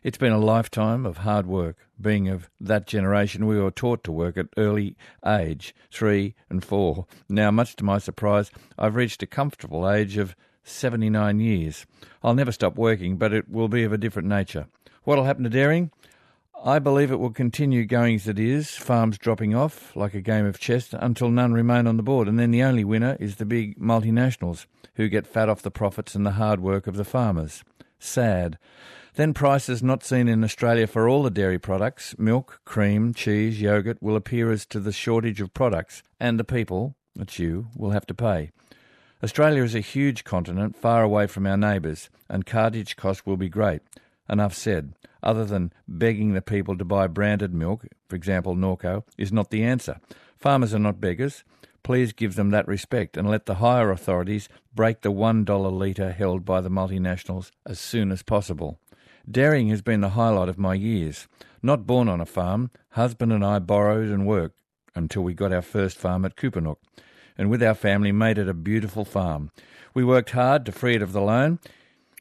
It's 0.04 0.18
been 0.18 0.34
a 0.34 0.38
lifetime 0.38 1.06
of 1.06 1.20
hard 1.20 1.48
work. 1.48 1.78
Being 2.00 2.28
of 2.28 2.50
that 2.60 2.88
generation, 2.88 3.46
we 3.46 3.58
were 3.58 3.72
taught 3.72 4.04
to 4.04 4.12
work 4.12 4.36
at 4.36 4.48
early 4.58 4.98
age, 5.26 5.74
three 5.90 6.36
and 6.50 6.62
four. 6.62 7.06
Now, 7.30 7.52
much 7.52 7.78
to 7.78 7.86
my 7.86 8.00
surprise, 8.00 8.52
I've 8.78 8.96
reached 8.96 9.24
a 9.24 9.28
comfortable 9.28 9.90
age 9.90 10.18
of 10.18 10.36
79 10.66 11.40
years. 11.40 11.86
I'll 12.22 12.34
never 12.34 12.52
stop 12.52 12.76
working, 12.76 13.16
but 13.16 13.32
it 13.32 13.48
will 13.48 13.70
be 13.70 13.86
of 13.86 13.94
a 13.94 13.98
different 13.98 14.28
nature. 14.28 14.68
What'll 15.06 15.24
happen 15.24 15.46
to 15.46 15.50
dairying? 15.50 15.90
I 16.62 16.80
believe 16.80 17.10
it 17.10 17.20
will 17.20 17.32
continue 17.32 17.86
going 17.86 18.16
as 18.16 18.28
it 18.28 18.40
is, 18.40 18.72
farms 18.72 19.18
dropping 19.18 19.56
off 19.56 19.96
like 19.96 20.14
a 20.14 20.22
game 20.22 20.46
of 20.46 20.60
chess 20.60 20.90
until 20.92 21.30
none 21.30 21.54
remain 21.54 21.88
on 21.88 21.96
the 21.96 22.04
board, 22.04 22.28
and 22.28 22.38
then 22.38 22.52
the 22.52 22.64
only 22.64 22.84
winner 22.84 23.16
is 23.22 23.38
the 23.38 23.46
big 23.46 23.80
multinationals 23.80 24.66
who 24.96 25.08
get 25.08 25.28
fat 25.28 25.48
off 25.48 25.62
the 25.62 25.72
profits 25.72 26.14
and 26.14 26.26
the 26.26 26.32
hard 26.32 26.60
work 26.60 26.88
of 26.88 26.98
the 26.98 27.06
farmers. 27.06 27.64
Sad. 28.00 28.58
Then 29.16 29.36
prices 29.36 29.84
not 29.84 30.04
seen 30.04 30.28
in 30.28 30.44
Australia 30.44 30.88
for 30.88 31.08
all 31.08 31.22
the 31.22 31.30
dairy 31.30 31.60
products, 31.60 32.16
milk, 32.18 32.62
cream, 32.66 33.14
cheese, 33.14 33.62
yogurt, 33.62 34.02
will 34.02 34.16
appear 34.16 34.52
as 34.52 34.66
to 34.68 34.80
the 34.80 34.92
shortage 34.92 35.40
of 35.40 35.54
products, 35.54 36.02
and 36.20 36.40
the 36.40 36.44
people, 36.44 36.96
that's 37.16 37.38
you, 37.38 37.68
will 37.76 37.92
have 37.92 38.08
to 38.08 38.16
pay. 38.16 38.50
Australia 39.24 39.64
is 39.64 39.76
a 39.76 39.82
huge 39.82 40.24
continent 40.24 40.76
far 40.76 41.04
away 41.04 41.28
from 41.28 41.46
our 41.46 41.58
neighbours, 41.58 42.10
and 42.28 42.48
cartage 42.48 42.96
costs 42.96 43.24
will 43.24 43.38
be 43.38 43.50
great. 43.50 43.82
Enough 44.28 44.56
said. 44.56 44.94
Other 45.22 45.46
than 45.46 45.72
begging 45.88 46.34
the 46.34 46.42
people 46.42 46.76
to 46.78 46.84
buy 46.84 47.06
branded 47.06 47.54
milk, 47.54 47.86
for 48.10 48.16
example 48.16 48.56
Norco, 48.56 49.04
is 49.18 49.32
not 49.32 49.52
the 49.52 49.64
answer. 49.64 50.00
Farmers 50.38 50.74
are 50.74 50.80
not 50.80 51.00
beggars. 51.00 51.44
Please 51.84 52.14
give 52.14 52.36
them 52.36 52.50
that 52.50 52.68
respect 52.68 53.16
and 53.16 53.30
let 53.30 53.46
the 53.46 53.56
higher 53.56 53.92
authorities 53.92 54.50
break 54.74 55.02
the 55.02 55.12
$1 55.12 55.72
litre 55.72 56.12
held 56.12 56.44
by 56.46 56.62
the 56.62 56.70
multinationals 56.70 57.52
as 57.66 57.80
soon 57.80 58.12
as 58.12 58.24
possible. 58.24 58.80
Dairying 59.30 59.70
has 59.70 59.82
been 59.82 60.02
the 60.02 60.10
highlight 60.10 60.50
of 60.50 60.58
my 60.58 60.74
years. 60.74 61.28
Not 61.62 61.88
born 61.88 62.10
on 62.10 62.20
a 62.20 62.26
farm, 62.26 62.72
husband 62.90 63.32
and 63.32 63.44
I 63.44 63.60
borrowed 63.60 64.10
and 64.10 64.28
worked 64.28 64.60
until 64.96 65.24
we 65.24 65.34
got 65.34 65.54
our 65.54 65.62
first 65.62 65.98
farm 65.98 66.26
at 66.26 66.36
Coopernook, 66.36 66.76
and 67.38 67.50
with 67.50 67.64
our 67.64 67.74
family 67.74 68.12
made 68.12 68.38
it 68.38 68.50
a 68.50 68.54
beautiful 68.54 69.06
farm. 69.06 69.50
We 69.94 70.04
worked 70.04 70.32
hard 70.32 70.66
to 70.66 70.74
free 70.74 70.96
it 70.96 71.02
of 71.02 71.14
the 71.14 71.22
loan. 71.22 71.60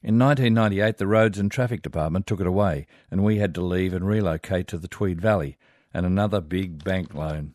In 0.00 0.16
1998, 0.16 0.98
the 0.98 1.09
Roads 1.09 1.40
and 1.40 1.50
Traffic 1.50 1.82
Department 1.82 2.26
took 2.26 2.40
it 2.40 2.46
away, 2.46 2.86
and 3.11 3.24
we 3.24 3.38
had 3.38 3.55
to 3.57 3.62
leave 3.62 3.92
and 3.92 4.07
relocate 4.07 4.68
to 4.68 4.78
the 4.78 4.88
Tweed 4.88 5.20
Valley, 5.20 5.59
and 5.92 6.07
another 6.07 6.40
big 6.40 6.84
bank 6.84 7.14
loan. 7.14 7.55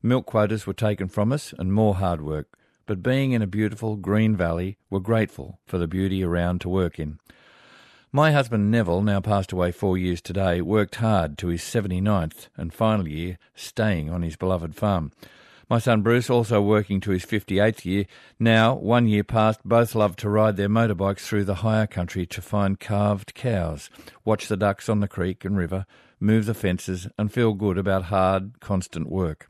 Milk 0.00 0.26
quotas 0.26 0.66
were 0.66 0.74
taken 0.74 1.08
from 1.08 1.32
us, 1.32 1.52
and 1.58 1.72
more 1.72 1.96
hard 1.96 2.22
work. 2.22 2.56
But 2.86 3.02
being 3.02 3.32
in 3.32 3.42
a 3.42 3.48
beautiful 3.48 3.96
green 3.96 4.36
valley, 4.36 4.78
we're 4.88 5.00
grateful 5.00 5.58
for 5.66 5.76
the 5.76 5.88
beauty 5.88 6.22
around 6.22 6.60
to 6.60 6.68
work 6.68 7.00
in. 7.00 7.18
My 8.12 8.32
husband 8.32 8.72
Neville, 8.72 9.02
now 9.02 9.20
passed 9.20 9.52
away 9.52 9.70
four 9.70 9.96
years 9.96 10.20
today, 10.20 10.60
worked 10.60 10.96
hard 10.96 11.38
to 11.38 11.46
his 11.46 11.62
79th 11.62 12.48
and 12.56 12.74
final 12.74 13.06
year, 13.06 13.38
staying 13.54 14.10
on 14.10 14.22
his 14.22 14.34
beloved 14.34 14.74
farm. 14.74 15.12
My 15.68 15.78
son 15.78 16.02
Bruce, 16.02 16.28
also 16.28 16.60
working 16.60 17.00
to 17.02 17.12
his 17.12 17.24
58th 17.24 17.84
year, 17.84 18.06
now, 18.36 18.74
one 18.74 19.06
year 19.06 19.22
past, 19.22 19.60
both 19.64 19.94
love 19.94 20.16
to 20.16 20.28
ride 20.28 20.56
their 20.56 20.68
motorbikes 20.68 21.20
through 21.20 21.44
the 21.44 21.62
higher 21.62 21.86
country 21.86 22.26
to 22.26 22.42
find 22.42 22.80
calved 22.80 23.32
cows, 23.32 23.88
watch 24.24 24.48
the 24.48 24.56
ducks 24.56 24.88
on 24.88 24.98
the 24.98 25.06
creek 25.06 25.44
and 25.44 25.56
river, 25.56 25.86
move 26.18 26.46
the 26.46 26.52
fences, 26.54 27.06
and 27.16 27.32
feel 27.32 27.54
good 27.54 27.78
about 27.78 28.06
hard, 28.06 28.58
constant 28.58 29.08
work. 29.08 29.48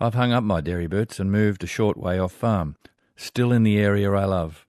I've 0.00 0.14
hung 0.14 0.32
up 0.32 0.44
my 0.44 0.62
dairy 0.62 0.86
boots 0.86 1.20
and 1.20 1.30
moved 1.30 1.62
a 1.62 1.66
short 1.66 1.98
way 1.98 2.18
off 2.18 2.32
farm, 2.32 2.76
still 3.16 3.52
in 3.52 3.64
the 3.64 3.78
area 3.78 4.10
I 4.10 4.24
love. 4.24 4.64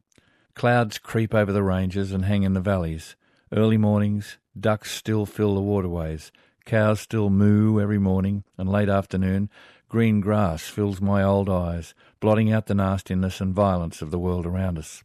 Clouds 0.56 1.00
creep 1.00 1.34
over 1.34 1.52
the 1.52 1.64
ranges 1.64 2.12
and 2.12 2.26
hang 2.26 2.44
in 2.44 2.54
the 2.54 2.62
valleys. 2.62 3.16
Early 3.52 3.78
mornings, 3.78 4.38
ducks 4.60 4.92
still 4.92 5.26
fill 5.26 5.56
the 5.56 5.62
waterways. 5.62 6.32
Cows 6.66 7.02
still 7.02 7.30
moo 7.30 7.82
every 7.82 8.00
morning, 8.00 8.44
and 8.58 8.70
late 8.70 8.90
afternoon, 8.90 9.50
green 9.90 10.22
grass 10.22 10.64
fills 10.64 11.02
my 11.02 11.24
old 11.24 11.50
eyes, 11.50 11.94
blotting 12.20 12.52
out 12.52 12.68
the 12.68 12.76
nastiness 12.76 13.42
and 13.42 13.54
violence 13.54 14.02
of 14.02 14.12
the 14.12 14.20
world 14.20 14.46
around 14.46 14.78
us. 14.78 15.04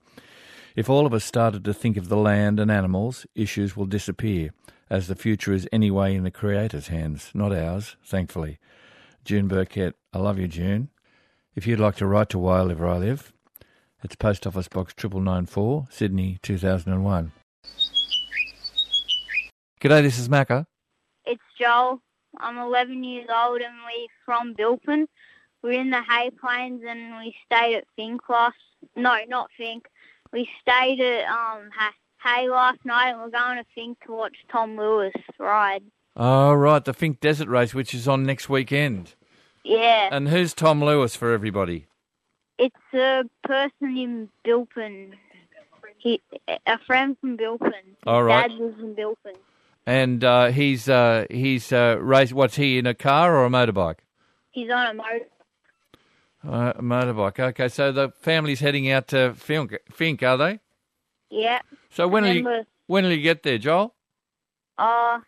If 0.77 0.89
all 0.89 1.07
of 1.07 1.15
us 1.15 1.25
started 1.25 1.65
to 1.65 1.75
think 1.75 1.97
of 1.97 2.09
the 2.09 2.17
land 2.17 2.61
and 2.61 2.71
animals, 2.71 3.27
issues 3.35 3.77
will 3.77 3.87
disappear, 3.87 4.51
as 4.89 5.09
the 5.09 5.17
future 5.17 5.53
is 5.53 5.69
anyway 5.73 6.15
in 6.15 6.23
the 6.23 6.31
Creator's 6.31 6.89
hands, 6.89 7.31
not 7.35 7.53
ours, 7.53 7.97
thankfully. 8.05 8.59
June 9.25 9.49
Burkett, 9.49 9.97
I 10.13 10.19
love 10.19 10.39
you, 10.39 10.47
June. 10.47 10.91
If 11.57 11.67
you'd 11.67 11.81
like 11.81 11.97
to 11.97 12.07
write 12.07 12.29
to 12.29 12.39
Why 12.39 12.59
I 12.59 12.63
Live 12.63 12.79
Where 12.79 12.91
I 12.91 12.99
Live, 12.99 13.33
it's 14.03 14.17
Post 14.17 14.47
Office 14.47 14.69
Box 14.69 14.95
9994, 14.97 15.87
Sydney 15.91 16.39
2001. 16.43 17.33
G'day, 19.81 20.03
this 20.03 20.19
is 20.19 20.29
Macca. 20.29 20.67
It's 21.25 21.43
Joel. 21.61 22.01
I'm 22.39 22.59
11 22.59 23.03
years 23.05 23.29
old 23.35 23.61
and 23.61 23.75
we're 23.85 24.07
from 24.25 24.55
Bilpin. 24.55 25.07
We're 25.63 25.81
in 25.81 25.91
the 25.91 26.03
Hay 26.03 26.31
Plains 26.31 26.83
and 26.87 27.17
we 27.19 27.35
stayed 27.47 27.77
at 27.77 27.85
Fincross. 27.97 28.55
No, 28.95 29.17
not 29.29 29.51
Finke. 29.59 29.87
We 30.33 30.49
stayed 30.63 31.01
at 31.01 31.29
um 31.29 31.71
Hay 32.23 32.49
last 32.49 32.79
night 32.85 33.11
and 33.11 33.21
we're 33.21 33.31
going 33.31 33.59
to 33.59 33.65
Finke 33.81 34.01
to 34.07 34.13
watch 34.13 34.37
Tom 34.51 34.77
Lewis 34.77 35.13
ride. 35.39 35.83
Oh, 36.17 36.53
right, 36.55 36.85
the 36.85 36.93
Finke 36.93 37.21
Desert 37.21 37.49
Race, 37.49 37.75
which 37.75 37.95
is 37.95 38.07
on 38.09 38.25
next 38.25 38.49
weekend. 38.49 39.15
Yeah, 39.65 40.09
And 40.11 40.29
who's 40.29 40.55
Tom 40.55 40.83
Lewis 40.83 41.15
for 41.15 41.33
everybody? 41.33 41.87
It's 42.59 42.75
a 42.95 43.23
person 43.45 43.97
in 43.97 44.29
Bilpin. 44.45 45.13
He, 45.97 46.21
a 46.67 46.79
friend 46.87 47.17
from 47.21 47.37
Bilpin. 47.37 47.73
His 47.73 47.97
All 48.07 48.23
right. 48.23 48.49
Dad 48.49 48.59
lives 48.59 48.79
in 48.81 48.95
Bilpin. 48.95 49.37
And 49.87 50.23
uh, 50.23 50.47
he's 50.49 50.89
uh, 50.89 51.25
he's 51.31 51.73
uh, 51.73 51.97
race. 52.01 52.33
What's 52.33 52.57
he 52.57 52.79
in 52.79 52.87
a 52.87 52.95
car 52.95 53.37
or 53.37 53.47
a 53.47 53.49
motorbike? 53.49 54.01
He's 54.51 54.71
on 54.71 54.87
a 54.87 54.95
motor. 54.95 55.27
Uh, 56.47 56.73
a 56.77 56.83
motorbike. 56.83 57.41
Okay, 57.41 57.69
so 57.69 57.91
the 57.91 58.11
family's 58.21 58.61
heading 58.61 58.91
out 58.91 59.09
to 59.09 59.35
Finke, 59.35 59.79
Finke 59.91 60.23
are 60.23 60.37
they? 60.37 60.61
Yeah. 61.31 61.61
So 61.91 62.07
when 62.07 62.25
will 62.25 62.35
you 62.35 62.65
when 62.87 63.05
will 63.05 63.13
you 63.13 63.23
get 63.23 63.43
there, 63.43 63.59
Joel? 63.59 63.95
Uh, 64.77 65.21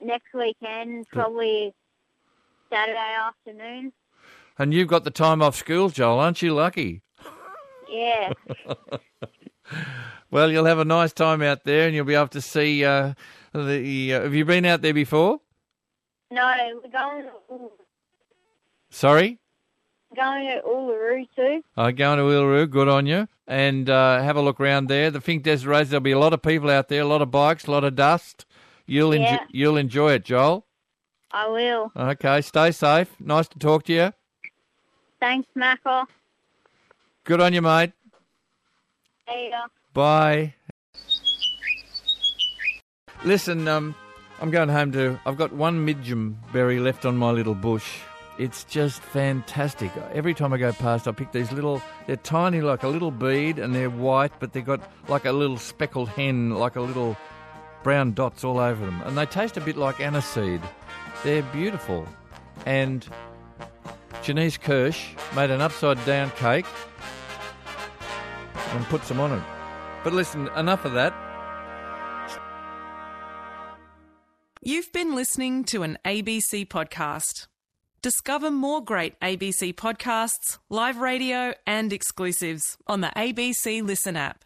next 0.00 0.32
weekend, 0.34 1.08
probably 1.08 1.74
Saturday 2.70 3.16
afternoon. 3.20 3.92
And 4.58 4.74
you've 4.74 4.88
got 4.88 5.04
the 5.04 5.10
time 5.10 5.40
off 5.42 5.54
school, 5.56 5.88
Joel. 5.88 6.18
Aren't 6.18 6.42
you 6.42 6.54
lucky? 6.54 7.02
Yeah. 7.88 8.32
Well, 10.30 10.50
you'll 10.50 10.66
have 10.66 10.78
a 10.78 10.84
nice 10.84 11.12
time 11.14 11.40
out 11.42 11.64
there, 11.64 11.86
and 11.86 11.94
you'll 11.94 12.04
be 12.04 12.14
able 12.14 12.28
to 12.28 12.40
see 12.42 12.84
uh, 12.84 13.14
the. 13.54 14.12
Uh, 14.14 14.22
have 14.22 14.34
you 14.34 14.44
been 14.44 14.64
out 14.66 14.82
there 14.82 14.92
before? 14.94 15.40
no, 16.30 16.54
we're 16.84 16.90
going 16.90 17.24
to, 17.24 17.70
Sorry. 18.90 19.38
going 20.14 20.46
to 20.48 20.60
Uluru 20.66 21.26
too. 21.34 21.62
Uh, 21.76 21.90
going 21.92 22.18
to 22.18 22.24
Uluru, 22.24 22.68
good 22.68 22.88
on 22.88 23.06
you. 23.06 23.26
And 23.46 23.88
uh, 23.88 24.22
have 24.22 24.36
a 24.36 24.42
look 24.42 24.60
around 24.60 24.88
there. 24.88 25.10
The 25.10 25.20
Finke 25.20 25.42
Desert 25.44 25.70
Race, 25.70 25.88
there'll 25.88 26.02
be 26.02 26.12
a 26.12 26.18
lot 26.18 26.34
of 26.34 26.42
people 26.42 26.68
out 26.68 26.88
there, 26.88 27.00
a 27.02 27.06
lot 27.06 27.22
of 27.22 27.30
bikes, 27.30 27.66
a 27.66 27.70
lot 27.70 27.84
of 27.84 27.94
dust. 27.94 28.44
You'll, 28.86 29.10
enjo- 29.12 29.20
Yeah. 29.32 29.38
you'll 29.50 29.76
enjoy 29.78 30.12
it, 30.12 30.24
Joel. 30.24 30.66
I 31.30 31.48
will. 31.48 31.90
Okay, 31.96 32.42
stay 32.42 32.70
safe. 32.70 33.14
Nice 33.18 33.48
to 33.48 33.58
talk 33.58 33.84
to 33.84 33.92
you. 33.94 34.12
Thanks, 35.20 35.48
Michael. 35.54 36.04
Good 37.24 37.40
on 37.40 37.52
you, 37.52 37.62
mate. 37.62 37.92
Later. 39.28 39.62
Bye. 39.92 40.54
Listen, 43.24 43.66
um, 43.66 43.94
I'm 44.40 44.50
going 44.50 44.68
home 44.68 44.92
to. 44.92 45.18
I've 45.26 45.36
got 45.36 45.52
one 45.52 45.84
midgen 45.84 46.38
berry 46.52 46.78
left 46.78 47.04
on 47.04 47.16
my 47.16 47.30
little 47.30 47.54
bush. 47.54 47.98
It's 48.38 48.62
just 48.62 49.02
fantastic. 49.02 49.90
Every 50.12 50.32
time 50.32 50.52
I 50.52 50.58
go 50.58 50.72
past, 50.72 51.08
I 51.08 51.12
pick 51.12 51.32
these 51.32 51.50
little. 51.50 51.82
They're 52.06 52.16
tiny, 52.16 52.60
like 52.60 52.84
a 52.84 52.88
little 52.88 53.10
bead, 53.10 53.58
and 53.58 53.74
they're 53.74 53.90
white, 53.90 54.32
but 54.38 54.52
they've 54.52 54.64
got 54.64 54.80
like 55.08 55.24
a 55.24 55.32
little 55.32 55.56
speckled 55.58 56.08
hen, 56.10 56.50
like 56.50 56.76
a 56.76 56.80
little 56.80 57.16
brown 57.82 58.12
dots 58.12 58.44
all 58.44 58.58
over 58.58 58.84
them, 58.84 59.02
and 59.04 59.18
they 59.18 59.26
taste 59.26 59.56
a 59.56 59.60
bit 59.60 59.76
like 59.76 59.96
aniseed. 59.96 60.62
They're 61.24 61.42
beautiful. 61.42 62.06
And 62.66 63.06
Janice 64.22 64.58
Kirsch 64.58 65.14
made 65.34 65.50
an 65.50 65.60
upside 65.60 66.04
down 66.04 66.30
cake 66.32 66.66
and 68.54 68.84
put 68.86 69.02
some 69.04 69.20
on 69.20 69.32
it. 69.32 69.42
But 70.04 70.12
listen, 70.12 70.48
enough 70.56 70.84
of 70.84 70.92
that. 70.92 71.14
You've 74.60 74.92
been 74.92 75.14
listening 75.14 75.64
to 75.64 75.82
an 75.82 75.98
ABC 76.04 76.66
podcast. 76.66 77.46
Discover 78.02 78.50
more 78.50 78.84
great 78.84 79.18
ABC 79.20 79.74
podcasts, 79.74 80.58
live 80.68 80.98
radio, 80.98 81.54
and 81.66 81.92
exclusives 81.92 82.76
on 82.86 83.00
the 83.00 83.12
ABC 83.16 83.82
Listen 83.82 84.16
app. 84.16 84.44